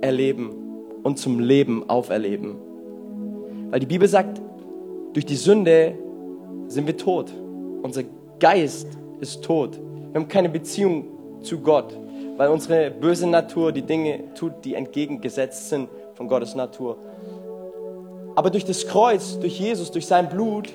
erleben? 0.00 0.62
und 1.02 1.18
zum 1.18 1.40
Leben 1.40 1.88
auferleben. 1.88 2.56
Weil 3.70 3.80
die 3.80 3.86
Bibel 3.86 4.08
sagt, 4.08 4.40
durch 5.12 5.26
die 5.26 5.36
Sünde 5.36 5.94
sind 6.68 6.86
wir 6.86 6.96
tot. 6.96 7.32
Unser 7.82 8.04
Geist 8.38 8.86
ist 9.20 9.42
tot. 9.42 9.78
Wir 10.12 10.20
haben 10.20 10.28
keine 10.28 10.48
Beziehung 10.48 11.06
zu 11.42 11.58
Gott, 11.58 11.96
weil 12.36 12.48
unsere 12.48 12.90
böse 12.90 13.26
Natur 13.26 13.72
die 13.72 13.82
Dinge 13.82 14.34
tut, 14.34 14.52
die 14.64 14.74
entgegengesetzt 14.74 15.68
sind 15.68 15.88
von 16.14 16.28
Gottes 16.28 16.54
Natur. 16.54 16.96
Aber 18.34 18.50
durch 18.50 18.64
das 18.64 18.86
Kreuz, 18.86 19.38
durch 19.38 19.58
Jesus, 19.58 19.90
durch 19.90 20.06
sein 20.06 20.28
Blut 20.28 20.68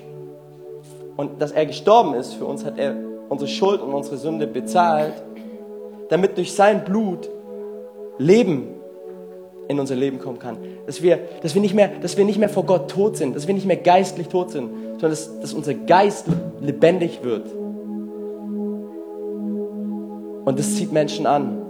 und 1.16 1.40
dass 1.40 1.50
er 1.50 1.66
gestorben 1.66 2.14
ist 2.14 2.34
für 2.34 2.44
uns, 2.44 2.64
hat 2.64 2.78
er 2.78 2.96
unsere 3.28 3.48
Schuld 3.48 3.80
und 3.80 3.92
unsere 3.92 4.16
Sünde 4.16 4.46
bezahlt, 4.46 5.14
damit 6.08 6.36
durch 6.36 6.52
sein 6.54 6.84
Blut 6.84 7.28
Leben 8.18 8.68
in 9.68 9.78
unser 9.78 9.94
Leben 9.94 10.18
kommen 10.18 10.38
kann. 10.38 10.56
Dass 10.86 11.02
wir, 11.02 11.18
dass 11.42 11.54
wir, 11.54 11.60
nicht, 11.60 11.74
mehr, 11.74 11.90
dass 12.00 12.16
wir 12.16 12.24
nicht 12.24 12.38
mehr 12.38 12.48
vor 12.48 12.64
Gott 12.64 12.90
tot 12.90 13.16
sind, 13.16 13.36
dass 13.36 13.46
wir 13.46 13.54
nicht 13.54 13.66
mehr 13.66 13.76
geistlich 13.76 14.28
tot 14.28 14.50
sind, 14.50 14.70
sondern 14.92 15.10
dass, 15.10 15.40
dass 15.40 15.54
unser 15.54 15.74
Geist 15.74 16.26
lebendig 16.60 17.22
wird. 17.22 17.46
Und 20.44 20.58
das 20.58 20.76
zieht 20.76 20.92
Menschen 20.92 21.26
an, 21.26 21.60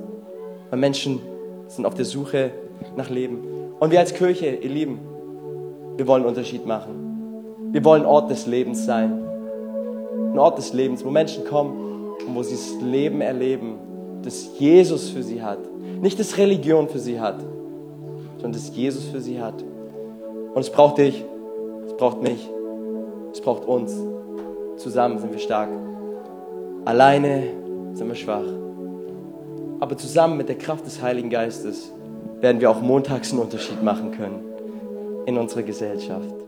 weil 0.71 0.79
Menschen 0.79 1.21
sind 1.67 1.85
auf 1.85 1.95
der 1.95 2.05
Suche 2.05 2.53
nach 2.97 3.11
Leben. 3.11 3.41
Und 3.81 3.91
wir 3.91 3.99
als 3.99 4.15
Kirche, 4.15 4.47
ihr 4.47 4.71
Lieben, 4.71 5.01
wir 5.97 6.07
wollen 6.07 6.23
einen 6.23 6.29
Unterschied 6.29 6.65
machen. 6.65 7.73
Wir 7.73 7.85
wollen 7.85 8.07
Ort 8.07 8.31
des 8.31 8.47
Lebens 8.47 8.87
sein. 8.87 9.25
Ein 10.33 10.39
Ort 10.39 10.59
des 10.59 10.73
Lebens, 10.73 11.05
wo 11.05 11.11
Menschen 11.11 11.45
kommen 11.45 12.15
und 12.25 12.35
wo 12.37 12.43
sie 12.45 12.55
das 12.55 12.81
Leben 12.81 13.21
erleben, 13.21 13.75
das 14.23 14.59
Jesus 14.59 15.11
für 15.11 15.23
sie 15.23 15.43
hat. 15.43 15.59
Nicht 16.01 16.19
das 16.19 16.37
Religion 16.37 16.89
für 16.89 16.99
sie 16.99 17.21
hat, 17.21 17.41
sondern 18.37 18.53
das 18.53 18.75
Jesus 18.75 19.05
für 19.05 19.21
sie 19.21 19.41
hat. 19.41 19.63
Und 20.55 20.61
es 20.61 20.71
braucht 20.71 20.99
dich, 20.99 21.25
es 21.87 21.93
braucht 21.95 22.23
mich, 22.23 22.49
es 23.33 23.41
braucht 23.41 23.65
uns. 23.65 23.95
Zusammen 24.77 25.19
sind 25.19 25.33
wir 25.33 25.41
stark. 25.41 25.69
Alleine 26.85 27.45
sind 27.95 28.09
wir 28.09 28.15
schwach. 28.15 28.47
Aber 29.81 29.97
zusammen 29.97 30.37
mit 30.37 30.49
der 30.49 30.59
Kraft 30.59 30.87
des 30.87 31.03
Heiligen 31.03 31.31
Geistes 31.31 31.93
werden 32.41 32.61
wir 32.61 32.71
auch 32.71 32.81
montags 32.81 33.33
einen 33.33 33.41
Unterschied 33.41 33.83
machen 33.83 34.13
können 34.13 34.41
in 35.27 35.37
unserer 35.37 35.63
Gesellschaft. 35.63 36.48